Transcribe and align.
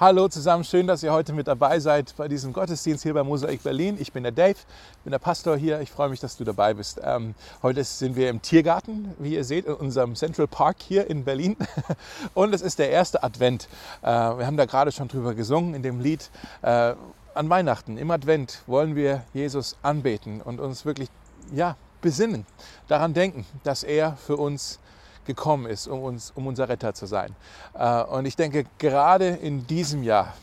Hallo 0.00 0.26
zusammen, 0.26 0.64
schön, 0.64 0.88
dass 0.88 1.04
ihr 1.04 1.12
heute 1.12 1.32
mit 1.32 1.46
dabei 1.46 1.78
seid 1.78 2.16
bei 2.16 2.26
diesem 2.26 2.52
Gottesdienst 2.52 3.04
hier 3.04 3.14
bei 3.14 3.22
Mosaik 3.22 3.62
Berlin. 3.62 3.96
Ich 4.00 4.12
bin 4.12 4.24
der 4.24 4.32
Dave, 4.32 4.56
bin 5.04 5.12
der 5.12 5.20
Pastor 5.20 5.56
hier. 5.56 5.80
Ich 5.82 5.92
freue 5.92 6.08
mich, 6.08 6.18
dass 6.18 6.36
du 6.36 6.42
dabei 6.42 6.74
bist. 6.74 7.00
Ähm, 7.04 7.36
heute 7.62 7.84
sind 7.84 8.16
wir 8.16 8.28
im 8.28 8.42
Tiergarten, 8.42 9.14
wie 9.20 9.34
ihr 9.34 9.44
seht, 9.44 9.66
in 9.66 9.74
unserem 9.74 10.16
Central 10.16 10.48
Park 10.48 10.78
hier 10.80 11.08
in 11.08 11.22
Berlin. 11.22 11.56
Und 12.34 12.52
es 12.56 12.60
ist 12.60 12.80
der 12.80 12.90
erste 12.90 13.22
Advent. 13.22 13.68
Äh, 14.02 14.06
wir 14.08 14.46
haben 14.46 14.56
da 14.56 14.64
gerade 14.64 14.90
schon 14.90 15.06
drüber 15.06 15.32
gesungen 15.32 15.74
in 15.74 15.84
dem 15.84 16.00
Lied. 16.00 16.28
Äh, 16.62 16.94
an 17.34 17.48
Weihnachten, 17.48 17.96
im 17.96 18.10
Advent, 18.10 18.62
wollen 18.66 18.96
wir 18.96 19.22
Jesus 19.32 19.76
anbeten 19.82 20.40
und 20.40 20.58
uns 20.58 20.84
wirklich 20.84 21.08
ja, 21.52 21.76
besinnen, 22.00 22.46
daran 22.88 23.14
denken, 23.14 23.46
dass 23.62 23.84
er 23.84 24.16
für 24.16 24.38
uns 24.38 24.80
gekommen 25.24 25.66
ist, 25.66 25.86
um, 25.86 26.02
uns, 26.02 26.32
um 26.34 26.46
unser 26.46 26.68
Retter 26.68 26.94
zu 26.94 27.06
sein. 27.06 27.34
Äh, 27.74 28.02
und 28.04 28.26
ich 28.26 28.36
denke, 28.36 28.64
gerade 28.78 29.28
in 29.28 29.66
diesem 29.66 30.02
Jahr 30.02 30.34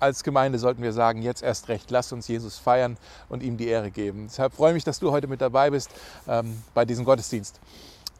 als 0.00 0.22
Gemeinde 0.22 0.58
sollten 0.58 0.82
wir 0.82 0.92
sagen, 0.92 1.22
jetzt 1.22 1.42
erst 1.42 1.68
recht, 1.68 1.90
lass 1.90 2.12
uns 2.12 2.28
Jesus 2.28 2.58
feiern 2.58 2.96
und 3.28 3.42
ihm 3.42 3.56
die 3.56 3.66
Ehre 3.66 3.90
geben. 3.90 4.26
Deshalb 4.28 4.54
freue 4.54 4.70
ich 4.70 4.74
mich, 4.74 4.84
dass 4.84 4.98
du 4.98 5.10
heute 5.10 5.26
mit 5.26 5.40
dabei 5.40 5.70
bist 5.70 5.90
ähm, 6.28 6.62
bei 6.74 6.84
diesem 6.84 7.04
Gottesdienst. 7.04 7.60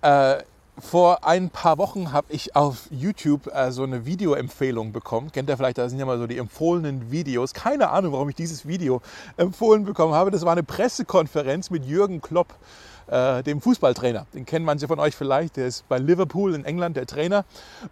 Äh, 0.03 0.39
vor 0.81 1.27
ein 1.27 1.51
paar 1.51 1.77
Wochen 1.79 2.13
habe 2.13 2.29
ich 2.31 2.55
auf 2.55 2.87
YouTube 2.91 3.49
äh, 3.53 3.73
so 3.73 3.83
eine 3.83 4.07
Videoempfehlung 4.07 4.93
bekommen. 4.93 5.33
Kennt 5.33 5.49
ihr 5.49 5.57
vielleicht, 5.57 5.79
da 5.79 5.89
sind 5.89 5.99
ja 5.99 6.07
mal 6.07 6.19
so 6.19 6.27
die 6.27 6.39
empfohlenen 6.39 7.11
Videos. 7.11 7.53
Keine 7.53 7.91
Ahnung, 7.91 8.13
warum 8.13 8.29
ich 8.29 8.37
dieses 8.37 8.67
Video 8.67 9.03
empfohlen 9.37 9.85
bekommen 9.85 10.15
habe. 10.15 10.31
Das 10.31 10.45
war 10.45 10.53
eine 10.53 10.63
Pressekonferenz 10.63 11.71
mit 11.71 11.85
Jürgen 11.85 12.21
Klopp 12.21 12.55
äh, 13.11 13.43
dem 13.43 13.61
Fußballtrainer. 13.61 14.27
Den 14.35 14.47
kennen 14.47 14.65
manche 14.65 14.87
von 14.87 14.99
euch 14.99 15.17
vielleicht. 15.17 15.57
Der 15.57 15.67
ist 15.67 15.89
bei 15.89 15.99
Liverpool 15.99 16.55
in 16.55 16.65
England 16.65 16.97
der 16.97 17.07
Trainer. 17.07 17.45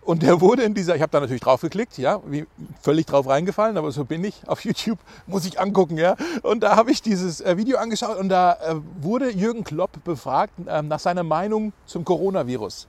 Und 0.02 0.22
der 0.22 0.40
wurde 0.40 0.62
in 0.62 0.74
dieser, 0.74 0.96
ich 0.96 1.02
habe 1.02 1.10
da 1.10 1.20
natürlich 1.20 1.42
drauf 1.42 1.60
geklickt, 1.60 1.98
ja, 1.98 2.20
wie 2.26 2.46
völlig 2.80 3.06
drauf 3.06 3.26
reingefallen, 3.28 3.76
aber 3.76 3.92
so 3.92 4.04
bin 4.04 4.24
ich. 4.24 4.42
Auf 4.46 4.64
YouTube 4.64 4.98
muss 5.26 5.46
ich 5.46 5.60
angucken, 5.60 5.98
ja. 5.98 6.16
Und 6.42 6.62
da 6.62 6.76
habe 6.76 6.90
ich 6.90 7.02
dieses 7.02 7.40
äh, 7.40 7.56
Video 7.56 7.78
angeschaut 7.78 8.18
und 8.18 8.28
da 8.28 8.52
äh, 8.52 8.74
wurde 9.00 9.30
Jürgen 9.30 9.64
Klopp 9.64 10.04
befragt 10.04 10.52
äh, 10.66 10.82
nach 10.82 11.00
seiner 11.00 11.22
Meinung 11.22 11.72
zum 11.86 12.04
Coronavirus. 12.04 12.88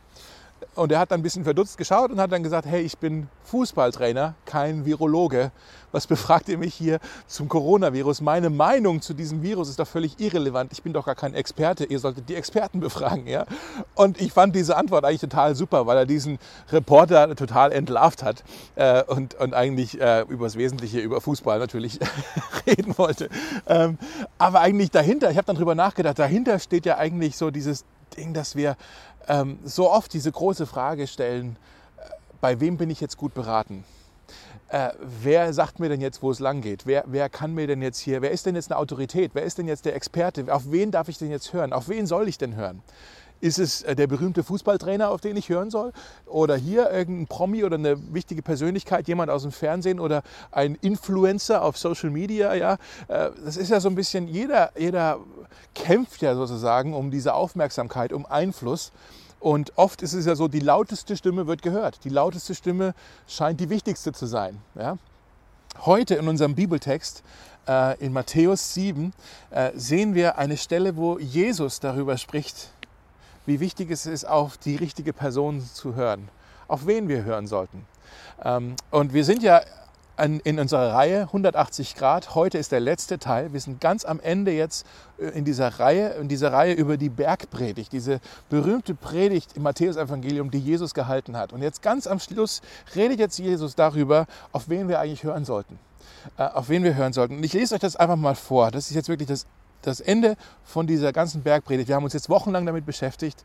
Und 0.78 0.92
er 0.92 1.00
hat 1.00 1.12
dann 1.12 1.22
ein 1.22 1.24
bisschen 1.24 1.44
verdutzt 1.44 1.78
geschaut 1.78 2.12
und 2.12 2.20
hat 2.20 2.32
dann 2.32 2.44
gesagt, 2.44 2.68
hey, 2.68 2.82
ich 2.82 3.00
bin 3.00 3.28
Fußballtrainer, 3.46 4.36
kein 4.46 4.86
Virologe. 4.86 5.52
Was 5.92 6.06
befragt 6.06 6.50
ihr 6.50 6.60
mich 6.60 6.76
hier 6.76 7.00
zum 7.26 7.50
Coronavirus? 7.50 8.22
Meine 8.22 8.52
Meinung 8.52 9.02
zu 9.02 9.16
diesem 9.16 9.42
Virus 9.42 9.70
ist 9.70 9.80
doch 9.80 9.88
völlig 9.88 10.20
irrelevant. 10.20 10.72
Ich 10.72 10.84
bin 10.84 10.94
doch 10.94 11.08
gar 11.08 11.16
kein 11.16 11.34
Experte. 11.34 11.86
Ihr 11.86 11.98
solltet 11.98 12.30
die 12.30 12.36
Experten 12.36 12.80
befragen, 12.88 13.26
ja? 13.26 13.46
Und 13.96 14.22
ich 14.22 14.32
fand 14.32 14.56
diese 14.56 14.78
Antwort 14.78 15.04
eigentlich 15.04 15.22
total 15.22 15.56
super, 15.56 15.88
weil 15.88 15.98
er 15.98 16.06
diesen 16.06 16.38
Reporter 16.72 17.36
total 17.36 17.72
entlarvt 17.72 18.22
hat 18.22 18.44
äh, 18.76 19.04
und, 19.04 19.34
und 19.34 19.56
eigentlich 19.56 20.00
äh, 20.00 20.26
über 20.30 20.46
das 20.46 20.58
Wesentliche, 20.58 21.00
über 21.00 21.22
Fußball 21.22 21.58
natürlich 21.58 22.00
reden 22.68 22.96
wollte. 23.00 23.30
Ähm, 23.66 23.98
aber 24.38 24.60
eigentlich 24.60 24.92
dahinter, 24.92 25.32
ich 25.32 25.38
habe 25.38 25.48
dann 25.48 25.56
drüber 25.56 25.74
nachgedacht, 25.74 26.20
dahinter 26.20 26.60
steht 26.60 26.86
ja 26.86 27.00
eigentlich 27.00 27.36
so 27.36 27.50
dieses 27.50 27.84
Ding, 28.16 28.34
dass 28.34 28.56
wir 28.56 28.78
ähm, 29.28 29.60
so 29.64 29.92
oft 29.92 30.14
diese 30.14 30.32
große 30.32 30.66
Frage 30.66 31.08
stellen, 31.08 31.58
äh, 31.98 32.02
bei 32.42 32.60
wem 32.60 32.78
bin 32.78 32.90
ich 32.90 33.02
jetzt 33.02 33.18
gut 33.18 33.34
beraten? 33.34 33.84
Äh, 34.70 34.90
wer 35.00 35.54
sagt 35.54 35.80
mir 35.80 35.88
denn 35.88 36.02
jetzt, 36.02 36.22
wo 36.22 36.30
es 36.30 36.40
lang 36.40 36.62
geht? 36.62 36.86
Wer, 36.86 37.06
wer 37.08 37.30
kann 37.30 37.54
mir 37.54 37.68
denn 37.68 37.82
jetzt 37.82 38.00
hier, 38.00 38.22
wer 38.22 38.32
ist 38.32 38.46
denn 38.46 38.56
jetzt 38.56 38.70
eine 38.70 38.80
Autorität? 38.80 39.32
Wer 39.34 39.44
ist 39.44 39.58
denn 39.58 39.68
jetzt 39.68 39.86
der 39.86 39.96
Experte? 39.96 40.54
Auf 40.54 40.72
wen 40.72 40.92
darf 40.92 41.08
ich 41.08 41.18
denn 41.18 41.32
jetzt 41.32 41.54
hören? 41.54 41.72
Auf 41.72 41.88
wen 41.88 42.06
soll 42.06 42.28
ich 42.28 42.38
denn 42.38 42.56
hören? 42.56 42.82
Ist 43.40 43.60
es 43.60 43.84
äh, 43.84 43.96
der 43.96 44.08
berühmte 44.08 44.44
Fußballtrainer, 44.44 45.10
auf 45.10 45.22
den 45.22 45.38
ich 45.38 45.50
hören 45.50 45.70
soll? 45.70 45.94
Oder 46.26 46.56
hier 46.56 46.92
irgendein 46.92 47.28
Promi 47.28 47.64
oder 47.64 47.76
eine 47.76 48.14
wichtige 48.14 48.42
Persönlichkeit, 48.42 49.08
jemand 49.08 49.30
aus 49.30 49.44
dem 49.44 49.52
Fernsehen 49.52 50.00
oder 50.00 50.24
ein 50.52 50.76
Influencer 50.76 51.62
auf 51.62 51.78
Social 51.78 52.10
Media? 52.10 52.54
Ja, 52.56 52.74
äh, 53.08 53.30
das 53.44 53.58
ist 53.58 53.70
ja 53.70 53.80
so 53.80 53.90
ein 53.90 53.96
bisschen, 53.96 54.28
jeder, 54.28 54.72
jeder 54.78 55.20
kämpft 55.76 56.22
ja 56.22 56.36
sozusagen 56.36 56.94
um 56.94 57.12
diese 57.12 57.34
Aufmerksamkeit, 57.34 58.14
um 58.14 58.26
Einfluss. 58.26 58.92
Und 59.40 59.74
oft 59.78 60.02
ist 60.02 60.14
es 60.14 60.26
ja 60.26 60.36
so, 60.36 60.48
die 60.48 60.60
lauteste 60.60 61.16
Stimme 61.16 61.48
wird 61.48 61.62
gehört. 61.62 62.04
Die 62.04 62.10
lauteste 62.10 62.56
Stimme 62.56 62.96
scheint 63.28 63.60
die 63.60 63.70
wichtigste 63.70 64.12
zu 64.12 64.26
sein. 64.26 64.60
Ja? 64.76 64.98
Heute 65.86 66.16
in 66.16 66.28
unserem 66.28 66.56
Bibeltext 66.56 67.24
äh, 67.68 68.04
in 68.04 68.14
Matthäus 68.14 68.74
7 68.74 69.14
äh, 69.52 69.72
sehen 69.76 70.16
wir 70.16 70.40
eine 70.40 70.58
Stelle, 70.58 70.98
wo 70.98 71.20
Jesus 71.20 71.80
darüber 71.80 72.18
spricht, 72.18 72.72
wie 73.48 73.60
wichtig 73.60 73.90
es 73.90 74.06
ist, 74.06 74.26
auf 74.26 74.58
die 74.58 74.76
richtige 74.76 75.14
Person 75.14 75.62
zu 75.62 75.96
hören, 75.96 76.30
auf 76.68 76.86
wen 76.86 77.08
wir 77.08 77.24
hören 77.24 77.48
sollten. 77.48 77.88
Ähm, 78.44 78.76
und 78.92 79.14
wir 79.14 79.26
sind 79.26 79.42
ja 79.42 79.62
in 80.20 80.60
unserer 80.60 80.94
Reihe 80.94 81.22
180 81.24 81.94
Grad. 81.94 82.34
Heute 82.34 82.58
ist 82.58 82.72
der 82.72 82.80
letzte 82.80 83.20
Teil. 83.20 83.54
Wir 83.54 83.60
sind 83.60 83.80
ganz 83.80 84.04
am 84.04 84.20
Ende 84.20 84.52
jetzt 84.52 84.86
äh, 85.20 85.28
in 85.28 85.46
dieser 85.46 85.80
Reihe, 85.80 86.10
in 86.16 86.28
dieser 86.28 86.52
Reihe 86.52 86.74
über 86.74 86.98
die 86.98 87.10
Bergpredigt, 87.10 87.92
diese 87.92 88.20
berühmte 88.50 88.96
Predigt 88.96 89.56
im 89.56 89.64
Matthäusevangelium, 89.64 90.50
die 90.50 90.60
Jesus 90.60 90.94
gehalten 90.94 91.38
hat. 91.38 91.54
Und 91.54 91.62
jetzt 91.62 91.82
ganz 91.82 92.08
am 92.08 92.20
Schluss 92.20 92.62
redet 92.96 93.20
jetzt 93.20 93.38
Jesus 93.38 93.76
darüber, 93.76 94.26
auf 94.52 94.70
wen 94.70 94.90
wir 94.90 95.00
eigentlich 95.00 95.24
hören 95.24 95.46
sollten. 95.46 95.80
Äh, 96.38 96.44
auf 96.44 96.70
wen 96.70 96.84
wir 96.84 96.96
hören 96.96 97.14
sollten. 97.14 97.38
Und 97.38 97.44
ich 97.44 97.54
lese 97.54 97.76
euch 97.76 97.82
das 97.82 97.96
einfach 97.96 98.16
mal 98.16 98.36
vor. 98.36 98.72
Das 98.72 98.90
ist 98.90 98.96
jetzt 98.96 99.10
wirklich 99.10 99.30
das, 99.30 99.46
das 99.82 100.00
Ende 100.00 100.36
von 100.64 100.88
dieser 100.88 101.14
ganzen 101.14 101.44
Bergpredigt. 101.44 101.88
Wir 101.88 101.96
haben 101.96 102.04
uns 102.04 102.14
jetzt 102.14 102.30
wochenlang 102.30 102.66
damit 102.66 102.86
beschäftigt 102.86 103.44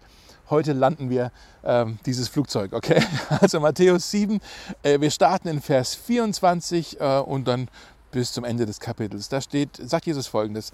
heute 0.51 0.73
landen 0.75 1.11
wir 1.11 1.33
ähm, 1.65 1.99
dieses 2.07 2.29
Flugzeug. 2.29 2.73
Okay, 2.73 3.03
also 3.41 3.59
Matthäus 3.59 4.11
7, 4.11 4.41
äh, 4.83 5.01
wir 5.01 5.11
starten 5.11 5.49
in 5.49 5.61
Vers 5.61 5.95
24 5.95 7.01
äh, 7.01 7.19
und 7.21 7.49
dann 7.49 7.69
bis 8.11 8.33
zum 8.33 8.45
Ende 8.45 8.67
des 8.67 8.79
Kapitels. 8.79 9.29
Da 9.29 9.41
steht, 9.41 9.77
sagt 9.77 10.07
Jesus 10.07 10.27
folgendes: 10.27 10.71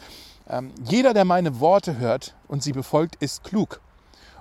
ähm, 0.49 0.73
Jeder, 0.85 1.15
der 1.15 1.25
meine 1.25 1.61
Worte 1.61 1.99
hört 1.99 2.35
und 2.49 2.63
sie 2.63 2.73
befolgt, 2.73 3.17
ist 3.17 3.45
klug 3.45 3.81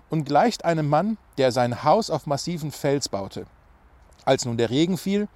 und 0.10 0.26
gleicht 0.26 0.66
einem 0.66 0.90
Mann, 0.90 1.18
der 1.38 1.52
sein 1.52 1.84
Haus 1.84 2.10
auf 2.10 2.26
massiven 2.26 2.72
Fels 2.72 3.08
baute. 3.08 3.46
Als 4.26 4.46
nun 4.46 4.58
der 4.58 4.70
Regen 4.70 4.98
fiel, 4.98 5.28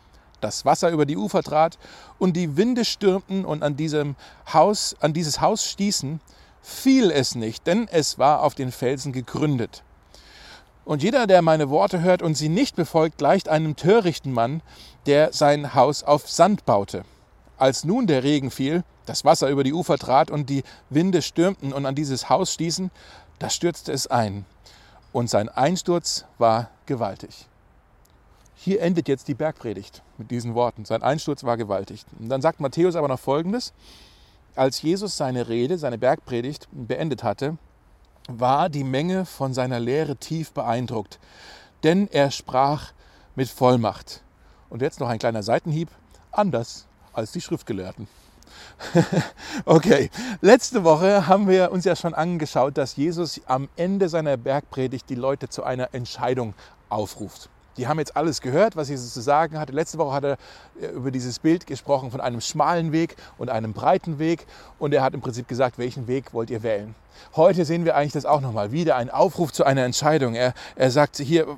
das 0.41 0.65
Wasser 0.65 0.89
über 0.89 1.05
die 1.05 1.17
Ufer 1.17 1.43
trat 1.43 1.77
und 2.19 2.35
die 2.35 2.57
Winde 2.57 2.83
stürmten 2.83 3.45
und 3.45 3.63
an 3.63 3.77
diesem 3.77 4.15
Haus, 4.51 4.95
an 4.99 5.13
dieses 5.13 5.39
Haus 5.39 5.65
stießen, 5.65 6.19
fiel 6.61 7.11
es 7.11 7.35
nicht, 7.35 7.65
denn 7.67 7.87
es 7.87 8.19
war 8.19 8.43
auf 8.43 8.55
den 8.55 8.71
Felsen 8.71 9.13
gegründet. 9.13 9.83
Und 10.83 11.03
jeder, 11.03 11.27
der 11.27 11.41
meine 11.41 11.69
Worte 11.69 12.01
hört 12.01 12.21
und 12.21 12.35
sie 12.35 12.49
nicht 12.49 12.75
befolgt, 12.75 13.17
gleicht 13.17 13.49
einem 13.49 13.75
törichten 13.75 14.33
Mann, 14.33 14.61
der 15.05 15.31
sein 15.31 15.75
Haus 15.75 16.03
auf 16.03 16.29
Sand 16.29 16.65
baute. 16.65 17.03
Als 17.57 17.83
nun 17.83 18.07
der 18.07 18.23
Regen 18.23 18.49
fiel, 18.49 18.83
das 19.05 19.23
Wasser 19.23 19.49
über 19.49 19.63
die 19.63 19.73
Ufer 19.73 19.97
trat 19.97 20.31
und 20.31 20.49
die 20.49 20.63
Winde 20.89 21.21
stürmten 21.21 21.73
und 21.73 21.85
an 21.85 21.95
dieses 21.95 22.29
Haus 22.29 22.53
stießen, 22.53 22.89
da 23.39 23.49
stürzte 23.49 23.91
es 23.91 24.07
ein. 24.07 24.45
Und 25.11 25.29
sein 25.29 25.49
Einsturz 25.49 26.25
war 26.37 26.69
gewaltig. 26.85 27.47
Hier 28.63 28.79
endet 28.83 29.07
jetzt 29.07 29.27
die 29.27 29.33
Bergpredigt 29.33 30.03
mit 30.19 30.29
diesen 30.29 30.53
Worten. 30.53 30.85
Sein 30.85 31.01
Einsturz 31.01 31.43
war 31.43 31.57
gewaltig. 31.57 32.05
Und 32.19 32.29
dann 32.29 32.43
sagt 32.43 32.59
Matthäus 32.59 32.95
aber 32.95 33.07
noch 33.07 33.19
Folgendes. 33.19 33.73
Als 34.55 34.83
Jesus 34.83 35.17
seine 35.17 35.49
Rede, 35.49 35.79
seine 35.79 35.97
Bergpredigt 35.97 36.67
beendet 36.71 37.23
hatte, 37.23 37.57
war 38.29 38.69
die 38.69 38.83
Menge 38.83 39.25
von 39.25 39.55
seiner 39.55 39.79
Lehre 39.79 40.15
tief 40.15 40.51
beeindruckt, 40.51 41.17
denn 41.81 42.07
er 42.11 42.29
sprach 42.29 42.91
mit 43.33 43.49
Vollmacht. 43.49 44.21
Und 44.69 44.83
jetzt 44.83 44.99
noch 44.99 45.09
ein 45.09 45.17
kleiner 45.17 45.41
Seitenhieb, 45.41 45.89
anders 46.31 46.85
als 47.13 47.31
die 47.31 47.41
Schriftgelehrten. 47.41 48.07
okay, 49.65 50.11
letzte 50.41 50.83
Woche 50.83 51.25
haben 51.25 51.47
wir 51.47 51.71
uns 51.71 51.83
ja 51.83 51.95
schon 51.95 52.13
angeschaut, 52.13 52.77
dass 52.77 52.95
Jesus 52.95 53.41
am 53.47 53.69
Ende 53.75 54.07
seiner 54.07 54.37
Bergpredigt 54.37 55.09
die 55.09 55.15
Leute 55.15 55.49
zu 55.49 55.63
einer 55.63 55.95
Entscheidung 55.95 56.53
aufruft. 56.89 57.49
Die 57.77 57.87
haben 57.87 57.99
jetzt 57.99 58.17
alles 58.17 58.41
gehört, 58.41 58.75
was 58.75 58.89
Jesus 58.89 59.13
zu 59.13 59.21
sagen 59.21 59.57
hatte. 59.57 59.71
Letzte 59.71 59.97
Woche 59.97 60.13
hat 60.13 60.23
er 60.23 60.37
äh, 60.81 60.87
über 60.87 61.11
dieses 61.11 61.39
Bild 61.39 61.67
gesprochen 61.67 62.11
von 62.11 62.21
einem 62.21 62.41
schmalen 62.41 62.91
Weg 62.91 63.15
und 63.37 63.49
einem 63.49 63.73
breiten 63.73 64.19
Weg. 64.19 64.45
Und 64.79 64.93
er 64.93 65.03
hat 65.03 65.13
im 65.13 65.21
Prinzip 65.21 65.47
gesagt, 65.47 65.77
welchen 65.77 66.07
Weg 66.07 66.33
wollt 66.33 66.49
ihr 66.49 66.63
wählen? 66.63 66.95
Heute 67.35 67.65
sehen 67.65 67.85
wir 67.85 67.95
eigentlich 67.95 68.13
das 68.13 68.25
auch 68.25 68.41
nochmal. 68.41 68.71
Wieder 68.71 68.95
ein 68.95 69.09
Aufruf 69.09 69.51
zu 69.53 69.63
einer 69.63 69.83
Entscheidung. 69.83 70.35
Er, 70.35 70.53
er 70.75 70.91
sagt 70.91 71.17
hier, 71.17 71.57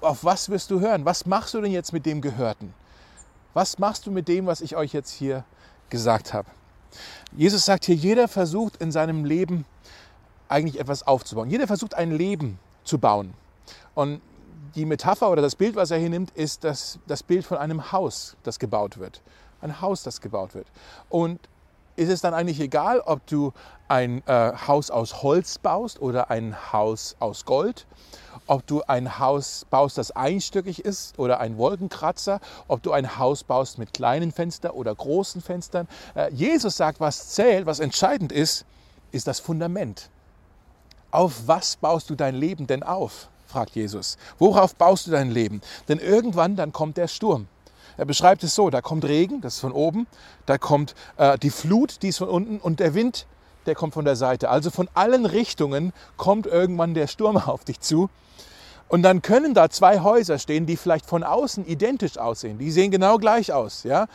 auf 0.00 0.24
was 0.24 0.48
wirst 0.48 0.70
du 0.70 0.80
hören? 0.80 1.04
Was 1.04 1.26
machst 1.26 1.54
du 1.54 1.60
denn 1.60 1.72
jetzt 1.72 1.92
mit 1.92 2.06
dem 2.06 2.20
Gehörten? 2.20 2.74
Was 3.54 3.78
machst 3.78 4.06
du 4.06 4.10
mit 4.10 4.28
dem, 4.28 4.46
was 4.46 4.60
ich 4.60 4.76
euch 4.76 4.92
jetzt 4.92 5.12
hier 5.12 5.44
gesagt 5.90 6.34
habe? 6.34 6.48
Jesus 7.36 7.64
sagt 7.64 7.84
hier, 7.84 7.94
jeder 7.94 8.28
versucht 8.28 8.76
in 8.76 8.90
seinem 8.90 9.24
Leben 9.24 9.64
eigentlich 10.48 10.80
etwas 10.80 11.06
aufzubauen. 11.06 11.50
Jeder 11.50 11.66
versucht 11.66 11.94
ein 11.94 12.12
Leben 12.12 12.58
zu 12.84 12.98
bauen. 12.98 13.34
Und 13.94 14.20
die 14.76 14.84
Metapher 14.84 15.30
oder 15.30 15.42
das 15.42 15.56
Bild, 15.56 15.74
was 15.74 15.90
er 15.90 15.98
hier 15.98 16.10
nimmt, 16.10 16.30
ist 16.32 16.62
das, 16.62 16.98
das 17.06 17.22
Bild 17.22 17.44
von 17.44 17.56
einem 17.58 17.92
Haus, 17.92 18.36
das 18.44 18.58
gebaut 18.58 18.98
wird. 18.98 19.22
Ein 19.60 19.80
Haus, 19.80 20.02
das 20.02 20.20
gebaut 20.20 20.54
wird. 20.54 20.66
Und 21.08 21.40
ist 21.96 22.10
es 22.10 22.20
dann 22.20 22.34
eigentlich 22.34 22.60
egal, 22.60 23.00
ob 23.00 23.26
du 23.26 23.52
ein 23.88 24.22
äh, 24.26 24.52
Haus 24.66 24.90
aus 24.90 25.22
Holz 25.22 25.58
baust 25.58 26.00
oder 26.00 26.30
ein 26.30 26.72
Haus 26.72 27.16
aus 27.20 27.46
Gold, 27.46 27.86
ob 28.46 28.66
du 28.66 28.82
ein 28.82 29.18
Haus 29.18 29.66
baust, 29.70 29.96
das 29.96 30.10
einstöckig 30.10 30.84
ist 30.84 31.18
oder 31.18 31.40
ein 31.40 31.56
Wolkenkratzer, 31.56 32.40
ob 32.68 32.82
du 32.82 32.92
ein 32.92 33.18
Haus 33.18 33.44
baust 33.44 33.78
mit 33.78 33.94
kleinen 33.94 34.30
Fenstern 34.30 34.72
oder 34.72 34.94
großen 34.94 35.40
Fenstern. 35.40 35.88
Äh, 36.14 36.30
Jesus 36.32 36.76
sagt, 36.76 37.00
was 37.00 37.30
zählt, 37.30 37.64
was 37.64 37.80
entscheidend 37.80 38.30
ist, 38.30 38.66
ist 39.10 39.26
das 39.26 39.40
Fundament. 39.40 40.10
Auf 41.10 41.46
was 41.46 41.76
baust 41.76 42.10
du 42.10 42.14
dein 42.14 42.34
Leben 42.34 42.66
denn 42.66 42.82
auf? 42.82 43.28
Fragt 43.56 43.74
Jesus. 43.74 44.18
Worauf 44.38 44.74
baust 44.74 45.06
du 45.06 45.12
dein 45.12 45.30
Leben? 45.30 45.62
Denn 45.88 45.98
irgendwann 45.98 46.56
dann 46.56 46.72
kommt 46.72 46.98
der 46.98 47.08
Sturm. 47.08 47.48
Er 47.96 48.04
beschreibt 48.04 48.44
es 48.44 48.54
so, 48.54 48.68
da 48.68 48.82
kommt 48.82 49.06
Regen, 49.06 49.40
das 49.40 49.54
ist 49.54 49.60
von 49.60 49.72
oben, 49.72 50.06
da 50.44 50.58
kommt 50.58 50.94
äh, 51.16 51.38
die 51.38 51.48
Flut, 51.48 52.02
die 52.02 52.08
ist 52.08 52.18
von 52.18 52.28
unten 52.28 52.58
und 52.58 52.80
der 52.80 52.92
Wind, 52.92 53.26
der 53.64 53.74
kommt 53.74 53.94
von 53.94 54.04
der 54.04 54.14
Seite. 54.14 54.50
Also 54.50 54.70
von 54.70 54.90
allen 54.92 55.24
Richtungen 55.24 55.94
kommt 56.18 56.44
irgendwann 56.44 56.92
der 56.92 57.06
Sturm 57.06 57.36
auf 57.46 57.64
dich 57.64 57.80
zu. 57.80 58.10
Und 58.88 59.02
dann 59.02 59.22
können 59.22 59.54
da 59.54 59.70
zwei 59.70 60.00
Häuser 60.00 60.38
stehen, 60.38 60.66
die 60.66 60.76
vielleicht 60.76 61.06
von 61.06 61.24
außen 61.24 61.66
identisch 61.66 62.18
aussehen. 62.18 62.58
Die 62.58 62.70
sehen 62.70 62.90
genau 62.90 63.16
gleich 63.16 63.54
aus. 63.54 63.84
Ja? 63.84 64.06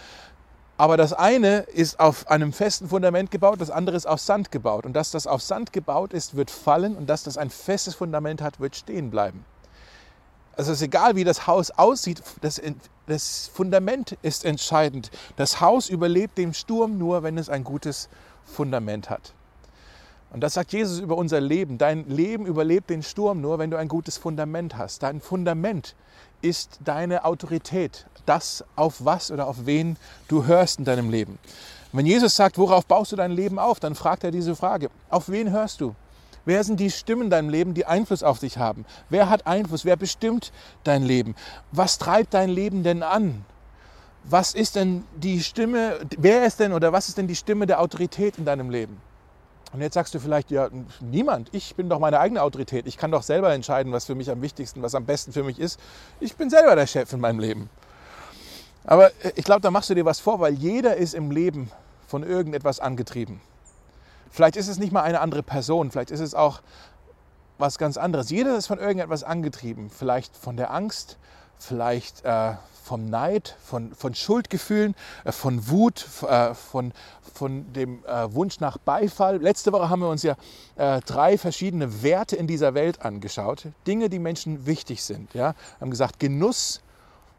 Aber 0.81 0.97
das 0.97 1.13
eine 1.13 1.59
ist 1.59 1.99
auf 1.99 2.27
einem 2.27 2.51
festen 2.51 2.89
Fundament 2.89 3.29
gebaut, 3.29 3.61
das 3.61 3.69
andere 3.69 3.95
ist 3.95 4.07
auf 4.07 4.19
Sand 4.19 4.49
gebaut. 4.49 4.83
Und 4.83 4.93
dass 4.93 5.11
das 5.11 5.27
auf 5.27 5.39
Sand 5.39 5.73
gebaut 5.73 6.11
ist, 6.11 6.35
wird 6.35 6.49
fallen 6.49 6.97
und 6.97 7.07
dass 7.07 7.21
das 7.21 7.37
ein 7.37 7.51
festes 7.51 7.93
Fundament 7.93 8.41
hat, 8.41 8.59
wird 8.59 8.75
stehen 8.75 9.11
bleiben. 9.11 9.45
Also 10.57 10.71
es 10.71 10.79
ist 10.79 10.87
egal, 10.87 11.15
wie 11.15 11.23
das 11.23 11.45
Haus 11.45 11.69
aussieht, 11.69 12.23
das, 12.41 12.59
das 13.05 13.51
Fundament 13.53 14.17
ist 14.23 14.43
entscheidend. 14.43 15.11
Das 15.35 15.61
Haus 15.61 15.87
überlebt 15.87 16.39
den 16.39 16.51
Sturm 16.51 16.97
nur, 16.97 17.21
wenn 17.21 17.37
es 17.37 17.47
ein 17.47 17.63
gutes 17.63 18.09
Fundament 18.43 19.11
hat. 19.11 19.35
Und 20.31 20.41
das 20.41 20.55
sagt 20.55 20.73
Jesus 20.73 20.99
über 20.99 21.15
unser 21.15 21.41
Leben. 21.41 21.77
Dein 21.77 22.09
Leben 22.09 22.47
überlebt 22.47 22.89
den 22.89 23.03
Sturm 23.03 23.39
nur, 23.39 23.59
wenn 23.59 23.69
du 23.69 23.77
ein 23.77 23.87
gutes 23.87 24.17
Fundament 24.17 24.77
hast. 24.77 25.03
Dein 25.03 25.21
Fundament 25.21 25.95
ist 26.41 26.79
deine 26.83 27.25
Autorität, 27.25 28.05
das, 28.25 28.63
auf 28.75 29.05
was 29.05 29.31
oder 29.31 29.47
auf 29.47 29.65
wen 29.65 29.97
du 30.27 30.45
hörst 30.45 30.79
in 30.79 30.85
deinem 30.85 31.09
Leben. 31.09 31.39
Wenn 31.93 32.05
Jesus 32.05 32.35
sagt, 32.35 32.57
worauf 32.57 32.85
baust 32.85 33.11
du 33.11 33.15
dein 33.15 33.31
Leben 33.31 33.59
auf, 33.59 33.79
dann 33.79 33.95
fragt 33.95 34.23
er 34.23 34.31
diese 34.31 34.55
Frage, 34.55 34.89
auf 35.09 35.29
wen 35.29 35.51
hörst 35.51 35.81
du? 35.81 35.95
Wer 36.45 36.63
sind 36.63 36.79
die 36.79 36.89
Stimmen 36.89 37.23
in 37.23 37.29
deinem 37.29 37.49
Leben, 37.49 37.73
die 37.73 37.85
Einfluss 37.85 38.23
auf 38.23 38.39
dich 38.39 38.57
haben? 38.57 38.85
Wer 39.09 39.29
hat 39.29 39.45
Einfluss? 39.45 39.85
Wer 39.85 39.95
bestimmt 39.95 40.51
dein 40.83 41.03
Leben? 41.03 41.35
Was 41.71 41.97
treibt 41.97 42.33
dein 42.33 42.49
Leben 42.49 42.83
denn 42.83 43.03
an? 43.03 43.45
Was 44.23 44.53
ist 44.53 44.75
denn 44.75 45.03
die 45.15 45.41
Stimme, 45.41 45.99
wer 46.17 46.45
ist 46.45 46.59
denn 46.59 46.73
oder 46.73 46.93
was 46.93 47.09
ist 47.09 47.17
denn 47.17 47.27
die 47.27 47.35
Stimme 47.35 47.67
der 47.67 47.79
Autorität 47.79 48.37
in 48.37 48.45
deinem 48.45 48.69
Leben? 48.69 48.97
Und 49.73 49.81
jetzt 49.81 49.93
sagst 49.93 50.13
du 50.13 50.19
vielleicht, 50.19 50.51
ja, 50.51 50.69
niemand, 50.99 51.49
ich 51.53 51.75
bin 51.75 51.87
doch 51.87 51.99
meine 51.99 52.19
eigene 52.19 52.41
Autorität. 52.41 52.87
Ich 52.87 52.97
kann 52.97 53.11
doch 53.11 53.23
selber 53.23 53.53
entscheiden, 53.53 53.93
was 53.93 54.05
für 54.05 54.15
mich 54.15 54.29
am 54.29 54.41
wichtigsten, 54.41 54.81
was 54.81 54.95
am 54.95 55.05
besten 55.05 55.31
für 55.31 55.43
mich 55.43 55.59
ist. 55.59 55.79
Ich 56.19 56.35
bin 56.35 56.49
selber 56.49 56.75
der 56.75 56.87
Chef 56.87 57.11
in 57.13 57.21
meinem 57.21 57.39
Leben. 57.39 57.69
Aber 58.83 59.07
äh, 59.23 59.31
ich 59.35 59.45
glaube, 59.45 59.61
da 59.61 59.71
machst 59.71 59.89
du 59.89 59.95
dir 59.95 60.05
was 60.05 60.19
vor, 60.19 60.39
weil 60.39 60.53
jeder 60.53 60.97
ist 60.97 61.13
im 61.13 61.31
Leben 61.31 61.71
von 62.07 62.23
irgendetwas 62.23 62.79
angetrieben. 62.79 63.39
Vielleicht 64.29 64.57
ist 64.57 64.67
es 64.67 64.79
nicht 64.79 64.91
mal 64.91 65.03
eine 65.03 65.21
andere 65.21 65.43
Person, 65.43 65.91
vielleicht 65.91 66.11
ist 66.11 66.21
es 66.21 66.33
auch 66.33 66.61
was 67.57 67.77
ganz 67.77 67.95
anderes. 67.97 68.29
Jeder 68.29 68.57
ist 68.57 68.67
von 68.67 68.79
irgendetwas 68.79 69.23
angetrieben. 69.23 69.89
Vielleicht 69.89 70.35
von 70.35 70.57
der 70.57 70.73
Angst, 70.73 71.17
vielleicht 71.61 72.25
äh, 72.25 72.53
vom 72.83 73.09
Neid, 73.09 73.55
von, 73.63 73.93
von 73.93 74.15
Schuldgefühlen, 74.15 74.95
äh, 75.23 75.31
von 75.31 75.69
Wut, 75.69 76.05
äh, 76.27 76.53
von, 76.53 76.91
von 77.33 77.71
dem 77.73 78.03
äh, 78.05 78.33
Wunsch 78.33 78.59
nach 78.59 78.77
Beifall. 78.77 79.37
Letzte 79.37 79.71
Woche 79.71 79.89
haben 79.89 80.01
wir 80.01 80.09
uns 80.09 80.23
ja 80.23 80.35
drei 81.05 81.37
verschiedene 81.37 82.01
Werte 82.01 82.35
in 82.35 82.47
dieser 82.47 82.73
Welt 82.73 83.03
angeschaut. 83.03 83.67
Dinge, 83.85 84.09
die 84.09 84.17
Menschen 84.17 84.65
wichtig 84.65 85.03
sind. 85.03 85.33
Ja? 85.35 85.53
Wir 85.53 85.81
haben 85.81 85.91
gesagt, 85.91 86.19
Genuss, 86.19 86.81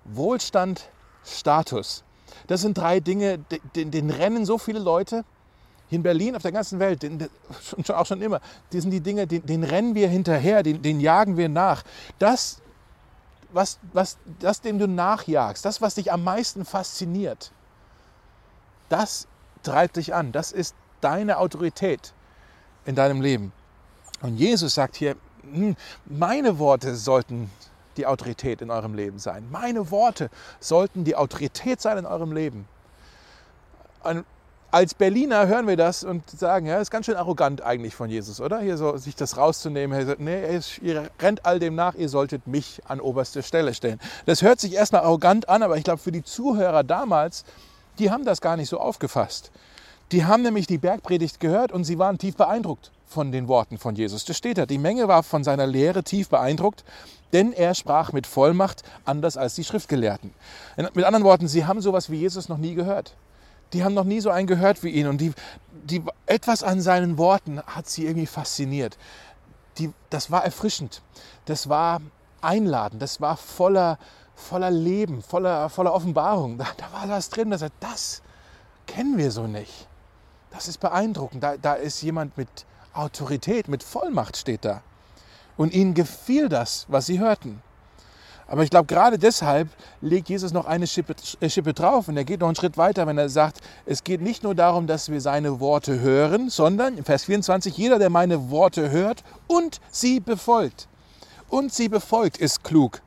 Wohlstand, 0.05 0.89
Status. 1.25 2.05
Das 2.47 2.61
sind 2.61 2.79
drei 2.79 3.01
Dinge, 3.01 3.39
denen 3.75 4.11
rennen 4.11 4.47
so 4.47 4.59
viele 4.59 4.79
Leute 4.79 5.25
in 5.91 6.03
Berlin, 6.03 6.37
auf 6.37 6.43
der 6.43 6.53
ganzen 6.53 6.79
Welt, 6.79 7.03
den, 7.03 7.29
schon, 7.85 7.95
auch 7.95 8.07
schon 8.07 8.23
immer, 8.23 8.41
die 8.73 8.81
sind 8.81 8.93
die 8.93 9.01
Dinge, 9.01 9.27
den, 9.27 9.45
den 9.45 9.65
rennen 9.65 9.95
wir 9.95 10.09
hinterher, 10.09 10.63
den, 10.63 10.83
den, 10.83 11.01
jagen 11.01 11.37
wir 11.37 11.49
nach. 11.49 11.83
Das 12.19 12.63
was, 13.53 13.79
was, 13.93 14.19
das, 14.41 14.61
dem 14.61 14.79
du 14.79 14.87
nachjagst, 14.87 15.65
das, 15.65 15.81
was 15.81 15.95
dich 15.95 16.13
am 16.13 16.25
meisten 16.25 16.65
fasziniert, 16.65 17.53
das 18.89 19.27
treibt 19.63 19.97
dich 19.97 20.15
an. 20.15 20.33
Das 20.33 20.53
ist 20.53 20.75
deine 21.01 21.39
Autorität 21.39 22.13
in 22.85 22.95
deinem 22.95 23.21
Leben. 23.21 23.53
Und 24.21 24.37
Jesus 24.37 24.75
sagt 24.75 24.97
hier, 24.97 25.17
hm, 25.43 25.77
meine 26.05 26.59
Worte 26.59 26.97
sollten 26.97 27.51
die 27.97 28.07
Autorität 28.07 28.63
in 28.63 28.71
eurem 28.71 28.95
Leben 28.95 29.19
sein. 29.19 29.49
Meine 29.51 29.91
Worte 29.91 30.31
sollten 30.61 31.05
die 31.05 31.17
Autorität 31.17 31.81
sein 31.81 31.99
in 31.99 32.07
eurem 32.07 32.33
Leben 32.33 32.67
als 34.73 34.95
Berliner 34.95 35.47
hören 35.47 35.67
wir 35.67 35.77
das 35.77 36.03
und 36.03 36.29
sagen, 36.31 36.65
ja, 36.65 36.79
ist 36.79 36.91
ganz 36.91 37.05
schön 37.05 37.17
arrogant 37.17 37.61
eigentlich 37.61 37.95
von 37.95 38.09
Jesus, 38.09 38.41
oder? 38.41 38.61
Hier 38.61 38.79
so 38.79 38.97
sich 38.97 39.15
das 39.15 39.37
rauszunehmen. 39.37 39.97
Er 39.97 40.07
sagt, 40.07 40.21
nee, 40.21 40.61
ihr 40.81 41.11
rennt 41.21 41.45
all 41.45 41.59
dem 41.59 41.75
nach, 41.75 41.95
ihr 41.95 42.09
solltet 42.09 42.47
mich 42.47 42.81
an 42.89 42.99
oberste 42.99 43.43
Stelle 43.43 43.75
stellen. 43.75 44.01
Das 44.25 44.41
hört 44.41 44.61
sich 44.61 44.73
erstmal 44.73 45.03
arrogant 45.03 45.47
an, 45.51 45.63
aber 45.63 45.77
ich 45.77 45.85
glaube, 45.85 45.99
für 45.99 46.11
die 46.11 46.25
Zuhörer 46.25 46.85
damals, 46.85 47.45
die 47.99 48.11
haben 48.11 48.25
das 48.25 48.41
gar 48.41 48.57
nicht 48.57 48.71
so 48.71 48.81
aufgefasst. 48.81 49.51
Die 50.11 50.25
haben 50.25 50.43
nämlich 50.43 50.67
die 50.67 50.79
Bergpredigt 50.79 51.39
gehört 51.39 51.71
und 51.71 51.85
sie 51.85 51.99
waren 51.99 52.17
tief 52.17 52.37
beeindruckt 52.37 52.91
von 53.07 53.31
den 53.31 53.49
Worten 53.49 53.77
von 53.77 53.95
Jesus. 53.95 54.25
Das 54.25 54.39
steht 54.39 54.57
da. 54.57 54.65
Die 54.65 54.79
Menge 54.79 55.07
war 55.07 55.23
von 55.23 55.45
seiner 55.45 55.67
Lehre 55.67 56.03
tief 56.03 56.31
beeindruckt, 56.31 56.83
denn 57.35 57.53
er 57.53 57.75
sprach 57.75 58.15
mit 58.15 58.27
Vollmacht 58.27 58.85
anders 59.05 59.37
als 59.37 59.55
die 59.55 59.65
Schriftgelehrten. 59.65 60.33
Mit 60.95 61.05
anderen 61.05 61.25
Worten, 61.25 61.47
sie 61.47 61.67
haben 61.67 61.83
sowas 61.83 62.09
wie 62.09 62.17
Jesus 62.17 62.49
noch 62.49 62.57
nie 62.57 62.75
gehört 62.75 63.15
die 63.73 63.85
haben 63.85 63.95
noch 63.95 64.05
nie 64.05 64.21
so 64.21 64.31
einen 64.31 64.47
gehört 64.47 64.83
wie 64.83 64.91
ihn. 64.91 65.07
Und 65.07 65.21
die, 65.21 65.33
die, 65.85 66.03
etwas 66.27 66.63
an 66.63 66.81
seinen 66.81 67.19
Worten 67.19 67.63
hat 67.63 67.89
sie 67.89 68.07
irgendwie 68.07 68.27
fasziniert. 68.27 68.99
Die, 69.79 69.93
das 70.11 70.31
war 70.31 70.45
erfrischend, 70.45 71.03
das 71.47 71.69
war 71.69 72.01
einladend, 72.43 73.01
das 73.01 73.21
war 73.21 73.37
voller, 73.37 73.99
voller 74.35 74.71
Leben, 74.71 75.23
voller, 75.23 75.71
voller 75.71 75.95
Offenbarung. 75.95 76.59
Da, 76.59 76.67
da 76.77 76.93
war 76.93 77.09
was 77.09 77.31
drin, 77.31 77.51
das, 77.51 77.65
das 77.81 78.23
kennen 78.87 79.17
wir 79.17 79.31
so 79.31 79.47
nicht. 79.47 79.89
Das 80.51 80.69
ist 80.69 80.79
beeindruckend. 80.79 81.43
Da, 81.43 81.57
da 81.57 81.75
ist 81.75 82.03
jemand 82.03 82.37
mit 82.37 82.49
Autorität, 82.93 83.69
mit 83.69 83.83
Vollmacht 83.83 84.37
steht 84.37 84.65
da. 84.65 84.83
Und 85.57 85.73
ihnen 85.73 85.95
gefiel 85.95 86.49
das, 86.49 86.87
was 86.89 87.07
sie 87.07 87.19
hörten. 87.19 87.63
Aber 88.53 88.63
ich 88.65 88.69
glaube, 88.69 88.85
gerade 88.85 89.19
deshalb 89.19 89.71
legt 90.03 90.29
Jesus 90.29 90.53
noch 90.53 90.67
eine 90.67 90.87
Schippe, 90.87 91.15
äh, 91.41 91.49
Schippe 91.49 91.73
drauf 91.73 92.09
und 92.09 92.19
er 92.19 92.25
geht 92.25 92.41
noch 92.41 92.49
einen 92.49 92.55
Schritt 92.55 92.77
weiter, 92.77 93.07
wenn 93.07 93.17
er 93.17 93.31
sagt, 93.31 93.63
es 93.87 94.05
geht 94.05 94.21
nicht 94.21 94.43
nur 94.43 94.55
darum, 94.55 94.87
dass 94.87 95.11
wir 95.11 95.23
seine 95.23 95.59
Worte 95.59 96.01
hören, 96.01 96.51
sondern 96.51 96.99
in 96.99 97.05
Vers 97.05 97.25
24, 97.25 97.75
jeder, 97.79 97.99
der 97.99 98.11
meine 98.11 98.51
Worte 98.51 98.91
hört 98.91 99.25
und 99.47 99.81
sie 99.91 100.21
befolgt. 100.21 100.87
Und 101.49 101.73
sie 101.73 101.89
befolgt, 101.89 102.37
ist 102.37 102.63
klug. 102.63 103.01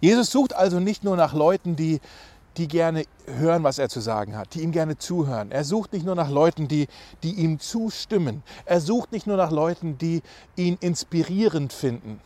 Jesus 0.00 0.30
sucht 0.30 0.56
also 0.56 0.80
nicht 0.80 1.04
nur 1.04 1.18
nach 1.18 1.34
Leuten, 1.34 1.76
die, 1.76 2.00
die 2.56 2.68
gerne 2.68 3.04
hören, 3.26 3.62
was 3.62 3.78
er 3.78 3.90
zu 3.90 4.00
sagen 4.00 4.38
hat, 4.38 4.54
die 4.54 4.62
ihm 4.62 4.72
gerne 4.72 4.96
zuhören. 4.96 5.50
Er 5.50 5.64
sucht 5.64 5.92
nicht 5.92 6.06
nur 6.06 6.14
nach 6.14 6.30
Leuten, 6.30 6.66
die, 6.66 6.88
die 7.22 7.34
ihm 7.34 7.60
zustimmen. 7.60 8.42
Er 8.64 8.80
sucht 8.80 9.12
nicht 9.12 9.26
nur 9.26 9.36
nach 9.36 9.50
Leuten, 9.50 9.98
die 9.98 10.22
ihn 10.56 10.78
inspirierend 10.80 11.74
finden. 11.74 12.22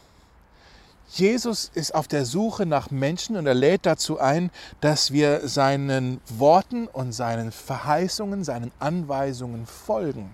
Jesus 1.09 1.71
ist 1.75 1.95
auf 1.95 2.09
der 2.09 2.25
Suche 2.25 2.67
nach 2.67 2.91
Menschen 2.91 3.37
und 3.37 3.47
er 3.47 3.55
lädt 3.55 3.87
dazu 3.87 4.19
ein, 4.19 4.51
dass 4.81 5.13
wir 5.13 5.47
seinen 5.49 6.21
Worten 6.29 6.89
und 6.89 7.13
seinen 7.13 7.53
Verheißungen, 7.53 8.43
seinen 8.43 8.73
Anweisungen 8.81 9.67
folgen. 9.67 10.33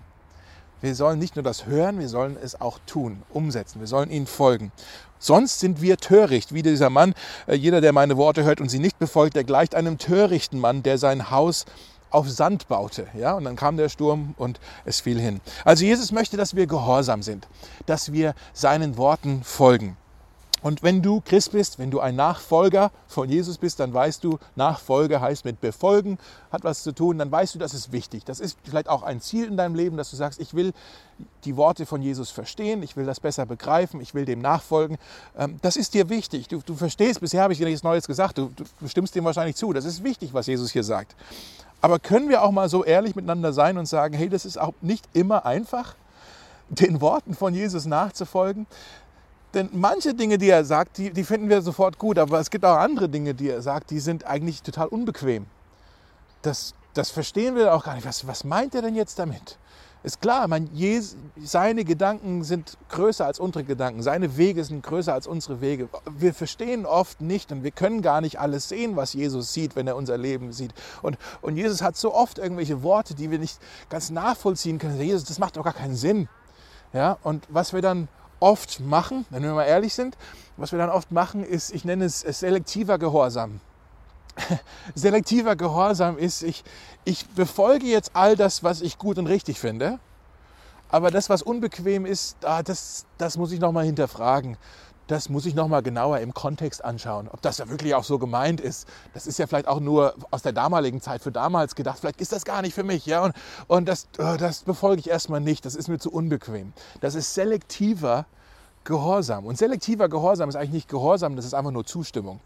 Wir 0.81 0.95
sollen 0.95 1.19
nicht 1.19 1.37
nur 1.37 1.45
das 1.45 1.67
hören, 1.67 2.01
wir 2.01 2.09
sollen 2.09 2.37
es 2.43 2.61
auch 2.61 2.79
tun, 2.87 3.23
umsetzen. 3.31 3.79
Wir 3.79 3.87
sollen 3.87 4.11
ihnen 4.11 4.27
folgen. 4.27 4.73
Sonst 5.21 5.61
sind 5.61 5.81
wir 5.81 5.99
töricht, 5.99 6.53
wie 6.53 6.63
dieser 6.63 6.91
Mann. 6.91 7.15
Äh, 7.47 7.55
jeder, 7.55 7.81
der 7.81 7.93
meine 7.93 8.17
Worte 8.17 8.43
hört 8.43 8.61
und 8.61 8.69
sie 8.69 8.81
nicht 8.81 8.99
befolgt, 8.99 9.37
der 9.37 9.45
gleicht 9.45 9.77
einem 9.77 9.99
törichten 9.99 10.59
Mann, 10.59 10.83
der 10.83 10.99
sein 10.99 11.31
Haus 11.31 11.67
auf 12.11 12.29
Sand 12.29 12.67
baute. 12.67 13.07
Ja, 13.17 13.35
und 13.35 13.45
dann 13.45 13.55
kam 13.55 13.77
der 13.77 13.89
Sturm 13.89 14.35
und 14.37 14.59
es 14.85 15.01
fiel 15.01 15.21
hin. 15.21 15.41
Also 15.65 15.85
Jesus 15.85 16.11
möchte, 16.11 16.37
dass 16.37 16.57
wir 16.57 16.67
gehorsam 16.67 17.23
sind, 17.23 17.47
dass 17.87 18.13
wir 18.13 18.35
seinen 18.53 18.97
Worten 18.97 19.45
folgen. 19.45 19.97
Und 20.63 20.83
wenn 20.83 21.03
du 21.03 21.21
Christ 21.21 21.53
bist, 21.53 21.79
wenn 21.79 21.91
du 21.91 22.01
ein 22.01 22.15
Nachfolger 22.15 22.93
von 23.09 23.29
Jesus 23.29 23.59
bist, 23.59 23.81
dann 23.81 23.93
weißt 23.93 24.23
du, 24.23 24.39
Nachfolger 24.55 25.21
heißt 25.21 25.45
mit 25.45 25.61
befolgen, 25.61 26.19
hat 26.53 26.65
was 26.65 26.83
zu 26.83 26.93
tun, 26.93 27.19
dann 27.19 27.31
weißt 27.31 27.55
du, 27.55 27.59
das 27.59 27.75
ist 27.75 27.93
wichtig. 27.93 28.25
Das 28.25 28.41
ist 28.41 28.57
vielleicht 28.63 28.89
auch 28.89 29.03
ein 29.03 29.21
Ziel 29.21 29.47
in 29.47 29.57
deinem 29.57 29.75
Leben, 29.75 29.97
dass 29.97 30.11
du 30.11 30.17
sagst, 30.17 30.41
ich 30.41 30.55
will 30.55 30.73
die 31.45 31.57
Worte 31.57 31.85
von 31.85 32.01
Jesus 32.01 32.31
verstehen, 32.31 32.83
ich 32.83 32.97
will 32.97 33.05
das 33.05 33.21
besser 33.21 33.45
begreifen, 33.45 34.01
ich 34.01 34.15
will 34.15 34.25
dem 34.25 34.41
nachfolgen. 34.41 34.99
Ähm, 35.37 35.59
das 35.63 35.77
ist 35.77 35.95
dir 35.95 36.09
wichtig. 36.09 36.49
Du, 36.49 36.63
du 36.65 36.75
verstehst, 36.75 37.21
bisher 37.21 37.43
habe 37.43 37.53
ich 37.53 37.59
dir 37.59 37.67
nichts 37.67 37.83
Neues 37.83 38.07
gesagt, 38.07 38.39
du, 38.39 38.51
du 38.57 38.89
stimmst 38.89 39.15
dem 39.15 39.25
wahrscheinlich 39.25 39.57
zu. 39.57 39.73
Das 39.73 39.85
ist 39.85 40.05
wichtig, 40.05 40.33
was 40.33 40.47
Jesus 40.47 40.71
hier 40.71 40.85
sagt. 40.85 41.17
Aber 41.81 41.99
können 41.99 42.29
wir 42.29 42.43
auch 42.43 42.53
mal 42.53 42.69
so 42.69 42.85
ehrlich 42.85 43.17
miteinander 43.17 43.53
sein 43.53 43.77
und 43.77 43.87
sagen, 43.87 44.15
hey, 44.15 44.29
das 44.29 44.45
ist 44.45 44.57
auch 44.57 44.75
nicht 44.81 45.05
immer 45.13 45.45
einfach, 45.45 45.97
den 46.69 47.01
Worten 47.01 47.35
von 47.35 47.55
Jesus 47.55 47.87
nachzufolgen? 47.87 48.67
Denn 49.55 49.69
manche 49.73 50.15
Dinge, 50.15 50.39
die 50.39 50.49
er 50.49 50.65
sagt, 50.65 50.99
die, 50.99 51.11
die 51.11 51.25
finden 51.25 51.49
wir 51.49 51.61
sofort 51.61 51.99
gut, 51.99 52.19
aber 52.19 52.41
es 52.41 52.51
gibt 52.51 52.65
auch 52.65 52.77
andere 52.77 53.09
Dinge, 53.09 53.35
die 53.35 53.51
er 53.51 53.61
sagt, 53.61 53.91
die 53.91 54.01
sind 54.01 54.25
eigentlich 54.25 54.63
total 54.63 54.89
unbequem. 54.89 55.47
Das, 56.41 56.75
das 56.95 57.11
verstehen 57.11 57.55
wir 57.55 57.75
auch 57.75 57.85
gar 57.85 57.95
nicht. 57.95 58.07
Was, 58.07 58.27
was 58.27 58.45
meint 58.45 58.75
er 58.75 58.83
denn 58.83 58.95
jetzt 58.95 59.19
damit? 59.19 59.59
Ist 60.05 60.21
klar, 60.21 60.49
man, 60.49 60.69
seine 61.41 61.85
Gedanken 61.85 62.43
sind 62.43 62.77
größer 62.89 63.25
als 63.25 63.39
unsere 63.39 63.63
Gedanken, 63.63 64.03
seine 64.03 64.37
Wege 64.37 64.65
sind 64.65 64.83
größer 64.83 65.15
als 65.15 65.29
unsere 65.29 65.61
Wege. 65.61 65.89
Wir 66.19 66.35
verstehen 66.35 66.87
oft 66.87 67.21
nicht 67.21 67.53
und 67.53 67.63
wir 67.63 67.71
können 67.71 68.03
gar 68.03 68.21
nicht 68.21 68.41
alles 68.41 68.69
sehen, 68.69 68.97
was 68.97 69.13
Jesus 69.13 69.53
sieht, 69.53 69.77
wenn 69.77 69.87
er 69.87 69.95
unser 69.95 70.19
Leben 70.19 70.53
sieht. 70.53 70.75
Und, 71.03 71.19
und 71.41 71.57
Jesus 71.57 71.83
hat 71.83 71.97
so 71.97 72.13
oft 72.13 72.39
irgendwelche 72.39 72.83
Worte, 72.83 73.15
die 73.15 73.31
wir 73.31 73.39
nicht 73.39 73.61
ganz 73.91 74.11
nachvollziehen 74.11 74.79
können. 74.79 75.01
Jesus, 75.01 75.23
das 75.23 75.39
macht 75.39 75.57
doch 75.57 75.63
gar 75.63 75.73
keinen 75.73 75.95
Sinn. 75.95 76.29
Ja, 76.93 77.19
und 77.23 77.47
was 77.49 77.73
wir 77.73 77.81
dann 77.81 78.09
oft 78.43 78.81
machen, 78.81 79.25
wenn 79.31 79.43
wir 79.43 79.55
mal 79.55 79.65
ehrlich 79.65 79.95
sind, 79.95 80.17
was 80.57 80.73
wir 80.73 80.79
dann 80.79 80.91
oft 80.91 81.13
machen, 81.13 81.45
ist, 81.45 81.73
ich 81.73 81.85
nenne 81.85 82.05
es 82.05 82.21
selektiver 82.21 82.99
Gehorsam. 82.99 83.61
selektiver 84.95 85.57
Gehorsam 85.57 86.19
ist, 86.19 86.43
ich, 86.43 86.65
ich 87.05 87.27
befolge 87.31 87.87
jetzt 87.87 88.11
all 88.15 88.37
das, 88.37 88.65
was 88.65 88.81
ich 88.81 88.99
gut 88.99 89.19
und 89.19 89.27
richtig 89.27 89.61
finde, 89.61 89.99
aber 90.89 91.11
das, 91.11 91.31
was 91.31 91.43
unbequem 91.43 92.05
ist, 92.05 92.37
ah, 92.45 92.63
das, 92.63 93.07
das 93.17 93.39
muss 93.39 93.53
ich 93.53 93.61
nochmal 93.61 93.87
hinterfragen. 93.87 94.59
Das 95.13 95.29
muss 95.29 95.45
ich 95.45 95.55
nochmal 95.55 95.83
genauer 95.83 96.21
im 96.21 96.33
Kontext 96.33 96.83
anschauen, 96.83 97.29
ob 97.29 97.43
das 97.43 97.59
ja 97.59 97.69
wirklich 97.69 97.95
auch 97.95 98.03
so 98.03 98.19
gemeint 98.19 98.63
ist. 98.63 98.89
Das 99.13 99.27
ist 99.27 99.39
ja 99.39 99.47
vielleicht 99.47 99.69
auch 99.69 99.79
nur 99.79 100.15
aus 100.31 100.41
der 100.41 100.53
damaligen 100.53 101.03
Zeit 101.03 101.21
für 101.21 101.31
damals 101.31 101.75
gedacht. 101.75 101.99
Vielleicht 101.99 102.23
ist 102.23 102.33
das 102.33 102.47
gar 102.47 102.63
nicht 102.63 102.73
für 102.73 102.83
mich. 102.83 103.05
Ja? 103.05 103.25
Und, 103.25 103.35
und 103.67 103.89
das, 103.91 104.09
oh, 104.17 104.37
das 104.39 104.63
befolge 104.63 105.01
ich 105.01 105.11
erstmal 105.11 105.43
nicht. 105.43 105.67
Das 105.67 105.75
ist 105.75 105.89
mir 105.89 105.99
zu 105.99 106.11
unbequem. 106.11 106.73
Das 107.03 107.15
ist 107.15 107.35
selektiver 107.35 108.25
Gehorsam. 108.85 109.45
Und 109.45 109.59
selektiver 109.59 110.09
Gehorsam 110.09 110.49
ist 110.49 110.57
eigentlich 110.57 110.73
nicht 110.73 110.89
Gehorsam, 110.89 111.37
das 111.37 111.45
ist 111.45 111.53
einfach 111.53 111.73
nur 111.73 111.85
Zustimmung. 111.85 112.41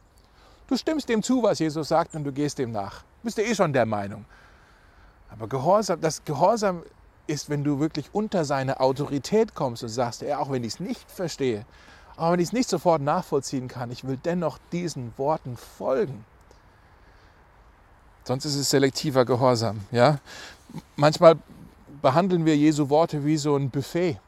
Du 0.67 0.77
stimmst 0.77 1.09
dem 1.09 1.23
zu, 1.23 1.45
was 1.45 1.61
Jesus 1.61 1.87
sagt, 1.87 2.17
und 2.17 2.25
du 2.25 2.33
gehst 2.33 2.59
dem 2.59 2.73
nach. 2.73 3.03
Du 3.03 3.27
bist 3.27 3.39
ja 3.39 3.45
eh 3.45 3.55
schon 3.55 3.73
der 3.73 3.87
Meinung. 3.87 4.25
Aber 5.31 5.47
Gehorsam, 5.47 6.01
das 6.01 6.25
Gehorsam 6.25 6.83
ist, 7.29 7.49
wenn 7.49 7.63
du 7.63 7.79
wirklich 7.79 8.11
unter 8.13 8.45
seine 8.45 8.81
Autorität 8.81 9.55
kommst 9.55 9.85
und 9.85 9.89
sagst, 9.89 10.23
ja, 10.23 10.41
auch 10.41 10.51
wenn 10.51 10.65
ich 10.65 10.75
es 10.75 10.81
nicht 10.81 11.09
verstehe, 11.09 11.65
auch 12.17 12.33
wenn 12.33 12.41
ich 12.41 12.49
es 12.49 12.53
nicht 12.53 12.69
sofort 12.69 13.03
nachvollziehen 13.03 13.69
kann, 13.69 13.91
ich 13.91 14.07
will 14.07 14.19
dennoch 14.23 14.59
diesen 14.73 15.13
Worten 15.17 15.57
folgen. 15.57 16.25
Sonst 18.25 18.45
ist 18.45 18.57
es 18.57 18.71
selektiver 18.71 19.25
Gehorsam. 19.25 19.81
Ja? 19.93 20.19
Manchmal 20.97 21.37
behandeln 22.03 22.45
wir 22.45 22.57
Jesu 22.57 22.89
Worte 22.89 23.25
wie 23.25 23.37
so 23.37 23.57
ein 23.57 23.71
Buffet, 23.71 24.19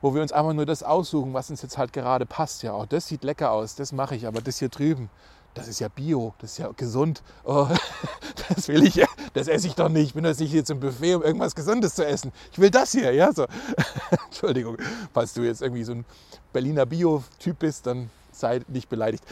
wo 0.00 0.14
wir 0.14 0.22
uns 0.22 0.32
einfach 0.32 0.52
nur 0.52 0.66
das 0.66 0.82
aussuchen, 0.82 1.34
was 1.34 1.50
uns 1.50 1.62
jetzt 1.62 1.78
halt 1.78 1.92
gerade 1.92 2.26
passt. 2.26 2.62
Ja, 2.62 2.72
auch 2.72 2.86
das 2.86 3.08
sieht 3.08 3.24
lecker 3.24 3.50
aus, 3.50 3.74
das 3.74 3.92
mache 3.92 4.16
ich, 4.16 4.26
aber 4.26 4.40
das 4.40 4.58
hier 4.58 4.68
drüben, 4.68 5.10
das 5.54 5.68
ist 5.68 5.80
ja 5.80 5.88
Bio, 5.88 6.34
das 6.38 6.52
ist 6.52 6.58
ja 6.58 6.70
gesund. 6.76 7.22
Oh, 7.44 7.68
das 8.48 8.68
will 8.68 8.84
ich, 8.84 9.04
das 9.34 9.48
esse 9.48 9.66
ich 9.66 9.74
doch 9.74 9.88
nicht. 9.88 10.08
Ich 10.08 10.14
bin 10.14 10.24
jetzt 10.24 10.40
nicht 10.40 10.50
hier 10.50 10.64
zum 10.64 10.80
Buffet, 10.80 11.14
um 11.14 11.22
irgendwas 11.22 11.54
Gesundes 11.54 11.94
zu 11.94 12.06
essen. 12.06 12.32
Ich 12.52 12.58
will 12.58 12.70
das 12.70 12.92
hier, 12.92 13.12
ja, 13.12 13.32
so. 13.32 13.46
Entschuldigung, 14.26 14.76
falls 15.12 15.34
du 15.34 15.42
jetzt 15.42 15.62
irgendwie 15.62 15.84
so 15.84 15.92
ein 15.92 16.04
Berliner 16.52 16.86
Bio-Typ 16.86 17.58
bist, 17.58 17.86
dann 17.86 18.10
sei 18.32 18.60
nicht 18.68 18.88
beleidigt. 18.88 19.24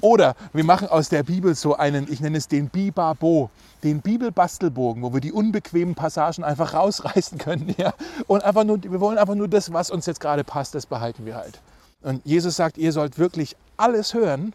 Oder 0.00 0.36
wir 0.52 0.62
machen 0.62 0.88
aus 0.88 1.08
der 1.08 1.24
Bibel 1.24 1.54
so 1.54 1.74
einen, 1.74 2.10
ich 2.10 2.20
nenne 2.20 2.38
es 2.38 2.46
den 2.46 2.68
Bibabo, 2.68 3.50
den 3.82 4.00
Bibelbastelbogen, 4.00 5.02
wo 5.02 5.12
wir 5.12 5.20
die 5.20 5.32
unbequemen 5.32 5.96
Passagen 5.96 6.44
einfach 6.44 6.72
rausreißen 6.74 7.38
können. 7.38 7.74
Ja? 7.76 7.94
Und 8.28 8.44
einfach 8.44 8.64
nur, 8.64 8.80
wir 8.82 9.00
wollen 9.00 9.18
einfach 9.18 9.34
nur 9.34 9.48
das, 9.48 9.72
was 9.72 9.90
uns 9.90 10.06
jetzt 10.06 10.20
gerade 10.20 10.44
passt, 10.44 10.74
das 10.74 10.86
behalten 10.86 11.26
wir 11.26 11.34
halt. 11.34 11.60
Und 12.02 12.24
Jesus 12.24 12.54
sagt, 12.54 12.78
ihr 12.78 12.92
sollt 12.92 13.18
wirklich 13.18 13.56
alles 13.76 14.14
hören, 14.14 14.54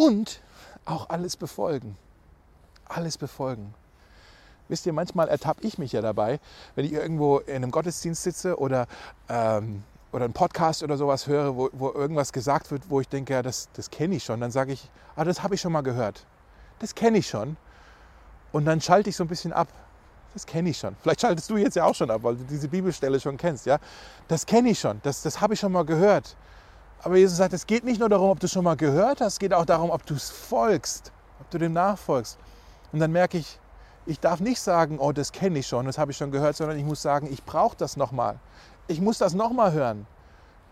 und 0.00 0.40
auch 0.86 1.10
alles 1.10 1.36
befolgen. 1.36 1.96
Alles 2.86 3.18
befolgen. 3.18 3.74
Wisst 4.68 4.86
ihr, 4.86 4.92
manchmal 4.92 5.28
ertappe 5.28 5.66
ich 5.66 5.78
mich 5.78 5.92
ja 5.92 6.00
dabei, 6.00 6.40
wenn 6.74 6.86
ich 6.86 6.92
irgendwo 6.92 7.38
in 7.38 7.56
einem 7.56 7.70
Gottesdienst 7.70 8.22
sitze 8.22 8.58
oder, 8.58 8.86
ähm, 9.28 9.82
oder 10.12 10.24
einen 10.24 10.32
Podcast 10.32 10.82
oder 10.82 10.96
sowas 10.96 11.26
höre, 11.26 11.54
wo, 11.56 11.68
wo 11.72 11.90
irgendwas 11.90 12.32
gesagt 12.32 12.70
wird, 12.70 12.88
wo 12.88 13.00
ich 13.00 13.08
denke, 13.08 13.34
ja, 13.34 13.42
das, 13.42 13.68
das 13.74 13.90
kenne 13.90 14.14
ich 14.14 14.24
schon. 14.24 14.40
Dann 14.40 14.50
sage 14.50 14.72
ich, 14.72 14.88
ah, 15.16 15.24
das 15.24 15.42
habe 15.42 15.54
ich 15.54 15.60
schon 15.60 15.72
mal 15.72 15.82
gehört. 15.82 16.24
Das 16.78 16.94
kenne 16.94 17.18
ich 17.18 17.28
schon. 17.28 17.56
Und 18.52 18.64
dann 18.64 18.80
schalte 18.80 19.10
ich 19.10 19.16
so 19.16 19.24
ein 19.24 19.28
bisschen 19.28 19.52
ab. 19.52 19.68
Das 20.32 20.46
kenne 20.46 20.70
ich 20.70 20.78
schon. 20.78 20.96
Vielleicht 21.02 21.20
schaltest 21.20 21.50
du 21.50 21.56
jetzt 21.56 21.74
ja 21.74 21.84
auch 21.84 21.94
schon 21.94 22.10
ab, 22.10 22.22
weil 22.22 22.36
du 22.36 22.44
diese 22.44 22.68
Bibelstelle 22.68 23.20
schon 23.20 23.36
kennst. 23.36 23.66
Ja? 23.66 23.78
Das 24.28 24.46
kenne 24.46 24.70
ich 24.70 24.78
schon. 24.78 25.00
Das, 25.02 25.22
das 25.22 25.40
habe 25.40 25.54
ich 25.54 25.60
schon 25.60 25.72
mal 25.72 25.84
gehört. 25.84 26.36
Aber 27.02 27.16
Jesus 27.16 27.38
sagt, 27.38 27.54
es 27.54 27.66
geht 27.66 27.84
nicht 27.84 27.98
nur 27.98 28.08
darum, 28.08 28.30
ob 28.30 28.40
du 28.40 28.48
schon 28.48 28.64
mal 28.64 28.76
gehört 28.76 29.20
hast, 29.20 29.34
es 29.34 29.38
geht 29.38 29.54
auch 29.54 29.64
darum, 29.64 29.90
ob 29.90 30.04
du 30.04 30.14
es 30.14 30.30
folgst, 30.30 31.12
ob 31.40 31.50
du 31.50 31.58
dem 31.58 31.72
nachfolgst. 31.72 32.38
Und 32.92 33.00
dann 33.00 33.10
merke 33.12 33.38
ich, 33.38 33.58
ich 34.06 34.20
darf 34.20 34.40
nicht 34.40 34.60
sagen, 34.60 34.98
oh, 34.98 35.12
das 35.12 35.32
kenne 35.32 35.58
ich 35.58 35.66
schon, 35.66 35.86
das 35.86 35.96
habe 35.96 36.10
ich 36.10 36.16
schon 36.16 36.30
gehört, 36.30 36.56
sondern 36.56 36.78
ich 36.78 36.84
muss 36.84 37.00
sagen, 37.00 37.28
ich 37.30 37.44
brauche 37.44 37.76
das 37.76 37.96
nochmal. 37.96 38.38
Ich 38.88 39.00
muss 39.00 39.18
das 39.18 39.34
nochmal 39.34 39.72
hören. 39.72 40.06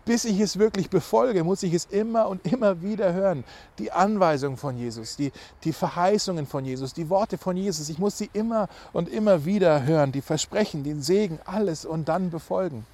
Bis 0.05 0.25
ich 0.25 0.39
es 0.39 0.57
wirklich 0.57 0.89
befolge, 0.89 1.43
muss 1.43 1.61
ich 1.63 1.73
es 1.73 1.85
immer 1.85 2.27
und 2.27 2.45
immer 2.45 2.81
wieder 2.81 3.13
hören. 3.13 3.43
Die 3.77 3.91
Anweisungen 3.91 4.57
von 4.57 4.77
Jesus, 4.77 5.15
die, 5.15 5.31
die 5.63 5.73
Verheißungen 5.73 6.47
von 6.47 6.65
Jesus, 6.65 6.93
die 6.93 7.09
Worte 7.09 7.37
von 7.37 7.55
Jesus. 7.55 7.89
Ich 7.89 7.99
muss 7.99 8.17
sie 8.17 8.29
immer 8.33 8.67
und 8.91 9.09
immer 9.09 9.45
wieder 9.45 9.83
hören. 9.83 10.11
Die 10.11 10.21
Versprechen, 10.21 10.83
den 10.83 11.01
Segen, 11.01 11.39
alles 11.45 11.85
und 11.85 12.09
dann 12.09 12.29
befolgen. 12.29 12.85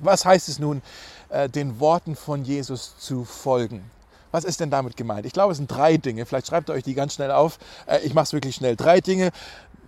Was 0.00 0.24
heißt 0.24 0.48
es 0.48 0.58
nun, 0.58 0.82
äh, 1.28 1.48
den 1.48 1.80
Worten 1.80 2.16
von 2.16 2.44
Jesus 2.44 2.96
zu 2.98 3.24
folgen? 3.24 3.90
Was 4.32 4.44
ist 4.44 4.60
denn 4.60 4.70
damit 4.70 4.96
gemeint? 4.96 5.26
Ich 5.26 5.32
glaube, 5.32 5.52
es 5.52 5.58
sind 5.58 5.70
drei 5.70 5.98
Dinge. 5.98 6.24
Vielleicht 6.26 6.46
schreibt 6.46 6.70
ihr 6.70 6.72
euch 6.72 6.82
die 6.82 6.94
ganz 6.94 7.14
schnell 7.14 7.30
auf. 7.30 7.58
Äh, 7.86 8.00
ich 8.00 8.14
mache 8.14 8.24
es 8.24 8.32
wirklich 8.32 8.56
schnell. 8.56 8.76
Drei 8.76 9.00
Dinge. 9.00 9.30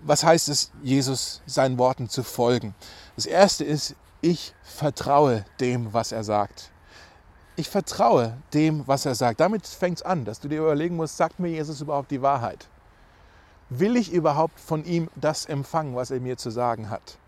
Was 0.03 0.23
heißt 0.23 0.51
es, 0.51 0.71
Jesus 0.83 1.41
seinen 1.47 1.79
Worten 1.79 2.11
zu 2.11 2.23
folgen? 2.23 2.75
Das 3.17 3.25
erste 3.25 3.65
ist, 3.65 3.97
ich 4.21 4.55
vertraue 4.63 5.45
dem, 5.61 5.93
was 5.93 6.13
er 6.13 6.25
sagt. 6.25 6.71
Ich 7.57 7.71
vertraue 7.71 8.37
dem, 8.53 8.87
was 8.87 9.07
er 9.07 9.15
sagt. 9.15 9.41
Damit 9.41 9.67
fängt 9.67 9.99
es 9.99 10.03
an, 10.03 10.25
dass 10.25 10.41
du 10.41 10.49
dir 10.49 10.61
überlegen 10.61 10.97
musst, 10.97 11.17
sagt 11.17 11.41
mir 11.41 11.49
Jesus 11.49 11.81
überhaupt 11.81 12.11
die 12.11 12.21
Wahrheit? 12.21 12.69
Will 13.71 13.97
ich 13.97 14.13
überhaupt 14.13 14.61
von 14.61 14.85
ihm 14.85 15.09
das 15.15 15.47
empfangen, 15.47 15.95
was 15.95 16.11
er 16.11 16.21
mir 16.21 16.37
zu 16.37 16.51
sagen 16.51 16.91
hat? 16.91 17.19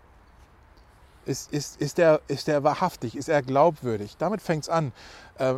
Ist, 1.27 1.51
ist, 1.51 1.81
ist, 1.81 1.97
der, 1.97 2.21
ist 2.27 2.47
der 2.47 2.63
wahrhaftig? 2.63 3.15
Ist 3.15 3.27
er 3.29 3.41
glaubwürdig? 3.41 4.15
Damit 4.17 4.41
fängt 4.41 4.63
es 4.63 4.69
an. 4.69 4.93
Äh, 5.37 5.55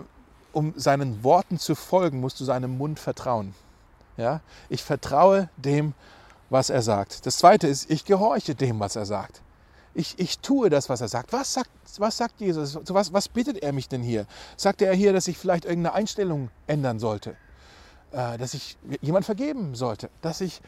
um 0.52 0.74
seinen 0.76 1.24
Worten 1.24 1.60
zu 1.60 1.76
folgen, 1.76 2.20
musst 2.20 2.40
du 2.40 2.44
seinem 2.44 2.78
Mund 2.78 3.00
vertrauen. 3.00 3.54
Ja? 4.18 4.42
Ich 4.68 4.84
vertraue 4.84 5.50
dem, 5.58 5.94
was 6.50 6.72
er 6.72 6.82
sagt. 6.82 7.26
Das 7.28 7.38
zweite 7.38 7.68
ist, 7.68 7.90
ich 7.92 8.04
gehorche 8.04 8.56
dem, 8.56 8.80
was 8.80 8.96
er 8.96 9.06
sagt. 9.06 9.42
Ich, 9.94 10.18
ich 10.18 10.40
tue 10.40 10.70
das, 10.70 10.90
was 10.90 11.02
er 11.02 11.08
sagt. 11.08 11.34
Was 11.34 11.54
sagt, 11.54 11.70
was 11.98 12.18
sagt 12.18 12.42
Jesus? 12.42 12.78
Was, 12.90 13.14
was 13.14 13.28
bittet 13.28 13.62
er 13.62 13.72
mich 13.72 13.90
denn 13.90 14.02
hier? 14.02 14.26
Sagt 14.58 14.82
er 14.82 14.94
hier, 14.94 15.14
dass 15.14 15.28
ich 15.28 15.38
vielleicht 15.38 15.66
irgendeine 15.66 15.94
Einstellung 15.96 16.50
ändern 16.68 17.00
sollte? 17.00 17.36
Äh, 18.12 18.38
dass 18.38 18.54
ich 18.54 18.78
jemand 19.02 19.26
vergeben 19.26 19.76
sollte? 19.76 20.10
Dass 20.22 20.42
ich 20.42 20.62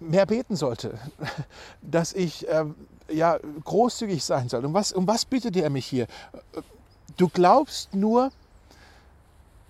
mehr 0.00 0.26
beten 0.26 0.56
sollte? 0.56 0.98
Dass 1.82 2.12
ich 2.12 2.48
äh, 2.48 2.64
ja, 3.12 3.38
großzügig 3.64 4.24
sein 4.24 4.48
soll. 4.48 4.64
Um 4.64 4.74
was, 4.74 4.92
um 4.92 5.06
was 5.06 5.24
bittet 5.24 5.56
er 5.56 5.70
mich 5.70 5.86
hier? 5.86 6.06
Du 7.16 7.28
glaubst 7.28 7.94
nur 7.94 8.30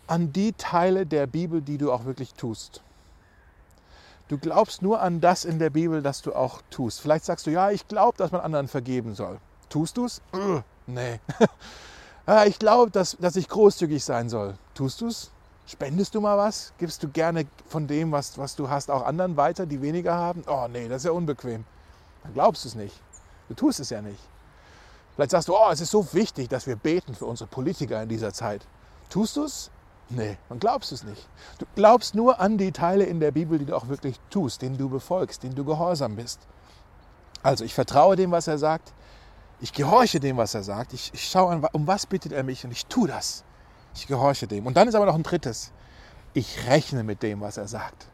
an 0.07 0.33
die 0.33 0.53
Teile 0.53 1.07
der 1.07 1.27
Bibel, 1.27 1.61
die 1.61 1.79
du 1.79 1.93
auch 1.93 2.05
wirklich 2.05 2.35
tust. 2.35 2.83
Du 4.29 4.39
glaubst 4.39 4.83
nur 4.83 5.01
an 5.01 5.21
das 5.21 5.45
in 5.45 5.59
der 5.59 5.71
Bibel, 5.71 6.03
das 6.03 6.23
du 6.23 6.33
auch 6.35 6.63
tust. 6.71 7.01
Vielleicht 7.01 7.25
sagst 7.25 7.47
du, 7.47 7.51
ja, 7.51 7.71
ich 7.71 7.87
glaube, 7.89 8.17
dass 8.17 8.31
man 8.31 8.41
anderen 8.41 8.69
vergeben 8.69 9.15
soll. 9.15 9.39
Tust 9.69 9.97
du 9.97 10.07
es? 10.07 10.23
Nee. 10.87 11.21
ich 12.47 12.59
glaube, 12.59 12.91
dass, 12.91 13.17
dass 13.21 13.37
ich 13.37 13.49
großzügig 13.49 14.03
sein 14.03 14.29
soll. 14.29 14.55
Tust 14.75 15.01
du 15.01 15.09
es? 15.09 15.31
Spendest 15.67 16.15
du 16.15 16.21
mal 16.21 16.37
was? 16.37 16.73
Gibst 16.79 17.03
du 17.03 17.09
gerne 17.09 17.47
von 17.69 17.87
dem, 17.87 18.13
was, 18.13 18.37
was 18.37 18.57
du 18.57 18.69
hast, 18.69 18.91
auch 18.91 19.05
anderen 19.05 19.37
weiter, 19.37 19.65
die 19.65 19.81
weniger 19.81 20.15
haben? 20.15 20.43
Oh 20.47 20.67
nee, 20.71 20.89
das 20.89 20.99
ist 20.99 21.05
ja 21.07 21.13
unbequem. 21.13 21.65
Dann 22.23 22.35
glaubst 22.35 22.65
du 22.65 22.69
es 22.69 22.75
nicht. 22.75 23.01
Du 23.49 23.55
tust 23.55 23.81
es 23.81 23.91
ja 23.91 24.03
nicht. 24.03 24.21
Vielleicht 25.15 25.33
sagst 25.33 25.49
du, 25.49 25.55
oh, 25.55 25.71
es 25.71 25.81
ist 25.81 25.91
so 25.91 26.07
wichtig, 26.13 26.49
dass 26.49 26.67
wir 26.67 26.77
beten 26.77 27.15
für 27.15 27.27
unsere 27.27 27.49
Politiker 27.49 28.03
in 28.03 28.09
dieser 28.09 28.33
Zeit. 28.33 28.67
Tust 29.11 29.37
du 29.37 29.45
es? 29.45 29.71
Nee, 30.09 30.37
dann 30.49 30.59
glaubst 30.59 30.93
es 30.93 31.05
nicht. 31.05 31.29
Du 31.59 31.67
glaubst 31.75 32.15
nur 32.15 32.41
an 32.41 32.59
die 32.59 32.73
Teile 32.73 33.05
in 33.05 33.21
der 33.21 33.31
Bibel, 33.31 33.59
die 33.59 33.65
du 33.65 33.77
auch 33.77 33.89
wirklich 33.89 34.21
tust, 34.31 34.63
denen 34.63 34.77
du 34.77 34.89
befolgst, 34.89 35.43
denen 35.43 35.55
du 35.55 35.65
gehorsam 35.65 36.17
bist. 36.17 36.41
Also 37.43 37.65
ich 37.65 37.75
vertraue 37.75 38.17
dem, 38.17 38.31
was 38.31 38.47
er 38.47 38.59
sagt. 38.59 38.93
Ich 39.61 39.73
gehorche 39.73 40.21
dem, 40.21 40.37
was 40.37 40.55
er 40.55 40.63
sagt. 40.63 40.93
Ich, 40.93 41.13
ich 41.15 41.29
schaue 41.29 41.53
an, 41.53 41.65
um 41.73 41.87
was 41.87 42.07
bittet 42.07 42.33
er 42.33 42.43
mich 42.43 42.65
und 42.65 42.73
ich 42.73 42.87
tue 42.87 43.09
das. 43.09 43.45
Ich 43.95 44.07
gehorche 44.07 44.47
dem. 44.47 44.67
Und 44.67 44.77
dann 44.77 44.89
ist 44.89 44.95
aber 44.95 45.07
noch 45.07 45.15
ein 45.15 45.23
drittes. 45.23 45.73
Ich 46.35 46.67
rechne 46.67 47.05
mit 47.05 47.23
dem, 47.23 47.41
was 47.41 47.57
er 47.57 47.69
sagt. 47.69 48.07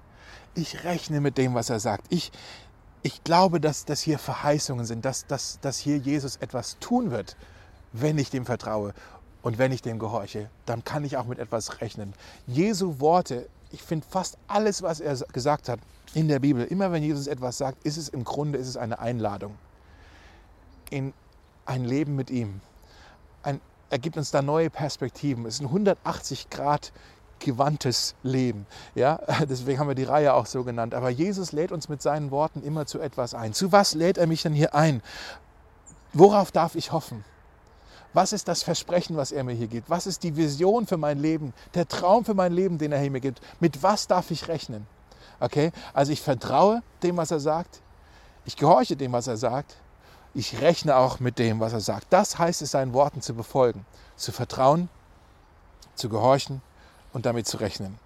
Ich 0.55 0.85
rechne 0.85 1.21
mit 1.21 1.39
dem, 1.39 1.55
was 1.55 1.71
er 1.71 1.81
sagt. 1.81 2.07
Ich, 2.11 2.33
ich 3.03 3.25
glaube, 3.25 3.61
dass 3.61 3.85
das 3.85 4.01
hier 4.01 4.19
Verheißungen 4.19 4.85
sind, 4.85 5.05
dass, 5.05 5.27
dass, 5.27 5.61
dass 5.61 5.79
hier 5.79 5.99
Jesus 5.99 6.37
etwas 6.37 6.79
tun 6.79 7.11
wird, 7.11 7.37
wenn 7.93 8.19
ich 8.19 8.31
dem 8.31 8.45
vertraue 8.45 8.95
und 9.43 9.59
wenn 9.59 9.73
ich 9.73 9.83
dem 9.83 9.99
gehorche. 9.99 10.51
Dann 10.67 10.85
kann 10.85 11.05
ich 11.05 11.17
auch 11.17 11.27
mit 11.27 11.39
etwas 11.39 11.81
rechnen. 11.81 12.13
Jesu 12.47 13.01
Worte, 13.01 13.49
ich 13.71 13.83
finde 13.83 14.07
fast 14.09 14.37
alles, 14.47 14.83
was 14.83 15.01
er 15.01 15.17
gesagt 15.33 15.69
hat 15.69 15.81
in 16.15 16.29
der 16.29 16.41
Bibel, 16.41 16.65
immer 16.65 16.91
wenn 16.91 17.03
Jesus 17.03 17.27
etwas 17.27 17.59
sagt, 17.59 17.85
ist 17.85 17.97
es 17.97 18.09
im 18.09 18.25
Grunde 18.25 18.59
ist 18.59 18.69
es 18.69 18.77
eine 18.77 18.99
Einladung 18.99 19.57
in 20.91 21.13
ein 21.67 21.85
Leben 21.85 22.17
mit 22.17 22.31
ihm. 22.31 22.61
Ein, 23.43 23.61
er 23.91 23.99
gibt 23.99 24.17
uns 24.17 24.31
da 24.31 24.43
neue 24.43 24.71
Perspektiven. 24.71 25.47
Es 25.47 25.55
ist 25.55 25.61
ein 25.61 25.67
180 25.67 26.51
Grad 26.51 26.93
gewandtes 27.41 28.15
Leben. 28.23 28.67
Ja, 28.95 29.21
deswegen 29.49 29.79
haben 29.79 29.89
wir 29.89 29.95
die 29.95 30.05
Reihe 30.05 30.35
auch 30.35 30.47
so 30.47 30.65
genannt. 30.65 30.95
Aber 30.95 31.11
Jesus 31.11 31.53
lädt 31.53 31.73
uns 31.73 31.89
mit 31.89 32.03
seinen 32.03 32.31
Worten 32.31 32.63
immer 32.63 32.87
zu 32.87 33.01
etwas 33.01 33.35
ein. 33.35 33.53
Zu 33.53 33.73
was 33.73 33.95
lädt 33.95 34.19
er 34.19 34.27
mich 34.27 34.43
denn 34.43 34.53
hier 34.53 34.75
ein? 34.75 35.03
Worauf 36.13 36.51
darf 36.51 36.75
ich 36.75 36.93
hoffen? 36.93 37.25
Was 38.15 38.33
ist 38.33 38.49
das 38.49 38.63
Versprechen, 38.63 39.17
was 39.17 39.33
er 39.33 39.45
mir 39.45 39.53
hier 39.53 39.67
gibt? 39.67 39.91
Was 39.91 40.07
ist 40.07 40.23
die 40.23 40.37
Vision 40.37 40.87
für 40.87 40.97
mein 40.97 41.19
Leben? 41.19 41.53
Der 41.75 41.87
Traum 41.87 42.25
für 42.25 42.35
mein 42.35 42.53
Leben, 42.53 42.79
den 42.79 42.93
er 42.93 42.99
hier 42.99 43.11
mir 43.11 43.21
gibt? 43.21 43.41
Mit 43.61 43.83
was 43.83 44.07
darf 44.07 44.31
ich 44.31 44.49
rechnen? 44.49 44.87
Okay, 45.41 45.73
also 45.93 46.11
ich 46.11 46.23
vertraue 46.23 46.83
dem, 47.03 47.17
was 47.17 47.31
er 47.31 47.41
sagt. 47.41 47.81
Ich 48.45 48.57
gehorche 48.57 48.97
dem, 48.97 49.13
was 49.13 49.27
er 49.27 49.37
sagt. 49.37 49.77
Ich 50.35 50.61
rechne 50.61 50.97
auch 50.97 51.21
mit 51.21 51.39
dem, 51.39 51.61
was 51.61 51.73
er 51.73 51.81
sagt. 51.81 52.07
Das 52.11 52.39
heißt 52.39 52.63
es, 52.63 52.71
seinen 52.71 52.93
Worten 52.93 53.21
zu 53.21 53.35
befolgen, 53.35 53.85
zu 54.17 54.33
vertrauen, 54.33 54.89
zu 55.95 56.09
gehorchen 56.09 56.63
und 57.13 57.27
damit 57.27 57.47
zu 57.47 57.59
rechnen. 57.59 57.99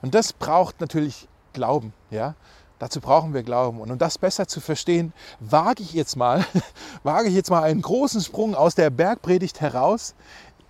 Und 0.00 0.14
das 0.14 0.32
braucht 0.32 0.80
natürlich 0.80 1.28
Glauben, 1.52 1.92
ja. 2.10 2.34
Dazu 2.78 3.00
brauchen 3.00 3.32
wir 3.32 3.44
Glauben. 3.44 3.80
Und 3.80 3.92
um 3.92 3.98
das 3.98 4.18
besser 4.18 4.48
zu 4.48 4.60
verstehen, 4.60 5.12
wage 5.38 5.84
ich 5.84 5.92
jetzt 5.92 6.16
mal, 6.16 6.44
wage 7.04 7.28
ich 7.28 7.34
jetzt 7.34 7.50
mal 7.50 7.62
einen 7.62 7.80
großen 7.80 8.20
Sprung 8.20 8.56
aus 8.56 8.74
der 8.74 8.90
Bergpredigt 8.90 9.60
heraus 9.60 10.14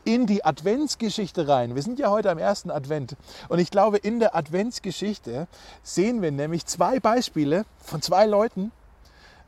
in 0.05 0.27
die 0.27 0.45
Adventsgeschichte 0.45 1.49
rein. 1.49 1.75
Wir 1.75 1.83
sind 1.83 1.99
ja 1.99 2.11
heute 2.11 2.31
am 2.31 2.39
ersten 2.39 2.71
Advent. 2.71 3.17
Und 3.49 3.61
ich 3.61 3.71
glaube, 3.71 3.97
in 3.97 4.21
der 4.21 4.35
Adventsgeschichte 4.35 5.47
sehen 5.83 6.21
wir 6.21 6.33
nämlich 6.33 6.67
zwei 6.67 7.01
Beispiele 7.01 7.65
von 7.79 8.03
zwei 8.03 8.27
Leuten, 8.27 8.73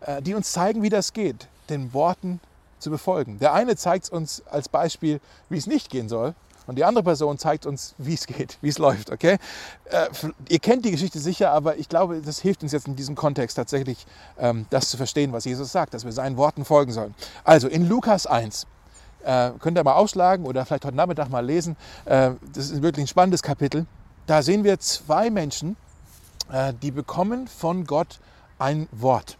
äh, 0.00 0.22
die 0.22 0.34
uns 0.34 0.52
zeigen, 0.52 0.82
wie 0.82 0.88
das 0.88 1.12
geht, 1.12 1.48
den 1.68 1.92
Worten 1.92 2.40
zu 2.78 2.90
befolgen. 2.90 3.38
Der 3.40 3.52
eine 3.52 3.76
zeigt 3.76 4.10
uns 4.10 4.42
als 4.46 4.68
Beispiel, 4.68 5.20
wie 5.48 5.58
es 5.58 5.66
nicht 5.66 5.90
gehen 5.90 6.08
soll. 6.08 6.34
Und 6.66 6.76
die 6.76 6.84
andere 6.84 7.04
Person 7.04 7.38
zeigt 7.38 7.66
uns, 7.66 7.94
wie 7.98 8.14
es 8.14 8.26
geht, 8.26 8.58
wie 8.60 8.68
es 8.68 8.78
läuft. 8.78 9.10
Okay? 9.10 9.38
Äh, 9.84 10.06
ihr 10.48 10.58
kennt 10.58 10.84
die 10.84 10.90
Geschichte 10.90 11.18
sicher, 11.18 11.50
aber 11.50 11.76
ich 11.76 11.88
glaube, 11.88 12.20
das 12.20 12.40
hilft 12.40 12.62
uns 12.62 12.72
jetzt 12.72 12.86
in 12.86 12.96
diesem 12.96 13.14
Kontext 13.14 13.56
tatsächlich, 13.56 14.06
ähm, 14.38 14.66
das 14.70 14.88
zu 14.88 14.96
verstehen, 14.96 15.32
was 15.32 15.44
Jesus 15.44 15.72
sagt, 15.72 15.94
dass 15.94 16.04
wir 16.04 16.12
seinen 16.12 16.36
Worten 16.36 16.64
folgen 16.64 16.92
sollen. 16.92 17.14
Also 17.44 17.68
in 17.68 17.88
Lukas 17.88 18.26
1, 18.26 18.66
äh, 19.24 19.50
könnt 19.60 19.78
ihr 19.78 19.84
mal 19.84 19.94
aufschlagen 19.94 20.46
oder 20.46 20.64
vielleicht 20.64 20.84
heute 20.84 20.96
Nachmittag 20.96 21.28
mal 21.28 21.44
lesen. 21.44 21.76
Äh, 22.04 22.32
das 22.52 22.70
ist 22.70 22.82
wirklich 22.82 23.04
ein 23.04 23.08
spannendes 23.08 23.42
Kapitel. 23.42 23.86
Da 24.26 24.42
sehen 24.42 24.64
wir 24.64 24.80
zwei 24.80 25.30
Menschen, 25.30 25.76
die 26.82 26.90
bekommen 26.90 27.48
von 27.48 27.84
Gott 27.84 28.20
ein 28.58 28.86
Wort. 28.92 29.38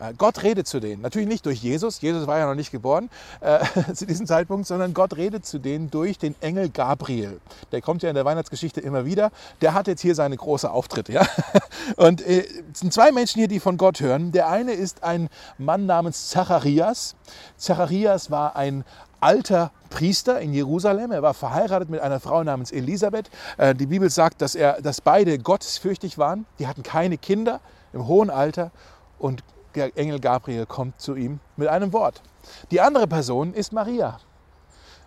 Äh, 0.00 0.14
Gott 0.14 0.42
redet 0.42 0.66
zu 0.66 0.80
denen. 0.80 1.02
Natürlich 1.02 1.28
nicht 1.28 1.46
durch 1.46 1.62
Jesus. 1.62 2.00
Jesus 2.00 2.26
war 2.26 2.38
ja 2.38 2.46
noch 2.46 2.54
nicht 2.54 2.70
geboren 2.70 3.08
äh, 3.40 3.60
zu 3.94 4.06
diesem 4.06 4.26
Zeitpunkt, 4.26 4.66
sondern 4.66 4.94
Gott 4.94 5.16
redet 5.16 5.46
zu 5.46 5.58
denen 5.58 5.90
durch 5.90 6.18
den 6.18 6.34
Engel 6.40 6.68
Gabriel. 6.68 7.40
Der 7.72 7.80
kommt 7.80 8.02
ja 8.02 8.08
in 8.08 8.14
der 8.14 8.24
Weihnachtsgeschichte 8.24 8.80
immer 8.80 9.04
wieder. 9.04 9.30
Der 9.60 9.74
hat 9.74 9.86
jetzt 9.86 10.02
hier 10.02 10.14
seine 10.14 10.36
große 10.36 10.70
Auftritte. 10.70 11.12
Ja? 11.12 11.26
Und 11.96 12.20
äh, 12.20 12.44
es 12.72 12.80
sind 12.80 12.92
zwei 12.92 13.12
Menschen 13.12 13.38
hier, 13.38 13.48
die 13.48 13.60
von 13.60 13.76
Gott 13.76 14.00
hören. 14.00 14.32
Der 14.32 14.48
eine 14.48 14.72
ist 14.72 15.02
ein 15.02 15.28
Mann 15.58 15.86
namens 15.86 16.28
Zacharias. 16.28 17.16
Zacharias 17.56 18.30
war 18.30 18.56
ein 18.56 18.84
alter 19.20 19.72
Priester 19.88 20.40
in 20.40 20.52
Jerusalem. 20.52 21.10
Er 21.10 21.22
war 21.22 21.34
verheiratet 21.34 21.88
mit 21.88 22.00
einer 22.00 22.20
Frau 22.20 22.44
namens 22.44 22.70
Elisabeth. 22.70 23.30
Äh, 23.56 23.74
die 23.74 23.86
Bibel 23.86 24.10
sagt, 24.10 24.42
dass, 24.42 24.54
er, 24.54 24.82
dass 24.82 25.00
beide 25.00 25.38
gottesfürchtig 25.38 26.18
waren. 26.18 26.44
Die 26.58 26.66
hatten 26.66 26.82
keine 26.82 27.16
Kinder 27.16 27.60
im 27.92 28.06
hohen 28.06 28.28
Alter. 28.28 28.70
Und 29.18 29.42
Engel 29.76 30.20
Gabriel 30.20 30.66
kommt 30.66 31.00
zu 31.00 31.14
ihm 31.14 31.40
mit 31.56 31.68
einem 31.68 31.92
Wort. 31.92 32.22
Die 32.70 32.80
andere 32.80 33.06
Person 33.06 33.54
ist 33.54 33.72
Maria. 33.72 34.18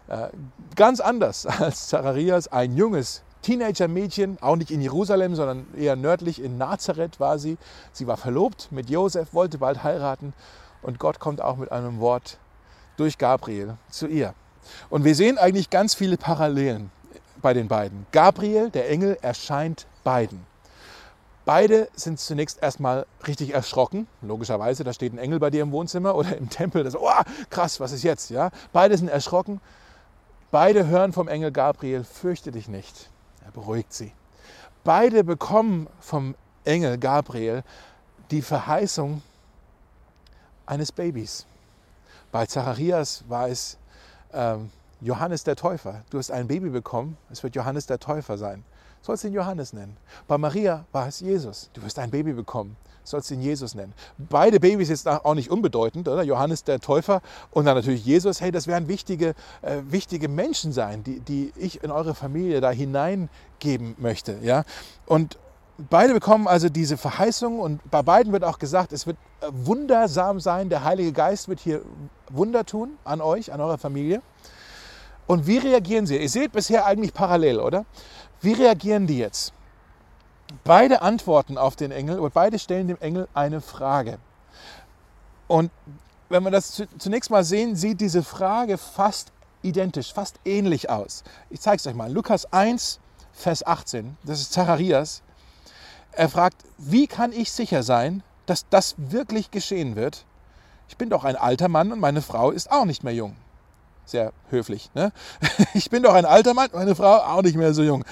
Äh, 0.07 0.29
ganz 0.75 0.99
anders 0.99 1.45
als 1.45 1.87
Zacharias, 1.87 2.47
ein 2.47 2.75
junges 2.75 3.23
Teenager-Mädchen, 3.41 4.37
auch 4.41 4.55
nicht 4.55 4.71
in 4.71 4.81
Jerusalem, 4.81 5.35
sondern 5.35 5.67
eher 5.75 5.95
nördlich 5.95 6.43
in 6.43 6.57
Nazareth 6.57 7.19
war 7.19 7.39
sie. 7.39 7.57
Sie 7.91 8.07
war 8.07 8.17
verlobt 8.17 8.71
mit 8.71 8.89
Josef, 8.89 9.33
wollte 9.33 9.57
bald 9.57 9.83
heiraten 9.83 10.33
und 10.81 10.99
Gott 10.99 11.19
kommt 11.19 11.41
auch 11.41 11.57
mit 11.57 11.71
einem 11.71 11.99
Wort 11.99 12.37
durch 12.97 13.17
Gabriel 13.17 13.77
zu 13.89 14.07
ihr. 14.07 14.33
Und 14.89 15.05
wir 15.05 15.15
sehen 15.15 15.37
eigentlich 15.37 15.69
ganz 15.69 15.95
viele 15.95 16.17
Parallelen 16.17 16.91
bei 17.41 17.53
den 17.53 17.67
beiden. 17.67 18.05
Gabriel, 18.11 18.69
der 18.69 18.89
Engel, 18.89 19.17
erscheint 19.21 19.87
beiden. 20.03 20.48
Beide 21.49 21.89
sind 21.95 22.19
zunächst 22.19 22.61
erstmal 22.61 23.07
richtig 23.25 23.55
erschrocken. 23.55 24.05
Logischerweise, 24.21 24.83
da 24.83 24.93
steht 24.93 25.13
ein 25.13 25.17
Engel 25.17 25.39
bei 25.39 25.49
dir 25.49 25.63
im 25.63 25.71
Wohnzimmer 25.71 26.13
oder 26.13 26.37
im 26.37 26.47
Tempel. 26.47 26.83
Das, 26.83 26.95
oh, 26.95 27.09
krass, 27.49 27.79
was 27.79 27.91
ist 27.91 28.03
jetzt? 28.03 28.29
Ja? 28.29 28.51
Beide 28.71 28.95
sind 28.95 29.07
erschrocken. 29.07 29.59
Beide 30.51 30.85
hören 30.85 31.11
vom 31.11 31.27
Engel 31.27 31.51
Gabriel, 31.51 32.03
fürchte 32.03 32.51
dich 32.51 32.67
nicht. 32.67 33.09
Er 33.43 33.49
beruhigt 33.49 33.91
sie. 33.93 34.11
Beide 34.83 35.23
bekommen 35.23 35.87
vom 35.99 36.35
Engel 36.65 36.99
Gabriel 36.99 37.63
die 38.29 38.43
Verheißung 38.43 39.23
eines 40.67 40.91
Babys. 40.91 41.47
Bei 42.31 42.45
Zacharias 42.45 43.23
war 43.27 43.49
es 43.49 43.79
ähm, 44.33 44.69
Johannes 45.01 45.45
der 45.45 45.55
Täufer. 45.55 46.03
Du 46.11 46.19
hast 46.19 46.29
ein 46.29 46.47
Baby 46.47 46.69
bekommen, 46.69 47.17
es 47.31 47.41
wird 47.41 47.55
Johannes 47.55 47.87
der 47.87 47.97
Täufer 47.97 48.37
sein 48.37 48.63
sollst 49.01 49.23
ihn 49.23 49.33
Johannes 49.33 49.73
nennen. 49.73 49.97
Bei 50.27 50.37
Maria 50.37 50.85
war 50.91 51.07
es 51.07 51.19
Jesus. 51.19 51.69
Du 51.73 51.81
wirst 51.83 51.99
ein 51.99 52.11
Baby 52.11 52.33
bekommen, 52.33 52.75
sollst 53.03 53.31
ihn 53.31 53.41
Jesus 53.41 53.75
nennen. 53.75 53.93
Beide 54.17 54.59
Babys 54.59 54.89
jetzt 54.89 55.07
auch 55.07 55.33
nicht 55.33 55.49
unbedeutend, 55.49 56.07
oder? 56.07 56.23
Johannes 56.23 56.63
der 56.63 56.79
Täufer 56.79 57.21
und 57.51 57.65
dann 57.65 57.75
natürlich 57.75 58.05
Jesus. 58.05 58.41
Hey, 58.41 58.51
das 58.51 58.67
werden 58.67 58.87
wichtige, 58.87 59.35
äh, 59.61 59.77
wichtige 59.87 60.27
Menschen 60.27 60.73
sein, 60.73 61.03
die, 61.03 61.19
die 61.19 61.51
ich 61.55 61.83
in 61.83 61.91
eure 61.91 62.15
Familie 62.15 62.61
da 62.61 62.71
hineingeben 62.71 63.95
möchte. 63.97 64.37
Ja? 64.41 64.63
Und 65.05 65.37
beide 65.89 66.13
bekommen 66.13 66.47
also 66.47 66.69
diese 66.69 66.97
Verheißung 66.97 67.59
und 67.59 67.89
bei 67.89 68.01
beiden 68.01 68.33
wird 68.33 68.43
auch 68.43 68.59
gesagt, 68.59 68.91
es 68.91 69.07
wird 69.07 69.17
äh, 69.41 69.47
wundersam 69.51 70.39
sein. 70.39 70.69
Der 70.69 70.83
Heilige 70.83 71.13
Geist 71.13 71.47
wird 71.47 71.59
hier 71.59 71.81
Wunder 72.29 72.65
tun 72.65 72.97
an 73.03 73.21
euch, 73.21 73.51
an 73.53 73.61
eurer 73.61 73.77
Familie. 73.77 74.21
Und 75.29 75.45
wie 75.45 75.59
reagieren 75.59 76.07
sie? 76.07 76.17
Ihr 76.17 76.27
seht 76.27 76.53
bisher 76.53 76.87
eigentlich 76.87 77.13
parallel, 77.13 77.59
oder? 77.59 77.85
Wie 78.41 78.53
reagieren 78.53 79.05
die 79.07 79.17
jetzt? 79.17 79.53
Beide 80.63 81.01
antworten 81.01 81.57
auf 81.57 81.75
den 81.75 81.91
Engel 81.91 82.19
und 82.19 82.33
beide 82.33 82.57
stellen 82.57 82.87
dem 82.87 82.97
Engel 82.99 83.27
eine 83.33 83.61
Frage. 83.61 84.17
Und 85.47 85.71
wenn 86.29 86.43
wir 86.43 86.51
das 86.51 86.83
zunächst 86.97 87.31
mal 87.31 87.43
sehen, 87.43 87.75
sieht 87.75 88.01
diese 88.01 88.23
Frage 88.23 88.77
fast 88.77 89.31
identisch, 89.61 90.13
fast 90.13 90.39
ähnlich 90.45 90.89
aus. 90.89 91.23
Ich 91.49 91.59
zeige 91.59 91.77
es 91.77 91.87
euch 91.87 91.95
mal. 91.95 92.11
Lukas 92.11 92.51
1, 92.53 92.99
Vers 93.33 93.65
18, 93.65 94.17
das 94.23 94.41
ist 94.41 94.53
Zacharias. 94.53 95.21
Er 96.13 96.29
fragt, 96.29 96.63
wie 96.77 97.07
kann 97.07 97.31
ich 97.31 97.51
sicher 97.51 97.83
sein, 97.83 98.23
dass 98.45 98.67
das 98.69 98.95
wirklich 98.97 99.51
geschehen 99.51 99.95
wird? 99.95 100.25
Ich 100.87 100.97
bin 100.97 101.09
doch 101.09 101.23
ein 101.23 101.35
alter 101.35 101.67
Mann 101.67 101.91
und 101.91 101.99
meine 101.99 102.21
Frau 102.21 102.51
ist 102.51 102.71
auch 102.71 102.85
nicht 102.85 103.03
mehr 103.03 103.13
jung 103.13 103.35
sehr 104.09 104.33
höflich. 104.49 104.89
Ne? 104.93 105.11
Ich 105.73 105.89
bin 105.89 106.03
doch 106.03 106.13
ein 106.13 106.25
alter 106.25 106.53
Mann, 106.53 106.69
meine 106.73 106.95
Frau 106.95 107.17
auch 107.17 107.41
nicht 107.41 107.55
mehr 107.55 107.73
so 107.73 107.83
jung. 107.83 108.03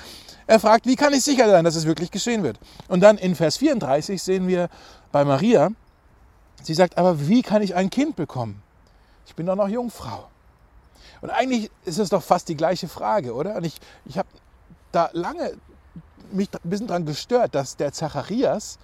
Er 0.46 0.60
fragt, 0.60 0.86
wie 0.86 0.96
kann 0.96 1.14
ich 1.14 1.24
sicher 1.24 1.50
sein, 1.50 1.66
dass 1.66 1.76
es 1.76 1.86
wirklich 1.86 2.10
geschehen 2.10 2.44
wird? 2.44 2.58
Und 2.88 3.02
dann 3.02 3.18
in 3.18 3.36
Vers 3.36 3.58
34 3.58 4.22
sehen 4.22 4.48
wir 4.48 4.70
bei 5.12 5.26
Maria, 5.26 5.70
sie 6.64 6.74
sagt, 6.74 6.98
aber 6.98 7.28
wie 7.28 7.42
kann 7.42 7.62
ich 7.62 7.76
ein 7.76 7.90
Kind 7.90 8.16
bekommen? 8.16 8.62
Ich 9.26 9.36
bin 9.36 9.46
doch 9.46 9.56
noch 9.56 9.68
Jungfrau. 9.68 10.30
Und 11.22 11.32
eigentlich 11.32 11.70
ist 11.84 12.00
es 12.00 12.10
doch 12.10 12.24
fast 12.24 12.48
die 12.48 12.56
gleiche 12.56 12.88
Frage, 12.88 13.34
oder? 13.34 13.56
Und 13.56 13.66
ich, 13.66 13.78
ich 14.06 14.18
habe 14.18 14.30
da 14.92 15.10
lange 15.14 15.54
mich 16.32 16.50
ein 16.54 16.70
bisschen 16.70 16.88
daran 16.88 17.06
gestört, 17.06 17.56
dass 17.56 17.76
der 17.76 17.92
Zacharias 17.92 18.80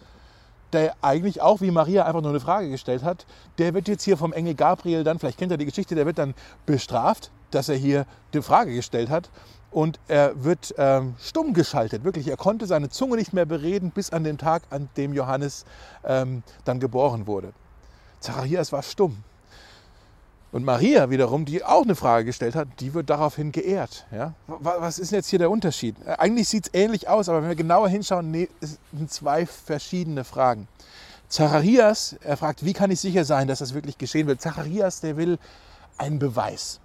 der 0.74 0.96
eigentlich 1.02 1.42
auch 1.42 1.62
wie 1.62 1.72
Maria 1.72 2.06
einfach 2.06 2.22
nur 2.22 2.32
eine 2.32 2.40
Frage 2.40 2.70
gestellt 2.70 3.04
hat, 3.04 3.26
der 3.58 3.74
wird 3.74 3.88
jetzt 3.88 4.04
hier 4.04 4.18
vom 4.18 4.34
Engel 4.34 4.56
Gabriel 4.56 5.04
dann, 5.04 5.20
vielleicht 5.20 5.38
kennt 5.38 5.52
ihr 5.52 5.58
die 5.58 5.66
Geschichte, 5.66 5.96
der 5.96 6.06
wird 6.06 6.18
dann 6.18 6.34
bestraft, 6.66 7.32
dass 7.52 7.70
er 7.70 7.76
hier 7.76 8.06
die 8.34 8.42
Frage 8.42 8.74
gestellt 8.74 9.10
hat 9.10 9.30
und 9.72 10.00
er 10.08 10.44
wird 10.44 10.74
ähm, 10.78 11.16
stumm 11.20 11.54
geschaltet. 11.54 12.04
Wirklich, 12.04 12.28
er 12.28 12.38
konnte 12.38 12.66
seine 12.66 12.90
Zunge 12.90 13.18
nicht 13.18 13.34
mehr 13.34 13.46
bereden 13.46 13.92
bis 13.92 14.12
an 14.12 14.24
den 14.24 14.38
Tag, 14.38 14.64
an 14.70 14.90
dem 14.98 15.14
Johannes 15.14 15.66
ähm, 16.04 16.44
dann 16.64 16.80
geboren 16.80 17.28
wurde. 17.28 17.54
Zacharias 18.20 18.72
war 18.72 18.84
stumm. 18.84 19.24
Und 20.54 20.64
Maria 20.66 21.10
wiederum, 21.10 21.46
die 21.46 21.64
auch 21.66 21.82
eine 21.82 21.96
Frage 21.96 22.26
gestellt 22.26 22.54
hat, 22.54 22.68
die 22.80 22.94
wird 22.94 23.10
daraufhin 23.10 23.52
geehrt. 23.52 24.06
Ja? 24.12 24.36
Was 24.46 25.00
ist 25.00 25.12
jetzt 25.12 25.30
hier 25.30 25.40
der 25.40 25.50
Unterschied? 25.50 25.96
Äh, 26.06 26.12
eigentlich 26.20 26.48
sieht 26.48 26.68
es 26.68 26.74
ähnlich 26.80 27.10
aus, 27.10 27.28
aber 27.28 27.42
wenn 27.42 27.50
wir 27.50 27.56
genauer 27.56 27.90
hinschauen, 27.90 28.30
nee, 28.30 28.48
sind 28.62 29.12
zwei 29.12 29.48
verschiedene 29.48 30.24
Fragen. 30.24 30.68
Zacharias, 31.28 32.16
er 32.22 32.38
fragt, 32.38 32.64
wie 32.64 32.74
kann 32.74 32.92
ich 32.92 33.00
sicher 33.00 33.26
sein, 33.26 33.48
dass 33.48 33.60
das 33.60 33.74
wirklich 33.74 33.98
geschehen 33.98 34.28
wird? 34.28 34.42
Zacharias, 34.42 35.02
der 35.02 35.18
will 35.18 35.40
einen 35.98 36.20
Beweis. 36.20 36.80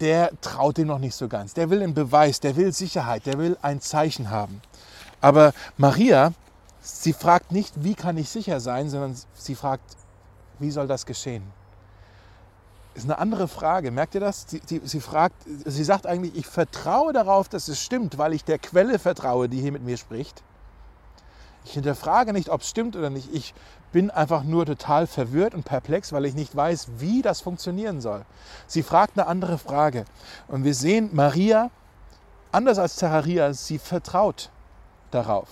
Der 0.00 0.30
traut 0.40 0.78
dem 0.78 0.86
noch 0.86 0.98
nicht 0.98 1.14
so 1.14 1.28
ganz. 1.28 1.52
Der 1.52 1.68
will 1.68 1.82
einen 1.82 1.92
Beweis, 1.92 2.40
der 2.40 2.56
will 2.56 2.72
Sicherheit, 2.72 3.26
der 3.26 3.36
will 3.36 3.58
ein 3.60 3.82
Zeichen 3.82 4.30
haben. 4.30 4.62
Aber 5.20 5.52
Maria, 5.76 6.32
sie 6.80 7.12
fragt 7.12 7.52
nicht, 7.52 7.84
wie 7.84 7.94
kann 7.94 8.16
ich 8.16 8.30
sicher 8.30 8.60
sein, 8.60 8.88
sondern 8.88 9.14
sie 9.34 9.54
fragt, 9.54 9.84
wie 10.58 10.70
soll 10.70 10.86
das 10.86 11.04
geschehen? 11.04 11.42
Ist 12.96 13.04
eine 13.04 13.18
andere 13.18 13.46
Frage. 13.46 13.90
Merkt 13.90 14.14
ihr 14.14 14.20
das? 14.20 14.46
Sie, 14.48 14.62
sie, 14.64 14.80
sie, 14.84 15.00
fragt, 15.00 15.36
sie 15.64 15.84
sagt 15.84 16.06
eigentlich, 16.06 16.34
ich 16.34 16.46
vertraue 16.46 17.12
darauf, 17.12 17.48
dass 17.48 17.68
es 17.68 17.80
stimmt, 17.80 18.18
weil 18.18 18.32
ich 18.32 18.44
der 18.44 18.58
Quelle 18.58 18.98
vertraue, 18.98 19.48
die 19.48 19.60
hier 19.60 19.72
mit 19.72 19.82
mir 19.82 19.96
spricht. 19.96 20.42
Ich 21.64 21.72
hinterfrage 21.72 22.32
nicht, 22.32 22.48
ob 22.48 22.60
es 22.60 22.70
stimmt 22.70 22.96
oder 22.96 23.10
nicht. 23.10 23.34
Ich 23.34 23.52
bin 23.92 24.10
einfach 24.10 24.44
nur 24.44 24.66
total 24.66 25.06
verwirrt 25.06 25.54
und 25.54 25.64
perplex, 25.64 26.12
weil 26.12 26.24
ich 26.24 26.34
nicht 26.34 26.54
weiß, 26.54 26.88
wie 26.98 27.22
das 27.22 27.40
funktionieren 27.40 28.00
soll. 28.00 28.24
Sie 28.66 28.82
fragt 28.82 29.18
eine 29.18 29.26
andere 29.26 29.58
Frage. 29.58 30.04
Und 30.48 30.64
wir 30.64 30.74
sehen, 30.74 31.10
Maria, 31.12 31.70
anders 32.52 32.78
als 32.78 32.96
Zacharias, 32.96 33.66
sie 33.66 33.78
vertraut 33.78 34.50
darauf. 35.10 35.48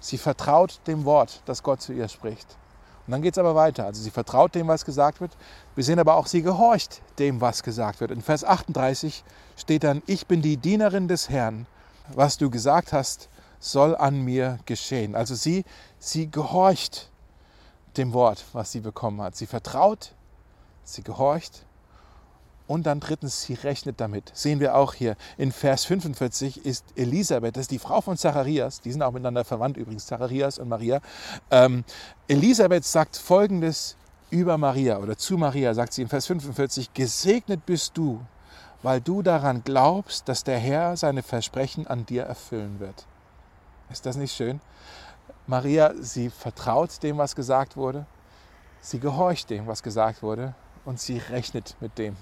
Sie 0.00 0.18
vertraut 0.18 0.80
dem 0.86 1.04
Wort, 1.04 1.42
das 1.46 1.62
Gott 1.62 1.80
zu 1.80 1.92
ihr 1.92 2.08
spricht. 2.08 2.56
Und 3.06 3.10
dann 3.10 3.22
geht 3.22 3.34
es 3.34 3.38
aber 3.38 3.54
weiter. 3.54 3.84
Also 3.84 4.02
sie 4.02 4.10
vertraut 4.10 4.54
dem, 4.54 4.68
was 4.68 4.84
gesagt 4.84 5.20
wird. 5.20 5.36
Wir 5.74 5.84
sehen 5.84 5.98
aber 5.98 6.16
auch, 6.16 6.26
sie 6.26 6.42
gehorcht 6.42 7.02
dem, 7.18 7.40
was 7.40 7.62
gesagt 7.62 8.00
wird. 8.00 8.10
In 8.10 8.22
Vers 8.22 8.44
38 8.44 9.24
steht 9.56 9.84
dann, 9.84 10.02
ich 10.06 10.26
bin 10.26 10.40
die 10.40 10.56
Dienerin 10.56 11.08
des 11.08 11.28
Herrn. 11.28 11.66
Was 12.14 12.38
du 12.38 12.50
gesagt 12.50 12.92
hast, 12.92 13.28
soll 13.60 13.96
an 13.96 14.20
mir 14.20 14.58
geschehen. 14.66 15.14
Also 15.14 15.34
sie, 15.34 15.64
sie 15.98 16.30
gehorcht 16.30 17.10
dem 17.96 18.12
Wort, 18.12 18.44
was 18.52 18.72
sie 18.72 18.80
bekommen 18.80 19.22
hat. 19.22 19.36
Sie 19.36 19.46
vertraut, 19.46 20.14
sie 20.82 21.02
gehorcht 21.02 21.64
und 22.66 22.86
dann 22.86 23.00
drittens, 23.00 23.42
sie 23.42 23.54
rechnet 23.54 24.00
damit. 24.00 24.30
Sehen 24.34 24.60
wir 24.60 24.74
auch 24.74 24.94
hier. 24.94 25.16
In 25.36 25.52
Vers 25.52 25.84
45 25.84 26.64
ist 26.64 26.84
Elisabeth, 26.96 27.56
das 27.56 27.62
ist 27.62 27.70
die 27.70 27.78
Frau 27.78 28.00
von 28.00 28.16
Zacharias, 28.16 28.80
die 28.80 28.92
sind 28.92 29.02
auch 29.02 29.12
miteinander 29.12 29.44
verwandt 29.44 29.76
übrigens, 29.76 30.06
Zacharias 30.06 30.58
und 30.58 30.68
Maria. 30.68 31.00
Ähm, 31.50 31.84
Elisabeth 32.28 32.84
sagt 32.84 33.16
folgendes 33.16 33.96
über 34.30 34.56
Maria 34.58 34.98
oder 34.98 35.16
zu 35.16 35.36
Maria, 35.36 35.74
sagt 35.74 35.92
sie 35.92 36.02
in 36.02 36.08
Vers 36.08 36.26
45, 36.26 36.94
gesegnet 36.94 37.66
bist 37.66 37.96
du, 37.96 38.20
weil 38.82 39.00
du 39.00 39.22
daran 39.22 39.62
glaubst, 39.64 40.28
dass 40.28 40.42
der 40.44 40.58
Herr 40.58 40.96
seine 40.96 41.22
Versprechen 41.22 41.86
an 41.86 42.06
dir 42.06 42.24
erfüllen 42.24 42.80
wird. 42.80 43.06
Ist 43.90 44.06
das 44.06 44.16
nicht 44.16 44.34
schön? 44.34 44.60
Maria, 45.46 45.92
sie 46.00 46.30
vertraut 46.30 47.02
dem, 47.02 47.18
was 47.18 47.36
gesagt 47.36 47.76
wurde, 47.76 48.06
sie 48.80 48.98
gehorcht 48.98 49.50
dem, 49.50 49.66
was 49.66 49.82
gesagt 49.82 50.22
wurde 50.22 50.54
und 50.84 50.98
sie 50.98 51.18
rechnet 51.18 51.76
mit 51.80 51.98
dem, 51.98 52.16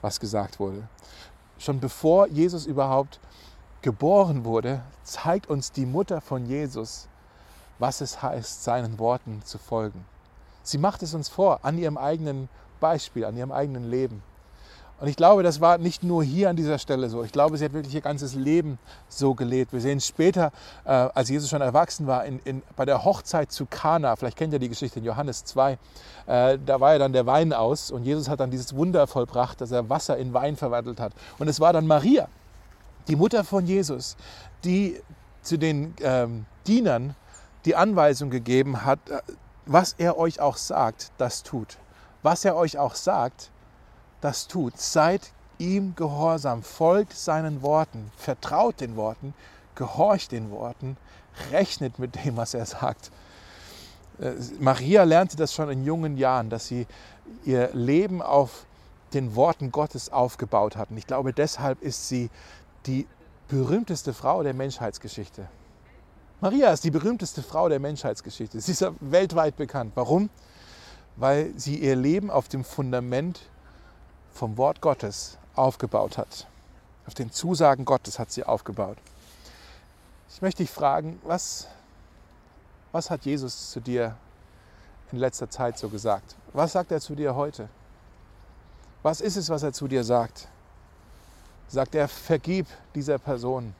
was 0.00 0.20
gesagt 0.20 0.60
wurde. 0.60 0.88
Schon 1.58 1.80
bevor 1.80 2.28
Jesus 2.28 2.66
überhaupt 2.66 3.20
geboren 3.82 4.44
wurde, 4.44 4.82
zeigt 5.04 5.48
uns 5.48 5.72
die 5.72 5.86
Mutter 5.86 6.20
von 6.20 6.46
Jesus, 6.46 7.08
was 7.78 8.00
es 8.00 8.22
heißt, 8.22 8.64
seinen 8.64 8.98
Worten 8.98 9.42
zu 9.44 9.58
folgen. 9.58 10.04
Sie 10.62 10.78
macht 10.78 11.02
es 11.02 11.14
uns 11.14 11.28
vor, 11.28 11.60
an 11.64 11.78
ihrem 11.78 11.96
eigenen 11.96 12.48
Beispiel, 12.78 13.24
an 13.24 13.36
ihrem 13.36 13.52
eigenen 13.52 13.90
Leben. 13.90 14.22
Und 15.00 15.08
ich 15.08 15.16
glaube, 15.16 15.42
das 15.42 15.62
war 15.62 15.78
nicht 15.78 16.02
nur 16.02 16.22
hier 16.22 16.50
an 16.50 16.56
dieser 16.56 16.78
Stelle 16.78 17.08
so. 17.08 17.24
Ich 17.24 17.32
glaube, 17.32 17.56
sie 17.56 17.64
hat 17.64 17.72
wirklich 17.72 17.94
ihr 17.94 18.02
ganzes 18.02 18.34
Leben 18.34 18.78
so 19.08 19.34
gelebt. 19.34 19.72
Wir 19.72 19.80
sehen 19.80 20.00
später, 20.00 20.52
äh, 20.84 20.90
als 20.90 21.30
Jesus 21.30 21.48
schon 21.48 21.62
erwachsen 21.62 22.06
war, 22.06 22.26
in, 22.26 22.38
in, 22.44 22.62
bei 22.76 22.84
der 22.84 23.02
Hochzeit 23.02 23.50
zu 23.50 23.64
Kana, 23.64 24.14
vielleicht 24.16 24.36
kennt 24.36 24.52
ihr 24.52 24.58
die 24.58 24.68
Geschichte 24.68 24.98
in 24.98 25.06
Johannes 25.06 25.44
2, 25.46 25.78
äh, 26.26 26.58
da 26.64 26.80
war 26.80 26.92
ja 26.92 26.98
dann 26.98 27.14
der 27.14 27.24
Wein 27.24 27.54
aus 27.54 27.90
und 27.90 28.04
Jesus 28.04 28.28
hat 28.28 28.40
dann 28.40 28.50
dieses 28.50 28.76
Wunder 28.76 29.06
vollbracht, 29.06 29.62
dass 29.62 29.70
er 29.70 29.88
Wasser 29.88 30.18
in 30.18 30.34
Wein 30.34 30.56
verwandelt 30.56 31.00
hat. 31.00 31.12
Und 31.38 31.48
es 31.48 31.60
war 31.60 31.72
dann 31.72 31.86
Maria, 31.86 32.28
die 33.08 33.16
Mutter 33.16 33.42
von 33.42 33.66
Jesus, 33.66 34.18
die 34.64 35.00
zu 35.40 35.56
den 35.56 35.94
ähm, 36.02 36.44
Dienern 36.66 37.16
die 37.64 37.74
Anweisung 37.74 38.28
gegeben 38.28 38.84
hat, 38.84 38.98
äh, 39.08 39.20
was 39.64 39.94
er 39.96 40.18
euch 40.18 40.40
auch 40.40 40.58
sagt, 40.58 41.10
das 41.16 41.42
tut. 41.42 41.78
Was 42.22 42.44
er 42.44 42.54
euch 42.54 42.76
auch 42.76 42.94
sagt, 42.94 43.50
das 44.20 44.46
tut. 44.46 44.78
Seid 44.78 45.32
ihm 45.58 45.94
gehorsam, 45.94 46.62
folgt 46.62 47.12
seinen 47.12 47.62
Worten, 47.62 48.10
vertraut 48.16 48.80
den 48.80 48.96
Worten, 48.96 49.34
gehorcht 49.74 50.32
den 50.32 50.50
Worten, 50.50 50.96
rechnet 51.50 51.98
mit 51.98 52.24
dem, 52.24 52.36
was 52.36 52.54
er 52.54 52.66
sagt. 52.66 53.10
Äh, 54.20 54.32
Maria 54.58 55.04
lernte 55.04 55.36
das 55.36 55.54
schon 55.54 55.70
in 55.70 55.84
jungen 55.84 56.16
Jahren, 56.16 56.50
dass 56.50 56.66
sie 56.66 56.86
ihr 57.44 57.70
Leben 57.72 58.22
auf 58.22 58.66
den 59.12 59.34
Worten 59.34 59.72
Gottes 59.72 60.12
aufgebaut 60.12 60.76
hat. 60.76 60.90
Und 60.90 60.98
ich 60.98 61.06
glaube, 61.06 61.32
deshalb 61.32 61.82
ist 61.82 62.08
sie 62.08 62.30
die 62.86 63.06
berühmteste 63.48 64.14
Frau 64.14 64.42
der 64.42 64.54
Menschheitsgeschichte. 64.54 65.48
Maria 66.40 66.70
ist 66.70 66.84
die 66.84 66.90
berühmteste 66.90 67.42
Frau 67.42 67.68
der 67.68 67.80
Menschheitsgeschichte. 67.80 68.60
Sie 68.60 68.72
ist 68.72 68.84
weltweit 69.00 69.56
bekannt. 69.56 69.92
Warum? 69.94 70.30
Weil 71.16 71.52
sie 71.56 71.76
ihr 71.76 71.96
Leben 71.96 72.30
auf 72.30 72.48
dem 72.48 72.64
Fundament 72.64 73.40
vom 74.32 74.56
Wort 74.56 74.80
Gottes 74.80 75.38
aufgebaut 75.54 76.18
hat. 76.18 76.46
Auf 77.06 77.14
den 77.14 77.32
Zusagen 77.32 77.84
Gottes 77.84 78.18
hat 78.18 78.30
sie 78.30 78.44
aufgebaut. 78.44 78.96
Ich 80.32 80.42
möchte 80.42 80.62
dich 80.62 80.70
fragen, 80.70 81.20
was, 81.24 81.66
was 82.92 83.10
hat 83.10 83.24
Jesus 83.24 83.70
zu 83.70 83.80
dir 83.80 84.16
in 85.12 85.18
letzter 85.18 85.50
Zeit 85.50 85.76
so 85.78 85.88
gesagt? 85.88 86.36
Was 86.52 86.72
sagt 86.72 86.92
er 86.92 87.00
zu 87.00 87.14
dir 87.14 87.34
heute? 87.34 87.68
Was 89.02 89.20
ist 89.20 89.36
es, 89.36 89.48
was 89.48 89.62
er 89.62 89.72
zu 89.72 89.88
dir 89.88 90.04
sagt? 90.04 90.48
Sagt 91.68 91.94
er, 91.94 92.08
vergib 92.08 92.66
dieser 92.94 93.18
Person. 93.18 93.74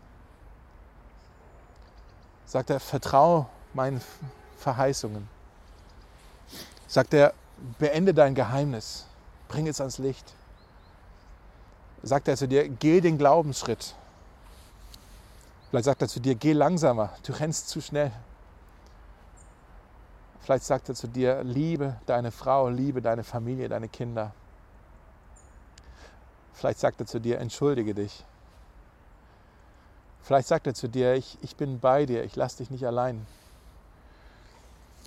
Sagt 2.47 2.71
er, 2.71 2.81
vertraue 2.81 3.47
meinen 3.75 4.01
Verheißungen. 4.59 5.29
Sagt 6.89 7.15
er, 7.15 7.33
beende 7.79 8.13
dein 8.13 8.35
Geheimnis, 8.35 9.07
bring 9.49 9.69
es 9.69 9.81
ans 9.81 9.99
Licht 9.99 10.35
sagt 12.03 12.29
er 12.29 12.37
zu 12.37 12.49
dir, 12.49 12.69
geh 12.69 13.01
den 13.01 13.19
Glaubensschritt. 13.19 13.95
Vielleicht 15.69 15.85
sagt 15.85 16.03
er 16.03 16.09
zu 16.09 16.21
dir, 16.21 16.35
geh 16.35 16.53
langsamer, 16.53 17.11
du 17.25 17.33
rennst 17.33 17.69
zu 17.69 17.81
schnell. 17.81 18.13
Vielleicht 20.41 20.65
sagt 20.65 20.89
er 20.89 20.95
zu 20.95 21.07
dir, 21.07 21.45
liebe 21.45 21.97
deine 22.07 22.33
Frau, 22.33 22.69
liebe 22.69 23.01
deine 23.03 23.23
Familie, 23.23 23.69
deine 23.69 23.89
Kinder. 23.89 24.33
Vielleicht 26.55 26.81
sagt 26.81 27.01
er 27.01 27.07
zu 27.07 27.21
dir, 27.21 27.39
entschuldige 27.39 27.95
dich. 27.95 28.25
Vielleicht 30.23 30.49
sagt 30.49 30.67
er 30.67 30.75
zu 30.75 30.89
dir, 30.89 31.15
ich, 31.15 31.39
ich 31.41 31.57
bin 31.57 31.81
bei 31.81 32.07
dir, 32.07 32.25
ich 32.25 32.37
lasse 32.37 32.59
dich 32.59 32.71
nicht 32.71 32.87
allein. 32.87 33.27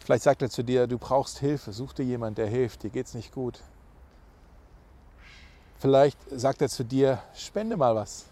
Vielleicht 0.04 0.24
sagt 0.24 0.42
er 0.42 0.50
zu 0.50 0.64
dir, 0.64 0.88
du 0.88 0.98
brauchst 0.98 1.40
Hilfe, 1.40 1.72
such 1.72 1.94
dir 1.94 2.04
jemanden, 2.04 2.36
der 2.36 2.48
hilft, 2.48 2.84
dir 2.84 2.90
geht 2.90 3.08
es 3.08 3.14
nicht 3.14 3.34
gut. 3.34 3.62
Vielleicht 5.84 6.18
sagt 6.30 6.62
er 6.62 6.70
zu 6.70 6.86
dir, 6.86 7.22
spende 7.36 7.76
mal 7.76 7.94
was, 7.94 8.28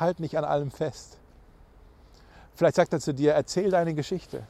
halt 0.00 0.20
nicht 0.20 0.38
an 0.38 0.44
allem 0.44 0.70
fest. 0.70 1.18
Vielleicht 2.54 2.76
sagt 2.76 2.94
er 2.94 2.98
zu 2.98 3.12
dir, 3.12 3.34
erzähl 3.34 3.70
deine 3.70 3.92
Geschichte. 3.92 4.46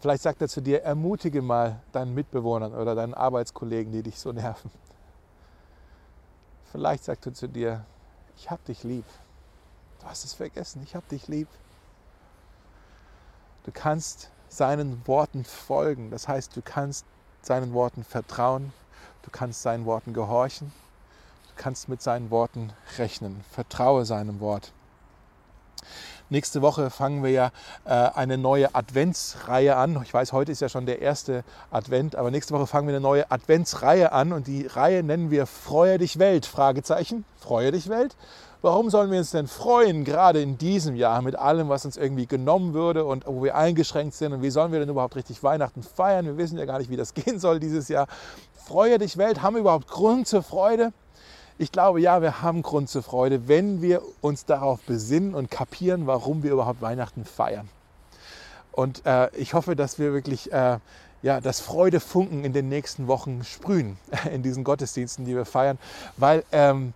Vielleicht 0.00 0.22
sagt 0.22 0.42
er 0.42 0.48
zu 0.48 0.60
dir, 0.60 0.82
ermutige 0.82 1.40
mal 1.40 1.80
deinen 1.92 2.12
Mitbewohnern 2.12 2.74
oder 2.74 2.94
deinen 2.94 3.14
Arbeitskollegen, 3.14 3.90
die 3.90 4.02
dich 4.02 4.20
so 4.20 4.32
nerven. 4.32 4.70
Vielleicht 6.72 7.04
sagt 7.04 7.24
er 7.24 7.32
zu 7.32 7.48
dir, 7.48 7.86
ich 8.36 8.50
hab 8.50 8.62
dich 8.66 8.82
lieb. 8.82 9.06
Du 10.00 10.06
hast 10.08 10.26
es 10.26 10.34
vergessen, 10.34 10.82
ich 10.82 10.94
hab 10.94 11.08
dich 11.08 11.26
lieb. 11.26 11.48
Du 13.64 13.72
kannst 13.72 14.30
seinen 14.50 15.06
Worten 15.06 15.42
folgen, 15.42 16.10
das 16.10 16.28
heißt, 16.28 16.54
du 16.54 16.60
kannst 16.60 17.06
seinen 17.40 17.72
Worten 17.72 18.04
vertrauen 18.04 18.74
Du 19.24 19.30
kannst 19.30 19.62
seinen 19.62 19.86
Worten 19.86 20.12
gehorchen. 20.12 20.70
Du 21.48 21.62
kannst 21.62 21.88
mit 21.88 22.02
seinen 22.02 22.30
Worten 22.30 22.72
rechnen. 22.98 23.42
Vertraue 23.50 24.04
seinem 24.04 24.40
Wort. 24.40 24.72
Nächste 26.30 26.62
Woche 26.62 26.90
fangen 26.90 27.22
wir 27.22 27.30
ja 27.30 27.50
äh, 27.84 27.90
eine 27.90 28.38
neue 28.38 28.74
Adventsreihe 28.74 29.76
an. 29.76 30.00
Ich 30.02 30.12
weiß, 30.12 30.32
heute 30.32 30.52
ist 30.52 30.60
ja 30.60 30.68
schon 30.68 30.86
der 30.86 31.02
erste 31.02 31.44
Advent, 31.70 32.16
aber 32.16 32.30
nächste 32.30 32.54
Woche 32.54 32.66
fangen 32.66 32.88
wir 32.88 32.94
eine 32.94 33.02
neue 33.02 33.30
Adventsreihe 33.30 34.10
an 34.12 34.32
und 34.32 34.46
die 34.46 34.66
Reihe 34.66 35.02
nennen 35.02 35.30
wir 35.30 35.46
Freue 35.46 35.98
dich 35.98 36.18
Welt? 36.18 36.46
Fragezeichen. 36.46 37.24
Freue 37.38 37.72
dich 37.72 37.88
Welt? 37.88 38.16
Warum 38.64 38.88
sollen 38.88 39.10
wir 39.10 39.18
uns 39.18 39.30
denn 39.30 39.46
freuen, 39.46 40.04
gerade 40.04 40.40
in 40.40 40.56
diesem 40.56 40.96
Jahr, 40.96 41.20
mit 41.20 41.36
allem, 41.36 41.68
was 41.68 41.84
uns 41.84 41.98
irgendwie 41.98 42.24
genommen 42.24 42.72
würde 42.72 43.04
und 43.04 43.26
wo 43.26 43.44
wir 43.44 43.56
eingeschränkt 43.56 44.14
sind? 44.14 44.32
Und 44.32 44.40
wie 44.40 44.48
sollen 44.48 44.72
wir 44.72 44.80
denn 44.80 44.88
überhaupt 44.88 45.16
richtig 45.16 45.42
Weihnachten 45.42 45.82
feiern? 45.82 46.24
Wir 46.24 46.38
wissen 46.38 46.56
ja 46.56 46.64
gar 46.64 46.78
nicht, 46.78 46.88
wie 46.88 46.96
das 46.96 47.12
gehen 47.14 47.38
soll 47.38 47.60
dieses 47.60 47.88
Jahr. 47.88 48.06
Freue 48.54 48.96
dich, 48.96 49.18
Welt, 49.18 49.42
haben 49.42 49.56
wir 49.56 49.60
überhaupt 49.60 49.88
Grund 49.88 50.26
zur 50.26 50.42
Freude? 50.42 50.94
Ich 51.58 51.72
glaube, 51.72 52.00
ja, 52.00 52.22
wir 52.22 52.40
haben 52.40 52.62
Grund 52.62 52.88
zur 52.88 53.02
Freude, 53.02 53.48
wenn 53.48 53.82
wir 53.82 54.00
uns 54.22 54.46
darauf 54.46 54.80
besinnen 54.80 55.34
und 55.34 55.50
kapieren, 55.50 56.06
warum 56.06 56.42
wir 56.42 56.52
überhaupt 56.52 56.80
Weihnachten 56.80 57.26
feiern. 57.26 57.68
Und 58.72 59.04
äh, 59.04 59.28
ich 59.36 59.52
hoffe, 59.52 59.76
dass 59.76 59.98
wir 59.98 60.14
wirklich 60.14 60.50
äh, 60.54 60.78
ja, 61.24 61.40
das 61.40 61.60
Freudefunken 61.60 62.44
in 62.44 62.52
den 62.52 62.68
nächsten 62.68 63.08
Wochen 63.08 63.44
sprühen 63.44 63.98
in 64.32 64.42
diesen 64.42 64.62
Gottesdiensten, 64.62 65.24
die 65.24 65.34
wir 65.34 65.44
feiern, 65.44 65.78
weil 66.16 66.44
ähm, 66.50 66.92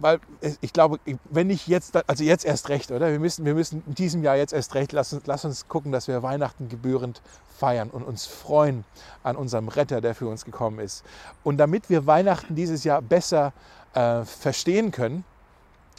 weil 0.00 0.20
ich 0.60 0.72
glaube, 0.72 0.98
wenn 1.30 1.46
nicht 1.46 1.68
jetzt, 1.68 1.96
also 2.08 2.24
jetzt 2.24 2.44
erst 2.44 2.68
recht, 2.68 2.90
oder? 2.90 3.10
Wir 3.10 3.18
müssen, 3.18 3.44
wir 3.44 3.54
müssen 3.54 3.82
in 3.86 3.94
diesem 3.94 4.22
Jahr 4.22 4.36
jetzt 4.36 4.52
erst 4.52 4.74
recht, 4.74 4.92
lass 4.92 5.12
uns, 5.12 5.26
lass 5.26 5.44
uns 5.44 5.68
gucken, 5.68 5.92
dass 5.92 6.08
wir 6.08 6.22
Weihnachten 6.22 6.68
gebührend 6.68 7.22
feiern 7.58 7.90
und 7.90 8.02
uns 8.02 8.26
freuen 8.26 8.84
an 9.22 9.36
unserem 9.36 9.68
Retter, 9.68 10.00
der 10.00 10.14
für 10.14 10.28
uns 10.28 10.44
gekommen 10.44 10.78
ist. 10.78 11.04
Und 11.44 11.58
damit 11.58 11.90
wir 11.90 12.06
Weihnachten 12.06 12.54
dieses 12.54 12.84
Jahr 12.84 13.02
besser 13.02 13.52
äh, 13.94 14.24
verstehen 14.24 14.90
können, 14.90 15.24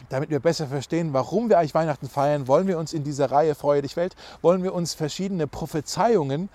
damit 0.10 0.30
wir 0.30 0.40
besser 0.40 0.68
verstehen, 0.68 1.14
warum 1.14 1.50
wir 1.50 1.60
eigentlich 1.60 1.76
Weihnachten 1.76 2.10
feiern, 2.10 2.48
wollen 2.48 2.68
wir 2.68 2.78
uns 2.78 2.94
in 2.94 3.04
dieser 3.04 3.32
Reihe 3.32 3.56
Freue 3.56 3.82
dich 3.82 3.96
Welt, 3.96 4.16
wollen 4.42 4.64
wir 4.64 4.74
uns 4.74 4.94
verschiedene 4.94 5.48
Prophezeiungen 5.48 6.50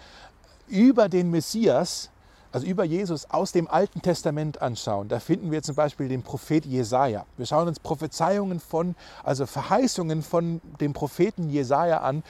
über 0.68 1.08
den 1.08 1.30
Messias 1.30 2.10
also 2.56 2.66
über 2.68 2.84
Jesus 2.84 3.28
aus 3.28 3.52
dem 3.52 3.68
Alten 3.68 4.00
Testament 4.00 4.62
anschauen, 4.62 5.08
da 5.08 5.20
finden 5.20 5.50
wir 5.50 5.62
zum 5.62 5.74
Beispiel 5.74 6.08
den 6.08 6.22
Prophet 6.22 6.64
Jesaja. 6.64 7.26
Wir 7.36 7.44
schauen 7.44 7.68
uns 7.68 7.78
Prophezeiungen 7.78 8.60
von, 8.60 8.94
also 9.22 9.44
Verheißungen 9.44 10.22
von 10.22 10.62
dem 10.80 10.94
Propheten 10.94 11.50
Jesaja 11.50 11.98
an 11.98 12.22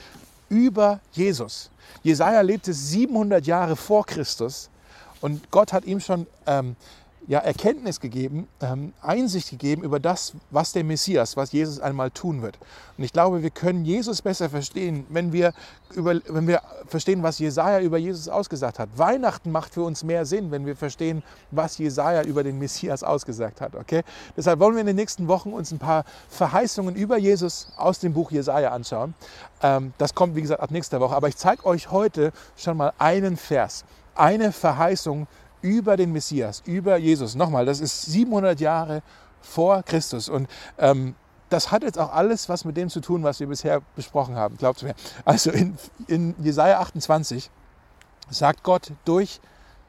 über 0.49 0.99
Jesus. 1.13 1.69
Jesaja 2.03 2.41
lebte 2.41 2.73
700 2.73 3.47
Jahre 3.47 3.77
vor 3.77 4.05
Christus 4.05 4.69
und 5.21 5.49
Gott 5.49 5.71
hat 5.71 5.85
ihm 5.85 6.01
schon 6.01 6.27
ähm, 6.45 6.75
ja, 7.27 7.39
Erkenntnis 7.39 7.99
gegeben, 7.99 8.47
ähm, 8.61 8.93
Einsicht 9.01 9.49
gegeben 9.49 9.83
über 9.83 9.99
das, 9.99 10.33
was 10.49 10.71
der 10.71 10.85
Messias, 10.85 11.35
was 11.35 11.51
Jesus 11.51 11.81
einmal 11.81 12.09
tun 12.09 12.41
wird. 12.41 12.57
Und 12.97 13.03
ich 13.03 13.11
glaube, 13.11 13.43
wir 13.43 13.49
können 13.49 13.83
Jesus 13.83 14.21
besser 14.21 14.49
verstehen, 14.49 15.05
wenn 15.09 15.33
wir, 15.33 15.53
über, 15.93 16.15
wenn 16.27 16.47
wir 16.47 16.61
verstehen, 16.87 17.23
was 17.23 17.37
Jesaja 17.39 17.81
über 17.81 17.97
Jesus 17.97 18.29
ausgesagt 18.29 18.79
hat. 18.79 18.89
Weihnachten 18.95 19.51
macht 19.51 19.73
für 19.73 19.83
uns 19.83 20.05
mehr 20.05 20.25
Sinn, 20.25 20.51
wenn 20.51 20.65
wir 20.65 20.77
verstehen, 20.77 21.21
was 21.51 21.77
Jesaja 21.77 22.23
über 22.23 22.43
den 22.43 22.59
Messias 22.59 23.03
ausgesagt 23.03 23.59
hat. 23.59 23.75
Okay? 23.75 24.03
Deshalb 24.37 24.61
wollen 24.61 24.75
wir 24.75 24.81
in 24.81 24.87
den 24.87 24.95
nächsten 24.95 25.27
Wochen 25.27 25.51
uns 25.51 25.71
ein 25.71 25.79
paar 25.79 26.05
Verheißungen 26.29 26.95
über 26.95 27.17
Jesus 27.17 27.73
aus 27.75 27.99
dem 27.99 28.13
Buch 28.13 28.31
Jesaja 28.31 28.71
anschauen. 28.71 29.13
Ähm, 29.61 29.93
das 29.97 30.15
kommt, 30.15 30.35
wie 30.35 30.41
gesagt, 30.41 30.61
ab 30.61 30.71
nächster 30.71 31.01
Woche. 31.01 31.15
Aber 31.15 31.27
ich 31.27 31.35
zeige 31.35 31.65
euch 31.65 31.91
heute 31.91 32.31
schon 32.55 32.77
mal 32.77 32.93
einen 32.99 33.35
Vers, 33.35 33.83
eine 34.15 34.53
Verheißung 34.53 35.27
über 35.61 35.97
den 35.97 36.11
Messias, 36.11 36.61
über 36.65 36.97
Jesus. 36.97 37.35
Nochmal, 37.35 37.65
das 37.65 37.79
ist 37.79 38.03
700 38.03 38.59
Jahre 38.59 39.01
vor 39.41 39.83
Christus. 39.83 40.29
Und 40.29 40.47
ähm, 40.77 41.15
das 41.49 41.71
hat 41.71 41.83
jetzt 41.83 41.97
auch 41.97 42.11
alles 42.11 42.49
was 42.49 42.65
mit 42.65 42.77
dem 42.77 42.89
zu 42.89 42.99
tun, 42.99 43.23
was 43.23 43.39
wir 43.39 43.47
bisher 43.47 43.81
besprochen 43.95 44.35
haben. 44.35 44.57
Glaubt 44.57 44.83
mir. 44.83 44.95
Also 45.25 45.51
in, 45.51 45.77
in 46.07 46.35
Jesaja 46.43 46.79
28 46.79 47.49
sagt 48.29 48.63
Gott 48.63 48.91
durch 49.05 49.39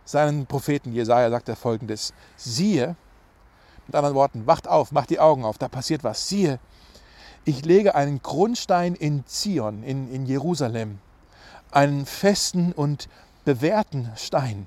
seinen 0.04 0.46
Propheten 0.46 0.92
Jesaja 0.92 1.31
sagt 1.31 1.48
er 1.48 1.57
folgendes: 1.57 2.14
Siehe, 2.37 2.96
mit 3.87 3.96
anderen 3.96 4.14
Worten, 4.14 4.46
wacht 4.46 4.68
auf, 4.68 4.92
macht 4.92 5.11
die 5.11 5.20
Augen 5.20 5.44
auf, 5.44 5.59
da 5.59 5.68
passiert 5.68 6.04
was. 6.04 6.28
Siehe, 6.28 6.61
ich 7.44 7.64
lege 7.64 7.94
einen 7.94 8.22
Grundstein 8.22 8.94
in 8.94 9.24
Zion, 9.26 9.83
in, 9.83 10.12
in 10.12 10.26
Jerusalem, 10.26 10.98
einen 11.70 12.07
festen 12.07 12.72
und 12.72 13.09
bewährten 13.44 14.12
Stein 14.16 14.66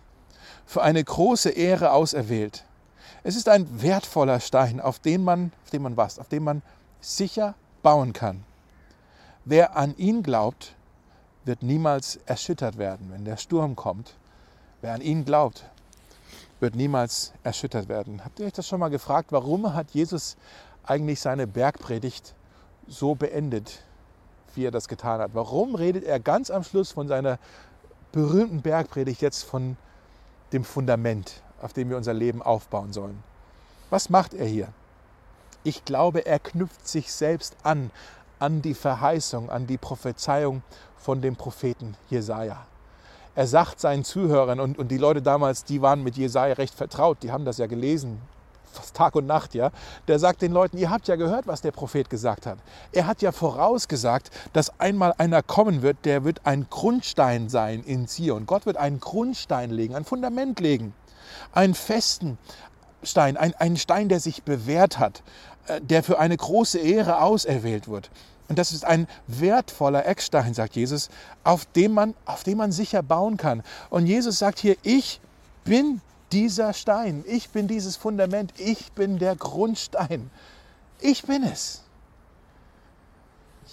für 0.71 0.81
eine 0.81 1.03
große 1.03 1.49
Ehre 1.49 1.91
auserwählt. 1.91 2.63
Es 3.23 3.35
ist 3.35 3.49
ein 3.49 3.81
wertvoller 3.81 4.39
Stein, 4.39 4.79
auf 4.79 4.99
den 4.99 5.21
man, 5.21 5.51
auf 5.65 5.69
den 5.69 5.81
man 5.81 5.97
was, 5.97 6.17
auf 6.17 6.29
den 6.29 6.45
man 6.45 6.61
sicher 7.01 7.55
bauen 7.83 8.13
kann. 8.13 8.45
Wer 9.43 9.75
an 9.75 9.97
ihn 9.97 10.23
glaubt, 10.23 10.73
wird 11.43 11.61
niemals 11.61 12.21
erschüttert 12.25 12.77
werden, 12.77 13.11
wenn 13.11 13.25
der 13.25 13.35
Sturm 13.35 13.75
kommt. 13.75 14.15
Wer 14.79 14.93
an 14.93 15.01
ihn 15.01 15.25
glaubt, 15.25 15.65
wird 16.61 16.77
niemals 16.77 17.33
erschüttert 17.43 17.89
werden. 17.89 18.23
Habt 18.23 18.39
ihr 18.39 18.45
euch 18.45 18.53
das 18.53 18.65
schon 18.65 18.79
mal 18.79 18.89
gefragt, 18.89 19.33
warum 19.33 19.73
hat 19.73 19.91
Jesus 19.91 20.37
eigentlich 20.83 21.19
seine 21.19 21.47
Bergpredigt 21.47 22.33
so 22.87 23.13
beendet, 23.13 23.83
wie 24.55 24.67
er 24.67 24.71
das 24.71 24.87
getan 24.87 25.19
hat? 25.19 25.31
Warum 25.33 25.75
redet 25.75 26.05
er 26.05 26.21
ganz 26.21 26.49
am 26.49 26.63
Schluss 26.63 26.93
von 26.93 27.09
seiner 27.09 27.39
berühmten 28.13 28.61
Bergpredigt 28.61 29.21
jetzt 29.21 29.43
von 29.43 29.75
dem 30.53 30.63
Fundament, 30.63 31.41
auf 31.61 31.73
dem 31.73 31.89
wir 31.89 31.97
unser 31.97 32.13
Leben 32.13 32.41
aufbauen 32.41 32.93
sollen. 32.93 33.23
Was 33.89 34.09
macht 34.09 34.33
er 34.33 34.45
hier? 34.45 34.69
Ich 35.63 35.85
glaube, 35.85 36.25
er 36.25 36.39
knüpft 36.39 36.87
sich 36.87 37.11
selbst 37.11 37.55
an, 37.63 37.91
an 38.39 38.61
die 38.61 38.73
Verheißung, 38.73 39.49
an 39.49 39.67
die 39.67 39.77
Prophezeiung 39.77 40.63
von 40.97 41.21
dem 41.21 41.35
Propheten 41.35 41.95
Jesaja. 42.09 42.65
Er 43.35 43.47
sagt 43.47 43.79
seinen 43.79 44.03
Zuhörern, 44.03 44.59
und, 44.59 44.77
und 44.77 44.89
die 44.89 44.97
Leute 44.97 45.21
damals, 45.21 45.63
die 45.63 45.81
waren 45.81 46.03
mit 46.03 46.17
Jesaja 46.17 46.53
recht 46.53 46.73
vertraut, 46.73 47.23
die 47.23 47.31
haben 47.31 47.45
das 47.45 47.57
ja 47.59 47.67
gelesen, 47.67 48.21
fast 48.71 48.95
Tag 48.95 49.15
und 49.15 49.25
Nacht, 49.25 49.53
ja, 49.53 49.71
der 50.07 50.19
sagt 50.19 50.41
den 50.41 50.51
Leuten, 50.51 50.77
ihr 50.77 50.89
habt 50.89 51.07
ja 51.07 51.15
gehört, 51.15 51.47
was 51.47 51.61
der 51.61 51.71
Prophet 51.71 52.09
gesagt 52.09 52.45
hat. 52.45 52.57
Er 52.91 53.07
hat 53.07 53.21
ja 53.21 53.31
vorausgesagt, 53.31 54.31
dass 54.53 54.79
einmal 54.79 55.13
einer 55.17 55.43
kommen 55.43 55.81
wird, 55.81 56.05
der 56.05 56.23
wird 56.23 56.41
ein 56.45 56.67
Grundstein 56.69 57.49
sein 57.49 57.83
in 57.83 58.07
Zion. 58.07 58.45
Gott 58.45 58.65
wird 58.65 58.77
einen 58.77 58.99
Grundstein 58.99 59.71
legen, 59.71 59.95
ein 59.95 60.05
Fundament 60.05 60.59
legen, 60.59 60.93
einen 61.53 61.73
festen 61.73 62.37
Stein, 63.03 63.37
ein, 63.37 63.53
einen 63.55 63.77
Stein, 63.77 64.09
der 64.09 64.19
sich 64.19 64.43
bewährt 64.43 64.99
hat, 64.99 65.23
äh, 65.67 65.81
der 65.81 66.03
für 66.03 66.19
eine 66.19 66.37
große 66.37 66.79
Ehre 66.79 67.21
auserwählt 67.21 67.87
wird. 67.87 68.09
Und 68.51 68.59
das 68.59 68.73
ist 68.73 68.83
ein 68.83 69.07
wertvoller 69.27 70.05
Eckstein, 70.05 70.53
sagt 70.53 70.75
Jesus, 70.75 71.09
auf 71.45 71.65
dem 71.65 71.93
man, 71.93 72.15
auf 72.25 72.43
dem 72.43 72.57
man 72.57 72.73
sicher 72.73 73.01
bauen 73.01 73.37
kann. 73.37 73.63
Und 73.89 74.07
Jesus 74.07 74.39
sagt 74.39 74.59
hier, 74.59 74.75
ich 74.83 75.21
bin 75.63 76.01
dieser 76.31 76.73
Stein, 76.73 77.23
ich 77.27 77.49
bin 77.49 77.67
dieses 77.67 77.97
Fundament, 77.97 78.53
ich 78.57 78.91
bin 78.93 79.17
der 79.17 79.35
Grundstein. 79.35 80.29
Ich 80.99 81.23
bin 81.23 81.43
es. 81.43 81.83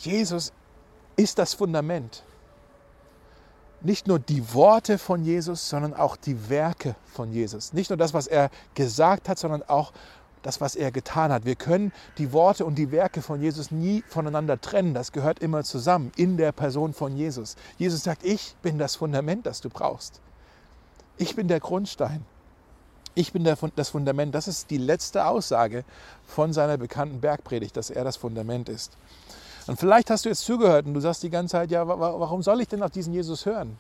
Jesus 0.01 0.53
ist 1.17 1.39
das 1.39 1.55
Fundament. 1.55 2.23
Nicht 3.81 4.09
nur 4.09 4.19
die 4.19 4.55
Worte 4.55 4.99
von 4.99 5.25
Jesus, 5.25 5.69
sondern 5.69 5.95
auch 5.95 6.17
die 6.17 6.49
Werke 6.49 6.97
von 7.13 7.33
Jesus. 7.33 7.73
Nicht 7.73 7.91
nur 7.91 7.97
das, 7.97 8.13
was 8.13 8.27
er 8.27 8.51
gesagt 8.75 9.29
hat, 9.29 9.39
sondern 9.39 9.63
auch 9.65 9.93
das, 10.43 10.61
was 10.61 10.77
er 10.77 10.91
getan 10.91 11.33
hat. 11.33 11.45
Wir 11.45 11.55
können 11.55 11.93
die 12.17 12.33
Worte 12.33 12.65
und 12.65 12.77
die 12.77 12.91
Werke 12.91 13.23
von 13.23 13.41
Jesus 13.41 13.71
nie 13.71 14.03
voneinander 14.09 14.61
trennen. 14.61 14.95
Das 14.95 15.13
gehört 15.13 15.41
immer 15.41 15.65
zusammen 15.65 16.13
in 16.17 16.37
der 16.37 16.53
Person 16.53 16.93
von 16.93 17.17
Jesus. 17.17 17.57
Jesus 17.77 18.03
sagt, 18.03 18.25
ich 18.25 18.57
bin 18.63 18.79
das 18.79 18.97
Fundament, 18.97 19.47
das 19.47 19.61
du 19.61 19.69
brauchst. 19.69 20.21
Ich 21.17 21.37
bin 21.37 21.49
der 21.49 21.61
Grundstein. 21.61 22.25
Ich 23.15 23.33
bin 23.33 23.45
das 23.45 23.89
Fundament. 23.89 24.35
Das 24.35 24.47
ist 24.47 24.71
die 24.71 24.79
letzte 24.79 25.27
Aussage 25.27 25.85
von 26.27 26.53
seiner 26.53 26.77
bekannten 26.77 27.21
Bergpredigt, 27.21 27.77
dass 27.77 27.91
er 27.91 28.05
das 28.05 28.17
Fundament 28.17 28.69
ist. 28.69 28.97
Und 29.67 29.79
vielleicht 29.79 30.11
hast 30.11 30.25
du 30.25 30.29
jetzt 30.29 30.45
zugehört 30.45 30.87
und 30.87 30.95
du 30.95 31.01
sagst 31.01 31.23
die 31.23 31.31
ganze 31.31 31.53
Zeit, 31.53 31.71
ja, 31.71 31.87
warum 31.87 32.43
soll 32.43 32.61
ich 32.61 32.69
denn 32.69 32.83
auf 32.83 32.91
diesen 32.91 33.13
Jesus 33.13 33.45
hören? 33.45 33.77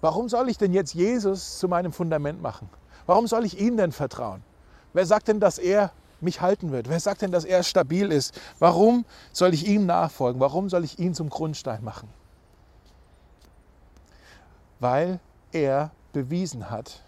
Warum 0.00 0.28
soll 0.28 0.48
ich 0.48 0.58
denn 0.58 0.72
jetzt 0.72 0.94
Jesus 0.94 1.58
zu 1.58 1.68
meinem 1.68 1.92
Fundament 1.92 2.42
machen? 2.42 2.68
Warum 3.06 3.28
soll 3.28 3.44
ich 3.44 3.60
ihm 3.60 3.76
denn 3.76 3.92
vertrauen? 3.92 4.42
Wer 4.92 5.06
sagt 5.06 5.28
denn, 5.28 5.38
dass 5.38 5.58
er 5.58 5.92
mich 6.20 6.40
halten 6.40 6.72
wird? 6.72 6.88
Wer 6.88 6.98
sagt 6.98 7.22
denn, 7.22 7.30
dass 7.30 7.44
er 7.44 7.62
stabil 7.62 8.10
ist? 8.10 8.40
Warum 8.58 9.04
soll 9.32 9.54
ich 9.54 9.66
ihm 9.68 9.86
nachfolgen? 9.86 10.40
Warum 10.40 10.68
soll 10.70 10.84
ich 10.84 10.98
ihn 10.98 11.14
zum 11.14 11.30
Grundstein 11.30 11.84
machen? 11.84 12.08
Weil 14.80 15.20
er 15.52 15.92
bewiesen 16.12 16.68
hat, 16.68 17.02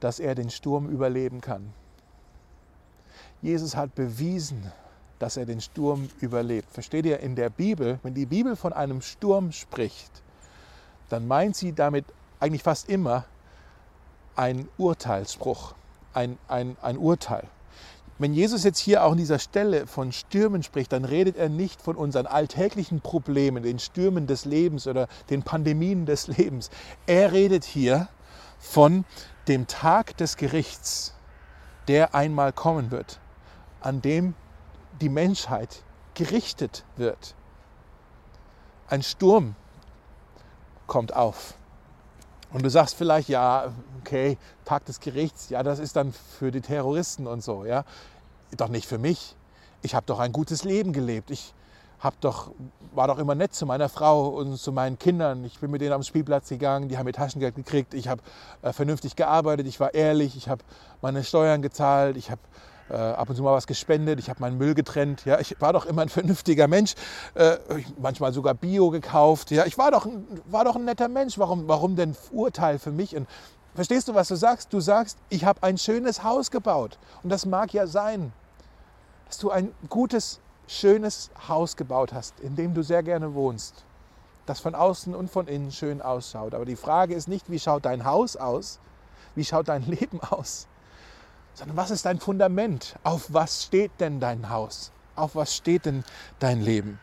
dass 0.00 0.20
er 0.20 0.34
den 0.34 0.50
Sturm 0.50 0.88
überleben 0.88 1.40
kann. 1.40 1.72
Jesus 3.42 3.76
hat 3.76 3.94
bewiesen, 3.94 4.72
dass 5.18 5.36
er 5.36 5.46
den 5.46 5.60
Sturm 5.60 6.08
überlebt. 6.20 6.70
Versteht 6.70 7.06
ihr, 7.06 7.20
in 7.20 7.36
der 7.36 7.50
Bibel, 7.50 7.98
wenn 8.02 8.14
die 8.14 8.26
Bibel 8.26 8.56
von 8.56 8.72
einem 8.72 9.00
Sturm 9.02 9.52
spricht, 9.52 10.22
dann 11.08 11.26
meint 11.26 11.56
sie 11.56 11.72
damit 11.72 12.04
eigentlich 12.40 12.62
fast 12.62 12.88
immer 12.88 13.24
ein 14.34 14.68
Urteilsspruch, 14.76 15.74
ein, 16.12 16.38
ein, 16.48 16.76
ein 16.82 16.98
Urteil. 16.98 17.44
Wenn 18.18 18.32
Jesus 18.32 18.64
jetzt 18.64 18.78
hier 18.78 19.04
auch 19.04 19.12
an 19.12 19.18
dieser 19.18 19.38
Stelle 19.38 19.86
von 19.86 20.10
Stürmen 20.10 20.62
spricht, 20.62 20.92
dann 20.92 21.04
redet 21.04 21.36
er 21.36 21.50
nicht 21.50 21.82
von 21.82 21.96
unseren 21.96 22.26
alltäglichen 22.26 23.02
Problemen, 23.02 23.62
den 23.62 23.78
Stürmen 23.78 24.26
des 24.26 24.46
Lebens 24.46 24.86
oder 24.86 25.06
den 25.28 25.42
Pandemien 25.42 26.06
des 26.06 26.26
Lebens. 26.26 26.70
Er 27.06 27.32
redet 27.32 27.64
hier 27.64 28.08
von 28.58 29.04
dem 29.48 29.66
Tag 29.66 30.16
des 30.16 30.36
Gerichts, 30.36 31.14
der 31.88 32.14
einmal 32.14 32.52
kommen 32.52 32.90
wird, 32.90 33.20
an 33.80 34.02
dem 34.02 34.34
die 35.00 35.08
Menschheit 35.08 35.82
gerichtet 36.14 36.84
wird. 36.96 37.34
Ein 38.88 39.02
Sturm 39.02 39.54
kommt 40.86 41.14
auf. 41.14 41.54
Und 42.52 42.64
du 42.64 42.70
sagst 42.70 42.96
vielleicht, 42.96 43.28
ja, 43.28 43.72
okay, 44.00 44.38
Tag 44.64 44.84
des 44.86 45.00
Gerichts, 45.00 45.50
ja, 45.50 45.62
das 45.62 45.78
ist 45.78 45.96
dann 45.96 46.12
für 46.12 46.50
die 46.50 46.60
Terroristen 46.60 47.26
und 47.26 47.42
so, 47.42 47.64
ja. 47.64 47.84
Doch 48.56 48.68
nicht 48.68 48.86
für 48.86 48.98
mich. 48.98 49.36
Ich 49.82 49.94
habe 49.94 50.06
doch 50.06 50.20
ein 50.20 50.32
gutes 50.32 50.64
Leben 50.64 50.92
gelebt. 50.92 51.30
Ich 51.30 51.52
hab 52.00 52.20
doch, 52.20 52.50
war 52.94 53.08
doch 53.08 53.18
immer 53.18 53.34
nett 53.34 53.54
zu 53.54 53.66
meiner 53.66 53.88
Frau 53.88 54.28
und 54.28 54.56
zu 54.58 54.72
meinen 54.72 54.98
Kindern. 54.98 55.44
Ich 55.44 55.58
bin 55.58 55.70
mit 55.70 55.80
denen 55.80 55.92
am 55.92 56.02
Spielplatz 56.02 56.48
gegangen, 56.48 56.88
die 56.88 56.98
haben 56.98 57.06
mir 57.06 57.12
Taschengeld 57.12 57.54
gekriegt. 57.54 57.94
Ich 57.94 58.08
habe 58.08 58.22
äh, 58.62 58.72
vernünftig 58.72 59.16
gearbeitet, 59.16 59.66
ich 59.66 59.80
war 59.80 59.94
ehrlich, 59.94 60.36
ich 60.36 60.48
habe 60.48 60.62
meine 61.02 61.24
Steuern 61.24 61.62
gezahlt, 61.62 62.16
ich 62.16 62.30
habe 62.30 62.40
äh, 62.88 62.94
ab 62.94 63.28
und 63.28 63.36
zu 63.36 63.42
mal 63.42 63.52
was 63.52 63.66
gespendet, 63.66 64.18
ich 64.18 64.28
habe 64.28 64.40
meinen 64.40 64.58
Müll 64.58 64.74
getrennt. 64.74 65.24
Ja, 65.24 65.40
ich 65.40 65.60
war 65.60 65.72
doch 65.72 65.86
immer 65.86 66.02
ein 66.02 66.08
vernünftiger 66.08 66.68
Mensch, 66.68 66.94
äh, 67.34 67.56
manchmal 67.98 68.32
sogar 68.32 68.54
Bio 68.54 68.90
gekauft. 68.90 69.50
Ja, 69.50 69.66
ich 69.66 69.78
war 69.78 69.90
doch, 69.90 70.06
war 70.46 70.64
doch 70.64 70.76
ein 70.76 70.84
netter 70.84 71.08
Mensch. 71.08 71.38
Warum, 71.38 71.68
warum 71.68 71.96
denn 71.96 72.16
Urteil 72.30 72.78
für 72.78 72.92
mich? 72.92 73.16
Und 73.16 73.28
verstehst 73.74 74.08
du, 74.08 74.14
was 74.14 74.28
du 74.28 74.36
sagst? 74.36 74.72
Du 74.72 74.80
sagst, 74.80 75.18
ich 75.28 75.44
habe 75.44 75.62
ein 75.62 75.78
schönes 75.78 76.22
Haus 76.22 76.50
gebaut. 76.50 76.98
Und 77.22 77.30
das 77.30 77.46
mag 77.46 77.72
ja 77.72 77.86
sein, 77.86 78.32
dass 79.26 79.38
du 79.38 79.50
ein 79.50 79.72
gutes, 79.88 80.40
schönes 80.66 81.30
Haus 81.48 81.76
gebaut 81.76 82.12
hast, 82.12 82.40
in 82.40 82.56
dem 82.56 82.74
du 82.74 82.82
sehr 82.82 83.02
gerne 83.02 83.34
wohnst, 83.34 83.84
das 84.46 84.60
von 84.60 84.74
außen 84.74 85.14
und 85.14 85.30
von 85.30 85.46
innen 85.48 85.72
schön 85.72 86.02
ausschaut. 86.02 86.54
Aber 86.54 86.64
die 86.64 86.76
Frage 86.76 87.14
ist 87.14 87.28
nicht, 87.28 87.50
wie 87.50 87.58
schaut 87.58 87.84
dein 87.84 88.04
Haus 88.04 88.36
aus, 88.36 88.78
wie 89.34 89.44
schaut 89.44 89.68
dein 89.68 89.82
Leben 89.86 90.20
aus, 90.20 90.66
sondern 91.54 91.76
was 91.76 91.90
ist 91.90 92.04
dein 92.04 92.20
Fundament? 92.20 92.96
Auf 93.02 93.32
was 93.32 93.64
steht 93.64 93.92
denn 93.98 94.20
dein 94.20 94.50
Haus? 94.50 94.92
Auf 95.14 95.34
was 95.34 95.54
steht 95.54 95.86
denn 95.86 96.04
dein 96.38 96.60
Leben? 96.60 96.98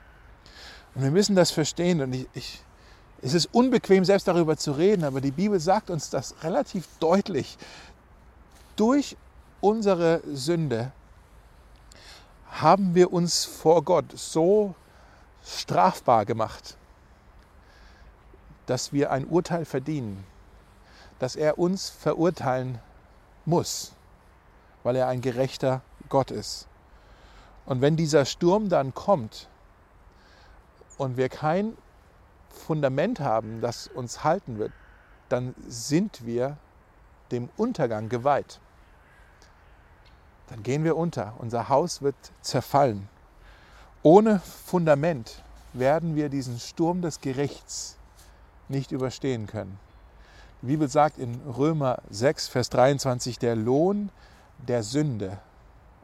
Und 0.96 1.04
wir 1.04 1.12
müssen 1.12 1.36
das 1.36 1.52
verstehen. 1.52 2.02
Und 2.02 2.14
ich, 2.14 2.28
ich, 2.34 2.64
es 3.22 3.34
ist 3.34 3.50
unbequem, 3.52 4.06
selbst 4.06 4.28
darüber 4.28 4.58
zu 4.58 4.74
reden, 4.74 5.04
aber 5.04 5.22
die 5.22 5.32
Bibel 5.32 5.60
sagt 5.60 5.90
uns 5.90 6.10
das 6.10 6.36
relativ 6.44 6.88
deutlich. 7.00 7.58
Durch 8.76 9.18
unsere 9.62 10.22
Sünde 10.32 10.92
haben 12.62 12.96
wir 12.96 13.12
uns 13.14 13.46
vor 13.46 13.84
Gott 13.84 14.06
so 14.16 14.76
strafbar 15.44 16.26
gemacht, 16.26 16.78
dass 18.66 18.94
wir 18.94 19.12
ein 19.12 19.26
Urteil 19.26 19.66
verdienen, 19.66 20.24
dass 21.20 21.36
er 21.36 21.60
uns 21.60 21.90
verurteilen 21.90 22.80
muss 23.46 23.94
weil 24.84 24.98
er 24.98 25.08
ein 25.08 25.22
gerechter 25.22 25.82
Gott 26.10 26.30
ist. 26.30 26.68
Und 27.66 27.82
wenn 27.82 27.96
dieser 27.96 28.26
Sturm 28.26 28.70
dann 28.70 28.94
kommt 28.94 29.48
und 30.98 31.18
wir 31.18 31.30
kein 31.30 31.78
Fundament 32.50 33.20
haben, 33.22 33.62
das 33.62 33.88
uns 33.88 34.24
halten 34.24 34.60
wird, 34.60 34.74
dann 35.30 35.56
sind 35.68 36.26
wir 36.26 36.58
dem 37.32 37.50
Untergang 37.58 38.10
geweiht. 38.10 38.60
Dann 40.54 40.62
gehen 40.62 40.84
wir 40.84 40.96
unter, 40.98 41.34
unser 41.40 41.68
Haus 41.68 42.04
wird 42.04 42.16
zerfallen. 42.42 43.10
Ohne 44.04 44.40
Fundament 44.40 45.42
werden 45.74 46.16
wir 46.16 46.30
diesen 46.30 46.60
Sturm 46.60 47.02
des 47.02 47.22
Gerichts 47.22 47.98
nicht 48.70 48.92
überstehen 48.92 49.48
können. 49.48 49.80
Die 50.62 50.68
Bibel 50.68 50.88
sagt 50.88 51.18
in 51.18 51.42
Römer 51.48 52.04
6, 52.12 52.50
Vers 52.50 52.70
23, 52.70 53.40
der 53.40 53.56
Lohn 53.56 54.12
der 54.60 54.84
Sünde, 54.84 55.40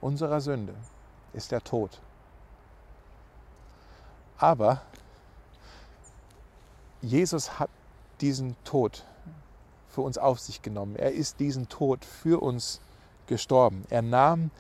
unserer 0.01 0.41
Sünde, 0.41 0.73
ist 1.33 1.51
der 1.51 1.63
Tod. 1.63 2.01
Aber 4.39 4.81
Jesus 7.03 7.59
hat 7.59 7.69
diesen 8.19 8.55
Tod 8.63 9.05
für 9.89 10.01
uns 10.01 10.17
auf 10.17 10.39
sich 10.39 10.63
genommen. 10.63 10.95
Er 10.95 11.11
ist 11.11 11.39
diesen 11.39 11.69
Tod 11.69 12.03
für 12.03 12.41
uns 12.41 12.81
gestorben. 13.29 13.85
Er 13.89 14.01
nahm 14.01 14.51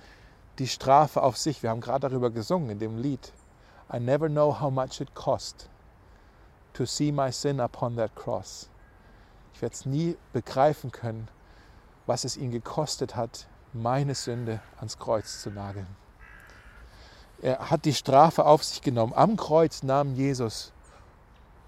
die 0.59 0.67
Strafe 0.67 1.21
auf 1.21 1.37
sich. 1.37 1.61
Wir 1.61 1.71
haben 1.71 1.81
gerade 1.81 2.07
darüber 2.07 2.29
gesungen 2.29 2.69
in 2.69 2.79
dem 2.79 2.97
Lied. 2.97 3.33
I 3.91 3.99
never 3.99 4.29
know 4.29 4.61
how 4.61 4.71
much 4.71 5.01
it 5.01 5.13
cost 5.13 5.67
to 6.73 6.85
see 6.85 7.11
my 7.11 7.31
sin 7.31 7.59
upon 7.59 7.97
that 7.97 8.15
cross. 8.15 8.69
Ich 9.53 9.61
werde 9.61 9.75
es 9.75 9.85
nie 9.85 10.15
begreifen 10.31 10.91
können, 10.91 11.27
was 12.05 12.23
es 12.23 12.37
ihn 12.37 12.51
gekostet 12.51 13.15
hat, 13.15 13.47
meine 13.73 14.15
Sünde 14.15 14.61
ans 14.77 14.97
Kreuz 14.97 15.41
zu 15.41 15.49
nageln. 15.49 15.87
Er 17.41 17.69
hat 17.69 17.85
die 17.85 17.93
Strafe 17.93 18.45
auf 18.45 18.63
sich 18.63 18.81
genommen. 18.81 19.13
Am 19.13 19.35
Kreuz 19.37 19.83
nahm 19.83 20.13
Jesus 20.13 20.71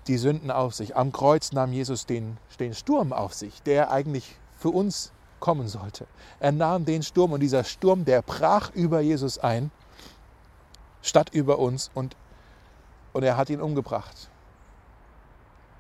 die 0.08 0.18
Sünden 0.18 0.52
auf 0.52 0.74
sich. 0.74 0.96
Am 0.96 1.12
Kreuz 1.12 1.52
nahm 1.52 1.74
Jesus 1.74 2.06
den, 2.06 2.38
den 2.60 2.74
Sturm 2.74 3.14
auf 3.14 3.34
sich, 3.34 3.62
der 3.64 3.92
eigentlich 3.92 4.36
für 4.58 4.70
uns 4.70 5.12
kommen 5.42 5.68
sollte. 5.68 6.08
Er 6.40 6.54
nahm 6.54 6.86
den 6.86 7.04
Sturm 7.04 7.34
und 7.34 7.42
dieser 7.42 7.66
Sturm, 7.66 8.06
der 8.06 8.22
brach 8.22 8.72
über 8.74 9.02
Jesus 9.02 9.38
ein, 9.38 9.72
statt 11.02 11.32
über 11.34 11.60
uns 11.60 11.92
und, 11.94 12.16
und 13.12 13.24
er 13.24 13.36
hat 13.36 13.50
ihn 13.50 13.60
umgebracht. 13.60 14.30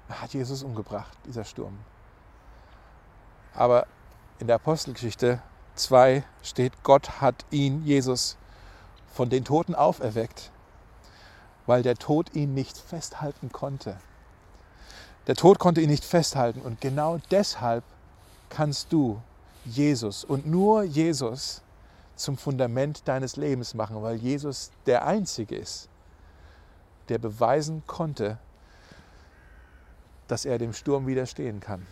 Er 0.10 0.21
hat 0.21 0.34
Jesus 0.34 0.63
umgebracht, 0.63 1.17
dieser 1.26 1.45
Sturm. 1.45 1.78
Aber 3.54 3.88
in 4.39 4.47
der 4.47 4.58
Apostelgeschichte 4.58 5.41
2 5.76 6.24
steht, 6.43 6.84
Gott 6.84 7.21
hat 7.21 7.45
ihn, 7.50 7.86
Jesus, 7.86 8.38
von 9.13 9.30
den 9.30 9.45
Toten 9.45 9.76
auferweckt, 9.76 10.52
weil 11.65 11.84
der 11.84 11.95
Tod 11.95 12.34
ihn 12.34 12.54
nicht 12.54 12.78
festhalten 12.78 13.52
konnte. 13.52 13.97
Der 15.28 15.36
Tod 15.36 15.60
konnte 15.60 15.82
ihn 15.82 15.89
nicht 15.89 16.04
festhalten 16.04 16.62
und 16.62 16.82
genau 16.82 17.19
deshalb 17.30 17.84
kannst 18.50 18.91
du 18.91 19.21
Jesus 19.65 20.24
und 20.24 20.45
nur 20.45 20.84
Jesus 20.84 21.62
zum 22.15 22.38
Fundament 22.38 23.08
deines 23.08 23.36
Lebens 23.36 23.74
machen, 23.74 24.02
weil 24.02 24.15
Jesus 24.15 24.71
der 24.86 25.06
Einzige 25.06 25.56
ist, 25.56 25.89
der 27.10 27.17
beweisen 27.17 27.84
konnte, 27.88 28.38
dass 30.28 30.45
er 30.45 30.58
dem 30.58 30.74
Sturm 30.74 31.08
widerstehen 31.08 31.60
kann, 31.60 31.86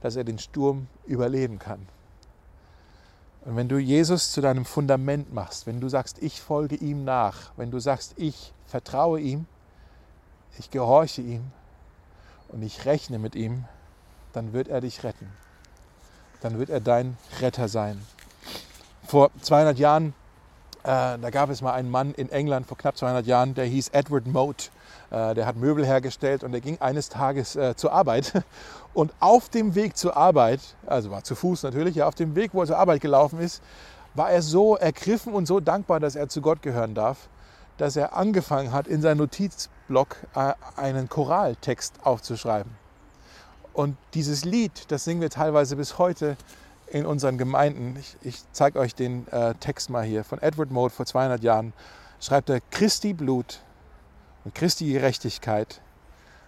dass 0.00 0.16
er 0.16 0.24
den 0.24 0.38
Sturm 0.38 0.86
überleben 1.06 1.58
kann. 1.58 1.86
Und 3.44 3.56
wenn 3.56 3.68
du 3.68 3.78
Jesus 3.78 4.32
zu 4.32 4.40
deinem 4.40 4.64
Fundament 4.64 5.34
machst, 5.34 5.66
wenn 5.66 5.80
du 5.80 5.88
sagst, 5.88 6.22
ich 6.22 6.40
folge 6.40 6.76
ihm 6.76 7.04
nach, 7.04 7.52
wenn 7.56 7.70
du 7.70 7.78
sagst, 7.78 8.14
ich 8.16 8.54
vertraue 8.66 9.20
ihm, 9.20 9.46
ich 10.58 10.70
gehorche 10.70 11.20
ihm 11.20 11.42
und 12.48 12.62
ich 12.62 12.86
rechne 12.86 13.18
mit 13.18 13.34
ihm, 13.34 13.64
dann 14.32 14.52
wird 14.54 14.68
er 14.68 14.80
dich 14.80 15.04
retten. 15.04 15.30
Dann 16.44 16.58
wird 16.58 16.68
er 16.68 16.80
dein 16.80 17.16
Retter 17.40 17.68
sein. 17.68 18.02
Vor 19.06 19.30
200 19.40 19.78
Jahren, 19.78 20.12
äh, 20.82 21.18
da 21.18 21.30
gab 21.30 21.48
es 21.48 21.62
mal 21.62 21.72
einen 21.72 21.90
Mann 21.90 22.12
in 22.12 22.28
England, 22.28 22.66
vor 22.66 22.76
knapp 22.76 22.98
200 22.98 23.24
Jahren, 23.24 23.54
der 23.54 23.64
hieß 23.64 23.88
Edward 23.88 24.26
Mote. 24.26 24.68
Äh, 25.10 25.32
der 25.34 25.46
hat 25.46 25.56
Möbel 25.56 25.86
hergestellt 25.86 26.44
und 26.44 26.52
der 26.52 26.60
ging 26.60 26.78
eines 26.82 27.08
Tages 27.08 27.56
äh, 27.56 27.76
zur 27.76 27.92
Arbeit. 27.92 28.44
Und 28.92 29.12
auf 29.20 29.48
dem 29.48 29.74
Weg 29.74 29.96
zur 29.96 30.16
Arbeit, 30.16 30.60
also 30.86 31.10
war 31.10 31.24
zu 31.24 31.34
Fuß 31.34 31.64
natürlich, 31.64 31.96
ja, 31.96 32.06
auf 32.06 32.14
dem 32.14 32.36
Weg, 32.36 32.50
wo 32.52 32.60
er 32.60 32.66
zur 32.66 32.78
Arbeit 32.78 33.00
gelaufen 33.00 33.40
ist, 33.40 33.60
war 34.14 34.30
er 34.30 34.40
so 34.40 34.76
ergriffen 34.76 35.32
und 35.32 35.46
so 35.46 35.58
dankbar, 35.58 35.98
dass 35.98 36.14
er 36.14 36.28
zu 36.28 36.40
Gott 36.40 36.62
gehören 36.62 36.94
darf, 36.94 37.28
dass 37.76 37.96
er 37.96 38.14
angefangen 38.14 38.70
hat, 38.70 38.86
in 38.86 39.00
seinen 39.00 39.18
Notizblock 39.18 40.16
äh, 40.36 40.52
einen 40.76 41.08
Choraltext 41.08 41.94
aufzuschreiben. 42.04 42.83
Und 43.74 43.96
dieses 44.14 44.44
Lied, 44.44 44.86
das 44.88 45.04
singen 45.04 45.20
wir 45.20 45.30
teilweise 45.30 45.74
bis 45.74 45.98
heute 45.98 46.36
in 46.86 47.04
unseren 47.04 47.38
Gemeinden. 47.38 47.96
Ich, 47.98 48.16
ich 48.22 48.42
zeige 48.52 48.78
euch 48.78 48.94
den 48.94 49.26
äh, 49.28 49.54
Text 49.56 49.90
mal 49.90 50.04
hier 50.04 50.22
von 50.22 50.40
Edward 50.40 50.70
Mode 50.70 50.94
vor 50.94 51.06
200 51.06 51.42
Jahren. 51.42 51.72
Schreibt 52.20 52.48
er, 52.50 52.60
Christi 52.70 53.12
Blut 53.12 53.60
und 54.44 54.54
Christi 54.54 54.92
Gerechtigkeit 54.92 55.80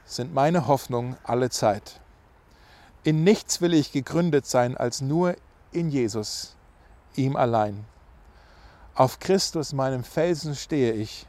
sind 0.04 0.32
meine 0.34 0.68
Hoffnung 0.68 1.16
alle 1.24 1.50
Zeit. 1.50 2.00
In 3.02 3.24
nichts 3.24 3.60
will 3.60 3.74
ich 3.74 3.90
gegründet 3.90 4.46
sein 4.46 4.76
als 4.76 5.00
nur 5.00 5.34
in 5.72 5.90
Jesus, 5.90 6.54
ihm 7.16 7.34
allein. 7.34 7.84
Auf 8.94 9.18
Christus, 9.18 9.72
meinem 9.72 10.04
Felsen, 10.04 10.54
stehe 10.54 10.92
ich. 10.92 11.26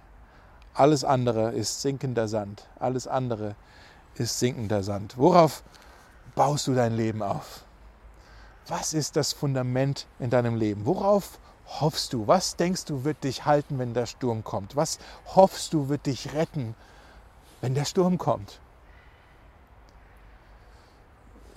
Alles 0.76 1.04
andere 1.04 1.54
ist 1.54 1.82
sinkender 1.82 2.28
Sand. 2.28 2.68
Alles 2.80 3.08
andere 3.08 3.56
ist 4.16 4.38
sinkender 4.40 4.84
Sand. 4.84 5.18
Worauf 5.18 5.64
baust 6.38 6.68
du 6.68 6.76
dein 6.76 6.96
Leben 6.96 7.22
auf? 7.24 7.66
Was 8.68 8.94
ist 8.94 9.16
das 9.16 9.34
Fundament 9.34 10.06
in 10.20 10.30
deinem 10.30 10.56
Leben? 10.56 10.86
Worauf 10.86 11.40
hoffst 11.82 12.14
du? 12.14 12.28
Was 12.28 12.56
denkst 12.56 12.86
du 12.86 13.04
wird 13.04 13.24
dich 13.24 13.46
halten, 13.46 13.80
wenn 13.80 13.94
der 13.94 14.06
Sturm 14.06 14.44
kommt? 14.44 14.76
Was 14.76 15.00
hoffst 15.36 15.74
du 15.74 15.90
wird 15.90 16.06
dich 16.06 16.34
retten, 16.34 16.76
wenn 17.60 17.74
der 17.74 17.86
Sturm 17.86 18.18
kommt? 18.18 18.60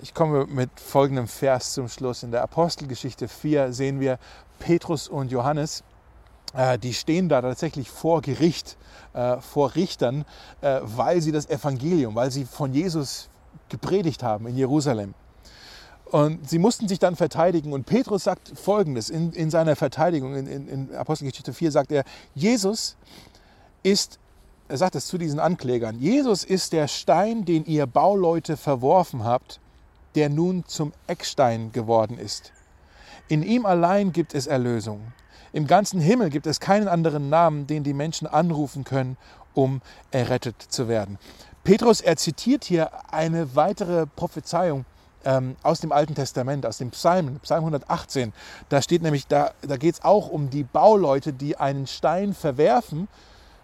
Ich 0.01 0.15
komme 0.15 0.47
mit 0.47 0.71
folgendem 0.79 1.27
Vers 1.27 1.73
zum 1.73 1.87
Schluss. 1.87 2.23
In 2.23 2.31
der 2.31 2.41
Apostelgeschichte 2.41 3.27
4 3.27 3.71
sehen 3.73 3.99
wir 3.99 4.17
Petrus 4.57 5.07
und 5.07 5.31
Johannes. 5.31 5.83
äh, 6.53 6.79
die 6.79 6.93
stehen 6.93 7.29
da 7.29 7.41
tatsächlich 7.41 7.89
vor 7.89 8.21
Gericht, 8.21 8.77
äh, 9.13 9.37
vor 9.37 9.75
Richtern, 9.75 10.25
äh, 10.61 10.79
weil 10.81 11.21
sie 11.21 11.31
das 11.31 11.49
Evangelium, 11.49 12.15
weil 12.15 12.31
sie 12.31 12.45
von 12.45 12.73
Jesus 12.73 13.29
gepredigt 13.71 14.21
haben 14.21 14.45
in 14.45 14.55
Jerusalem. 14.55 15.15
Und 16.05 16.49
sie 16.49 16.59
mussten 16.59 16.87
sich 16.89 16.99
dann 16.99 17.15
verteidigen. 17.15 17.71
Und 17.71 17.85
Petrus 17.85 18.25
sagt 18.25 18.51
Folgendes 18.59 19.09
in, 19.09 19.31
in 19.31 19.49
seiner 19.49 19.77
Verteidigung, 19.77 20.35
in, 20.35 20.45
in, 20.45 20.67
in 20.67 20.95
Apostelgeschichte 20.95 21.53
4 21.53 21.71
sagt 21.71 21.91
er, 21.91 22.03
Jesus 22.35 22.97
ist, 23.81 24.19
er 24.67 24.77
sagt 24.77 24.95
es 24.95 25.07
zu 25.07 25.17
diesen 25.17 25.39
Anklägern, 25.39 25.99
Jesus 25.99 26.43
ist 26.43 26.73
der 26.73 26.87
Stein, 26.89 27.45
den 27.45 27.65
ihr 27.65 27.87
Bauleute 27.87 28.57
verworfen 28.57 29.23
habt, 29.23 29.61
der 30.15 30.29
nun 30.29 30.65
zum 30.67 30.91
Eckstein 31.07 31.71
geworden 31.71 32.17
ist. 32.17 32.51
In 33.29 33.41
ihm 33.41 33.65
allein 33.65 34.11
gibt 34.11 34.35
es 34.35 34.47
Erlösung. 34.47 35.13
Im 35.53 35.65
ganzen 35.65 36.01
Himmel 36.01 36.29
gibt 36.29 36.45
es 36.45 36.59
keinen 36.59 36.89
anderen 36.89 37.29
Namen, 37.29 37.67
den 37.67 37.83
die 37.83 37.93
Menschen 37.93 38.27
anrufen 38.27 38.83
können, 38.83 39.15
um 39.53 39.81
errettet 40.11 40.61
zu 40.61 40.89
werden. 40.89 41.17
Petrus, 41.63 42.01
er 42.01 42.17
zitiert 42.17 42.63
hier 42.63 42.89
eine 43.13 43.55
weitere 43.55 44.07
Prophezeiung 44.07 44.83
ähm, 45.23 45.55
aus 45.61 45.79
dem 45.79 45.91
Alten 45.91 46.15
Testament, 46.15 46.65
aus 46.65 46.79
dem 46.79 46.89
Psalmen, 46.89 47.39
Psalm 47.41 47.59
118. 47.59 48.33
Da 48.69 48.81
steht 48.81 49.03
nämlich, 49.03 49.27
da, 49.27 49.51
da 49.61 49.77
geht 49.77 49.93
es 49.95 50.03
auch 50.03 50.29
um 50.29 50.49
die 50.49 50.63
Bauleute, 50.63 51.33
die 51.33 51.57
einen 51.57 51.85
Stein 51.85 52.33
verwerfen, 52.33 53.07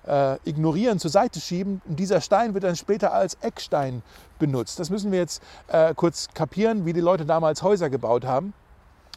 äh, 0.06 0.36
ignorieren, 0.48 1.00
zur 1.00 1.10
Seite 1.10 1.40
schieben. 1.40 1.82
Und 1.86 2.00
dieser 2.00 2.22
Stein 2.22 2.54
wird 2.54 2.66
dann 2.66 2.76
später 2.76 3.14
als 3.14 3.34
Eckstein 3.42 4.04
benutzt. 4.38 4.80
Das 4.80 4.92
müssen 4.92 5.12
wir 5.12 5.18
jetzt 5.18 5.42
äh, 5.68 5.96
kurz 5.96 6.28
kapieren, 6.36 6.86
wie 6.86 6.94
die 6.94 7.02
Leute 7.02 7.26
damals 7.26 7.64
Häuser 7.64 7.90
gebaut 7.90 8.26
haben. 8.26 8.54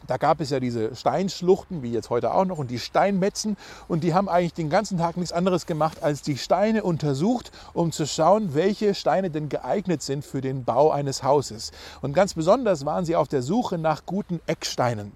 Da 0.07 0.17
gab 0.17 0.41
es 0.41 0.49
ja 0.49 0.59
diese 0.59 0.95
Steinschluchten, 0.95 1.83
wie 1.83 1.91
jetzt 1.91 2.09
heute 2.09 2.33
auch 2.33 2.45
noch, 2.45 2.57
und 2.57 2.71
die 2.71 2.79
Steinmetzen. 2.79 3.57
Und 3.87 4.03
die 4.03 4.13
haben 4.13 4.29
eigentlich 4.29 4.53
den 4.53 4.69
ganzen 4.69 4.97
Tag 4.97 5.17
nichts 5.17 5.31
anderes 5.31 5.65
gemacht, 5.65 6.03
als 6.03 6.21
die 6.21 6.37
Steine 6.37 6.83
untersucht, 6.83 7.51
um 7.73 7.91
zu 7.91 8.05
schauen, 8.05 8.53
welche 8.53 8.95
Steine 8.95 9.29
denn 9.29 9.49
geeignet 9.49 10.01
sind 10.01 10.25
für 10.25 10.41
den 10.41 10.63
Bau 10.63 10.91
eines 10.91 11.23
Hauses. 11.23 11.71
Und 12.01 12.13
ganz 12.13 12.33
besonders 12.33 12.85
waren 12.85 13.05
sie 13.05 13.15
auf 13.15 13.27
der 13.27 13.41
Suche 13.41 13.77
nach 13.77 14.05
guten 14.05 14.39
Ecksteinen. 14.47 15.11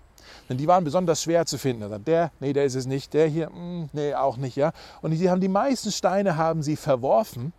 Denn 0.49 0.57
die 0.57 0.67
waren 0.67 0.83
besonders 0.83 1.21
schwer 1.21 1.45
zu 1.45 1.57
finden. 1.57 1.83
Also 1.83 1.97
der, 1.97 2.31
nee, 2.39 2.53
der 2.53 2.65
ist 2.65 2.75
es 2.75 2.85
nicht. 2.85 3.13
Der 3.13 3.27
hier, 3.27 3.49
mh, 3.49 3.55
hm, 3.55 3.89
nee, 3.93 4.13
auch 4.13 4.37
nicht. 4.37 4.55
Ja? 4.55 4.71
Und 5.01 5.11
die 5.11 5.29
haben 5.29 5.41
die 5.41 5.47
meisten 5.47 5.91
Steine 5.91 6.37
haben 6.37 6.61
sie 6.61 6.75
verworfen, 6.75 7.53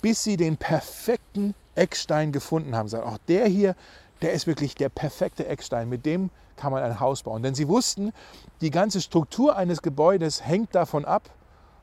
bis 0.00 0.22
sie 0.22 0.36
den 0.36 0.56
perfekten 0.56 1.54
Eckstein 1.74 2.30
gefunden 2.32 2.76
haben. 2.76 2.88
Sagen, 2.88 3.08
auch 3.08 3.18
der 3.28 3.46
hier, 3.46 3.74
der 4.22 4.32
ist 4.32 4.46
wirklich 4.46 4.74
der 4.74 4.88
perfekte 4.88 5.46
Eckstein. 5.46 5.88
Mit 5.88 6.06
dem 6.06 6.30
kann 6.56 6.72
man 6.72 6.82
ein 6.82 7.00
Haus 7.00 7.22
bauen. 7.22 7.42
Denn 7.42 7.54
sie 7.54 7.68
wussten, 7.68 8.12
die 8.60 8.70
ganze 8.70 9.00
Struktur 9.00 9.56
eines 9.56 9.82
Gebäudes 9.82 10.46
hängt 10.46 10.74
davon 10.74 11.04
ab, 11.04 11.30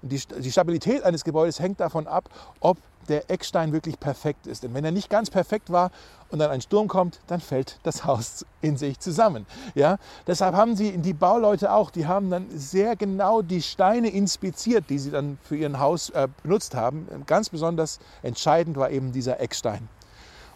die, 0.02 0.52
Stabilität 0.52 1.04
eines 1.04 1.24
Gebäudes 1.24 1.60
hängt 1.60 1.80
davon 1.80 2.08
ab, 2.08 2.30
ob 2.60 2.78
der 3.08 3.30
Eckstein 3.30 3.72
wirklich 3.72 4.00
perfekt 4.00 4.48
ist. 4.48 4.64
Denn 4.64 4.74
wenn 4.74 4.86
er 4.86 4.92
nicht 4.92 5.10
ganz 5.10 5.30
perfekt 5.30 5.72
war 5.72 5.92
und 6.30 6.40
dann 6.40 6.52
ein 6.52 6.62
Sturm 6.62 6.88
kommt, 6.88 7.20
dann 7.28 7.40
fällt 7.40 7.80
das 7.84 8.06
Haus 8.06 8.46
in 8.62 8.78
sich 8.78 9.00
zusammen. 9.00 9.46
Ja? 9.76 9.98
Deshalb 10.28 10.56
haben 10.56 10.76
sie 10.76 10.98
die 10.98 11.14
Bauleute 11.14 11.72
auch, 11.72 11.92
die 11.92 12.08
haben 12.08 12.30
dann 12.30 12.48
sehr 12.52 12.96
genau 12.96 13.42
die 13.42 13.62
Steine 13.62 14.10
inspiziert, 14.10 14.90
die 14.90 15.00
sie 15.00 15.12
dann 15.12 15.38
für 15.44 15.56
ihr 15.56 15.80
Haus 15.80 16.10
äh, 16.12 16.28
benutzt 16.44 16.76
haben. 16.76 17.08
Ganz 17.26 17.50
besonders 17.50 18.00
entscheidend 18.24 18.78
war 18.78 18.92
eben 18.92 19.12
dieser 19.12 19.40
Eckstein. 19.40 19.88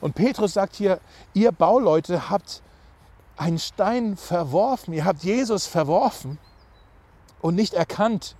Und 0.02 0.16
Petrus 0.16 0.54
sagt 0.54 0.76
hier, 0.76 1.00
ihr 1.34 1.52
Bauleute 1.52 2.30
habt 2.30 2.62
einen 3.38 3.60
Stein 3.60 4.18
verworfen, 4.18 4.94
ihr 4.94 5.06
habt 5.06 5.24
Jesus 5.24 5.66
verworfen 5.66 6.38
und 7.42 7.56
nicht 7.56 7.74
erkannt, 7.74 8.36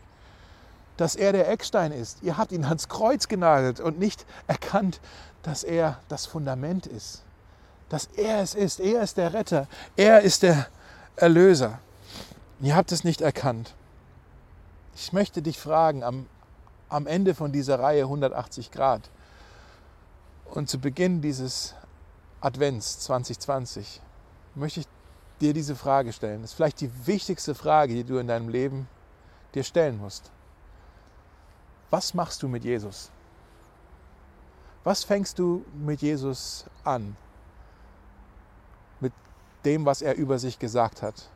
dass 0.98 1.16
er 1.16 1.34
der 1.34 1.50
Eckstein 1.50 1.92
ist. 1.92 2.24
Ihr 2.24 2.38
habt 2.38 2.52
ihn 2.52 2.66
ans 2.66 2.88
Kreuz 2.88 3.28
genagelt 3.28 3.80
und 3.80 4.00
nicht 4.00 4.26
erkannt, 4.48 5.02
dass 5.44 5.64
er 5.64 6.00
das 6.08 6.26
Fundament 6.26 6.88
ist. 6.88 7.24
Dass 7.90 8.06
er 8.16 8.42
es 8.42 8.56
ist. 8.56 8.80
Er 8.80 9.02
ist 9.02 9.18
der 9.18 9.34
Retter. 9.34 9.68
Er 9.96 10.22
ist 10.22 10.44
der 10.44 10.68
Erlöser. 11.18 11.80
Ihr 12.62 12.76
habt 12.76 12.92
es 12.92 13.04
nicht 13.04 13.22
erkannt. 13.22 13.74
Ich 14.96 15.12
möchte 15.12 15.42
dich 15.42 15.60
fragen 15.60 16.04
am, 16.04 16.26
am 16.90 17.06
Ende 17.06 17.36
von 17.36 17.52
dieser 17.52 17.80
Reihe 17.80 18.04
180 18.04 18.72
Grad, 18.72 19.02
und 20.46 20.70
zu 20.70 20.80
Beginn 20.80 21.22
dieses 21.22 21.74
Advents 22.42 23.00
2020 23.00 24.02
möchte 24.56 24.82
ich 24.82 24.88
dir 25.42 25.54
diese 25.54 25.76
Frage 25.76 26.14
stellen. 26.14 26.42
Das 26.42 26.52
ist 26.52 26.56
vielleicht 26.56 26.82
die 26.82 27.08
wichtigste 27.08 27.56
Frage, 27.56 27.94
die 27.94 28.04
du 28.04 28.18
in 28.18 28.28
deinem 28.28 28.50
Leben 28.50 28.88
dir 29.54 29.64
stellen 29.64 29.98
musst. 29.98 30.32
Was 31.90 32.14
machst 32.14 32.42
du 32.44 32.48
mit 32.48 32.64
Jesus? 32.64 33.12
Was 34.84 35.04
fängst 35.04 35.40
du 35.40 35.66
mit 35.74 36.02
Jesus 36.02 36.66
an? 36.84 37.18
Mit 39.00 39.14
dem, 39.64 39.86
was 39.86 40.02
er 40.02 40.16
über 40.16 40.40
sich 40.40 40.60
gesagt 40.60 41.02
hat? 41.02 41.30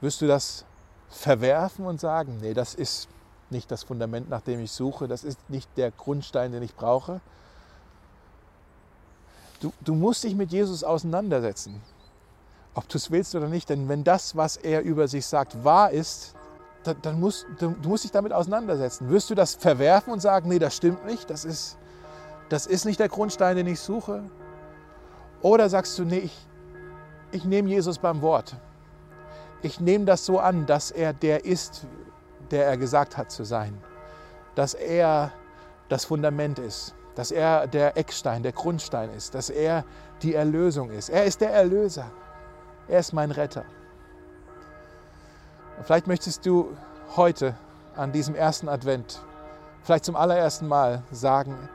Wirst 0.00 0.20
du 0.20 0.26
das 0.26 0.64
verwerfen 1.08 1.86
und 1.86 2.00
sagen, 2.00 2.38
nee, 2.40 2.54
das 2.54 2.74
ist 2.74 3.08
nicht 3.50 3.70
das 3.70 3.82
Fundament, 3.84 4.28
nach 4.28 4.40
dem 4.40 4.60
ich 4.60 4.72
suche, 4.72 5.08
das 5.08 5.24
ist 5.24 5.38
nicht 5.48 5.68
der 5.76 5.90
Grundstein, 5.90 6.52
den 6.52 6.62
ich 6.62 6.74
brauche? 6.74 7.20
Du, 9.62 9.72
du 9.80 9.94
musst 9.94 10.24
dich 10.24 10.34
mit 10.34 10.50
Jesus 10.50 10.82
auseinandersetzen, 10.82 11.80
ob 12.74 12.88
du 12.88 12.98
es 12.98 13.12
willst 13.12 13.32
oder 13.36 13.46
nicht. 13.46 13.70
Denn 13.70 13.88
wenn 13.88 14.02
das, 14.02 14.36
was 14.36 14.56
er 14.56 14.82
über 14.82 15.06
sich 15.06 15.24
sagt, 15.24 15.62
wahr 15.62 15.92
ist, 15.92 16.34
dann, 16.82 16.96
dann 17.00 17.20
musst 17.20 17.46
du, 17.60 17.70
du 17.80 17.88
musst 17.88 18.02
dich 18.02 18.10
damit 18.10 18.32
auseinandersetzen. 18.32 19.08
Wirst 19.08 19.30
du 19.30 19.36
das 19.36 19.54
verwerfen 19.54 20.12
und 20.12 20.18
sagen, 20.18 20.48
nee, 20.48 20.58
das 20.58 20.74
stimmt 20.74 21.06
nicht, 21.06 21.30
das 21.30 21.44
ist, 21.44 21.78
das 22.48 22.66
ist 22.66 22.84
nicht 22.84 22.98
der 22.98 23.08
Grundstein, 23.08 23.54
den 23.54 23.68
ich 23.68 23.78
suche? 23.78 24.24
Oder 25.42 25.68
sagst 25.68 25.96
du, 25.96 26.04
nee, 26.04 26.18
ich, 26.18 26.48
ich 27.30 27.44
nehme 27.44 27.68
Jesus 27.68 27.98
beim 27.98 28.20
Wort. 28.20 28.56
Ich 29.62 29.78
nehme 29.78 30.06
das 30.06 30.26
so 30.26 30.40
an, 30.40 30.66
dass 30.66 30.90
er 30.90 31.12
der 31.12 31.44
ist, 31.44 31.86
der 32.50 32.66
er 32.66 32.76
gesagt 32.76 33.16
hat 33.16 33.30
zu 33.30 33.44
sein. 33.44 33.80
Dass 34.56 34.74
er 34.74 35.30
das 35.88 36.04
Fundament 36.04 36.58
ist 36.58 36.96
dass 37.14 37.30
er 37.30 37.66
der 37.66 37.96
Eckstein, 37.96 38.42
der 38.42 38.52
Grundstein 38.52 39.10
ist, 39.10 39.34
dass 39.34 39.50
er 39.50 39.84
die 40.22 40.34
Erlösung 40.34 40.90
ist. 40.90 41.08
Er 41.08 41.24
ist 41.24 41.40
der 41.40 41.50
Erlöser. 41.50 42.10
Er 42.88 43.00
ist 43.00 43.12
mein 43.12 43.30
Retter. 43.30 43.64
Und 45.76 45.84
vielleicht 45.84 46.06
möchtest 46.06 46.46
du 46.46 46.76
heute 47.16 47.54
an 47.96 48.12
diesem 48.12 48.34
ersten 48.34 48.68
Advent, 48.68 49.20
vielleicht 49.82 50.04
zum 50.04 50.16
allerersten 50.16 50.66
Mal 50.68 51.02
sagen, 51.10 51.68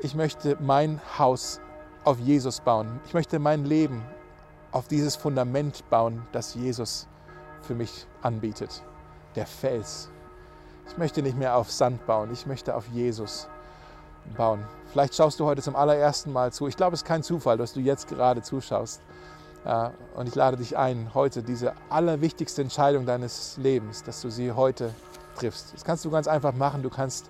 ich 0.00 0.14
möchte 0.14 0.56
mein 0.60 1.00
Haus 1.18 1.60
auf 2.04 2.18
Jesus 2.18 2.60
bauen. 2.60 3.00
Ich 3.06 3.14
möchte 3.14 3.38
mein 3.38 3.64
Leben 3.64 4.04
auf 4.70 4.86
dieses 4.86 5.16
Fundament 5.16 5.88
bauen, 5.90 6.26
das 6.32 6.54
Jesus 6.54 7.08
für 7.62 7.74
mich 7.74 8.06
anbietet. 8.22 8.82
Der 9.34 9.46
Fels. 9.46 10.10
Ich 10.88 10.96
möchte 10.96 11.22
nicht 11.22 11.36
mehr 11.36 11.56
auf 11.56 11.70
Sand 11.70 12.06
bauen, 12.06 12.32
ich 12.32 12.46
möchte 12.46 12.74
auf 12.74 12.86
Jesus 12.88 13.44
bauen 13.44 13.57
bauen. 14.36 14.64
Vielleicht 14.90 15.14
schaust 15.14 15.38
du 15.40 15.44
heute 15.44 15.62
zum 15.62 15.76
allerersten 15.76 16.32
Mal 16.32 16.52
zu. 16.52 16.66
Ich 16.66 16.76
glaube, 16.76 16.94
es 16.94 17.02
ist 17.02 17.06
kein 17.06 17.22
Zufall, 17.22 17.56
dass 17.56 17.72
du 17.72 17.80
jetzt 17.80 18.08
gerade 18.08 18.42
zuschaust. 18.42 19.02
Und 20.14 20.28
ich 20.28 20.34
lade 20.34 20.56
dich 20.56 20.76
ein, 20.76 21.10
heute 21.14 21.42
diese 21.42 21.74
allerwichtigste 21.90 22.62
Entscheidung 22.62 23.04
deines 23.04 23.58
Lebens, 23.58 24.02
dass 24.02 24.22
du 24.22 24.30
sie 24.30 24.52
heute 24.52 24.94
triffst. 25.36 25.74
Das 25.74 25.84
kannst 25.84 26.04
du 26.04 26.10
ganz 26.10 26.26
einfach 26.26 26.54
machen. 26.54 26.82
Du 26.82 26.90
kannst 26.90 27.28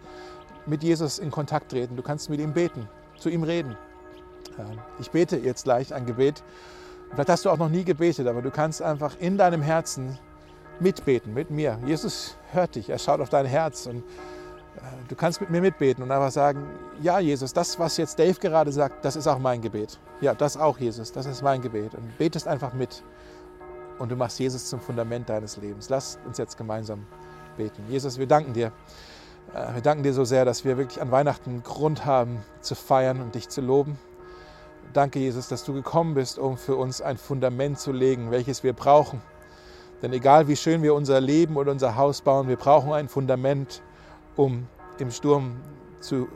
mit 0.67 0.83
Jesus 0.83 1.19
in 1.19 1.31
Kontakt 1.31 1.71
treten. 1.71 1.97
Du 1.97 2.03
kannst 2.03 2.31
mit 2.31 2.41
ihm 2.41 2.53
beten, 2.53 2.89
zu 3.19 3.29
ihm 3.29 3.43
reden. 3.43 3.77
Ich 5.01 5.11
bete 5.11 5.37
jetzt 5.37 5.65
gleich 5.65 5.93
ein 5.93 6.07
Gebet. 6.07 6.43
Vielleicht 7.11 7.31
hast 7.31 7.45
du 7.45 7.51
auch 7.51 7.59
noch 7.59 7.71
nie 7.71 7.85
gebetet, 7.85 8.27
aber 8.27 8.43
du 8.43 8.51
kannst 8.51 8.83
einfach 8.83 9.17
in 9.19 9.39
deinem 9.39 9.63
Herzen 9.63 10.19
mitbeten, 10.79 11.35
mit 11.35 11.51
mir. 11.51 11.79
Jesus 11.87 12.37
hört 12.53 12.77
dich, 12.77 12.91
er 12.91 12.99
schaut 12.99 13.21
auf 13.21 13.31
dein 13.31 13.47
Herz 13.47 13.87
und 13.87 14.05
Du 15.09 15.15
kannst 15.15 15.41
mit 15.41 15.51
mir 15.51 15.61
mitbeten 15.61 16.03
und 16.03 16.11
einfach 16.11 16.31
sagen, 16.31 16.67
ja 17.01 17.19
Jesus, 17.19 17.53
das, 17.53 17.79
was 17.79 17.97
jetzt 17.97 18.19
Dave 18.19 18.39
gerade 18.39 18.73
sagt, 18.73 19.05
das 19.05 19.17
ist 19.17 19.27
auch 19.27 19.39
mein 19.39 19.61
Gebet. 19.61 19.99
Ja, 20.21 20.35
das 20.35 20.57
auch 20.57 20.79
Jesus, 20.79 21.13
das 21.13 21.27
ist 21.27 21.43
mein 21.43 21.63
Gebet. 21.63 21.95
Und 21.95 22.19
betest 22.19 22.47
einfach 22.47 22.73
mit 22.73 23.03
und 23.99 24.11
du 24.11 24.17
machst 24.17 24.39
Jesus 24.39 24.69
zum 24.69 24.81
Fundament 24.81 25.29
deines 25.29 25.57
Lebens. 25.57 25.89
Lass 25.89 26.19
uns 26.27 26.39
jetzt 26.39 26.57
gemeinsam 26.57 27.07
beten. 27.57 27.83
Jesus, 27.89 28.19
wir 28.19 28.27
danken 28.27 28.53
dir. 28.53 28.73
Äh, 29.55 29.75
wir 29.75 29.83
danken 29.83 30.03
dir 30.03 30.13
so 30.13 30.25
sehr, 30.25 30.45
dass 30.45 30.65
wir 30.65 30.79
wirklich 30.79 31.01
an 31.01 31.11
Weihnachten 31.11 31.63
Grund 31.63 32.05
haben 32.05 32.43
zu 32.61 32.75
feiern 32.75 33.21
und 33.21 33.35
dich 33.35 33.49
zu 33.49 33.61
loben. 33.61 33.99
Danke, 34.93 35.19
Jesus, 35.19 35.49
dass 35.49 35.65
du 35.65 35.75
gekommen 35.75 36.15
bist, 36.15 36.39
um 36.39 36.57
für 36.57 36.77
uns 36.77 37.03
ein 37.03 37.19
Fundament 37.19 37.79
zu 37.79 37.93
legen, 37.93 38.31
welches 38.31 38.63
wir 38.63 38.73
brauchen. 38.73 39.21
Denn 40.01 40.13
egal 40.13 40.49
wie 40.49 40.57
schön 40.57 40.83
wir 40.83 40.95
unser 40.95 41.21
Leben 41.21 41.57
oder 41.57 41.73
unser 41.73 41.97
Haus 41.97 42.23
bauen, 42.23 42.49
wir 42.49 42.57
brauchen 42.57 42.93
ein 42.93 43.09
Fundament, 43.09 43.83
um 44.39 44.67
im 44.99 45.11
Sturm 45.11 45.57
zu 46.01 46.29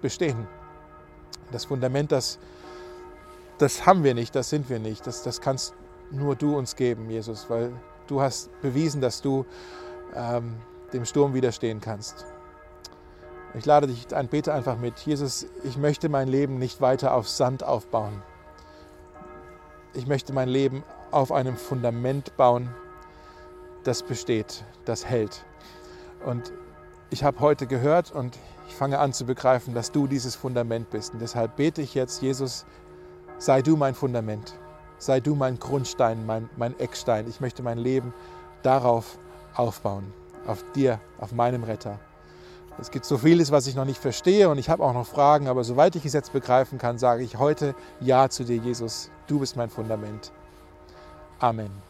bestehen. 0.00 0.46
Das 1.52 1.66
Fundament, 1.66 2.12
das, 2.12 2.38
das 3.58 3.84
haben 3.84 4.04
wir 4.04 4.14
nicht, 4.14 4.34
das 4.34 4.48
sind 4.48 4.70
wir 4.70 4.78
nicht. 4.78 5.06
Das, 5.06 5.22
das 5.22 5.40
kannst 5.40 5.74
nur 6.10 6.36
du 6.36 6.56
uns 6.56 6.76
geben, 6.76 7.10
Jesus, 7.10 7.50
weil 7.50 7.72
du 8.06 8.22
hast 8.22 8.50
bewiesen, 8.62 9.00
dass 9.00 9.20
du 9.20 9.44
ähm, 10.14 10.54
dem 10.92 11.04
Sturm 11.04 11.34
widerstehen 11.34 11.80
kannst. 11.80 12.24
Ich 13.54 13.66
lade 13.66 13.88
dich 13.88 14.14
ein, 14.14 14.28
bete 14.28 14.54
einfach 14.54 14.78
mit. 14.78 14.98
Jesus, 15.00 15.46
ich 15.64 15.76
möchte 15.76 16.08
mein 16.08 16.28
Leben 16.28 16.58
nicht 16.58 16.80
weiter 16.80 17.14
auf 17.14 17.28
Sand 17.28 17.64
aufbauen. 17.64 18.22
Ich 19.92 20.06
möchte 20.06 20.32
mein 20.32 20.48
Leben 20.48 20.84
auf 21.10 21.32
einem 21.32 21.56
Fundament 21.56 22.36
bauen, 22.36 22.70
das 23.82 24.04
besteht, 24.04 24.64
das 24.84 25.04
hält. 25.04 25.44
Und 26.24 26.52
ich 27.10 27.24
habe 27.24 27.40
heute 27.40 27.66
gehört 27.66 28.12
und 28.12 28.38
ich 28.68 28.74
fange 28.74 28.98
an 28.98 29.12
zu 29.12 29.24
begreifen, 29.24 29.74
dass 29.74 29.92
du 29.92 30.06
dieses 30.06 30.36
Fundament 30.36 30.90
bist. 30.90 31.12
Und 31.12 31.20
deshalb 31.20 31.56
bete 31.56 31.82
ich 31.82 31.94
jetzt, 31.94 32.22
Jesus, 32.22 32.64
sei 33.38 33.62
du 33.62 33.76
mein 33.76 33.94
Fundament, 33.94 34.54
sei 34.98 35.20
du 35.20 35.34
mein 35.34 35.58
Grundstein, 35.58 36.24
mein, 36.24 36.48
mein 36.56 36.78
Eckstein. 36.78 37.28
Ich 37.28 37.40
möchte 37.40 37.62
mein 37.62 37.78
Leben 37.78 38.14
darauf 38.62 39.18
aufbauen, 39.54 40.12
auf 40.46 40.64
dir, 40.74 41.00
auf 41.18 41.32
meinem 41.32 41.64
Retter. 41.64 41.98
Es 42.78 42.90
gibt 42.90 43.04
so 43.04 43.18
vieles, 43.18 43.50
was 43.50 43.66
ich 43.66 43.74
noch 43.74 43.84
nicht 43.84 44.00
verstehe 44.00 44.48
und 44.48 44.58
ich 44.58 44.70
habe 44.70 44.82
auch 44.82 44.94
noch 44.94 45.06
Fragen, 45.06 45.48
aber 45.48 45.64
soweit 45.64 45.96
ich 45.96 46.06
es 46.06 46.12
jetzt 46.12 46.32
begreifen 46.32 46.78
kann, 46.78 46.96
sage 46.96 47.22
ich 47.22 47.38
heute 47.38 47.74
Ja 48.00 48.30
zu 48.30 48.44
dir, 48.44 48.56
Jesus. 48.56 49.10
Du 49.26 49.40
bist 49.40 49.56
mein 49.56 49.68
Fundament. 49.68 50.32
Amen. 51.40 51.89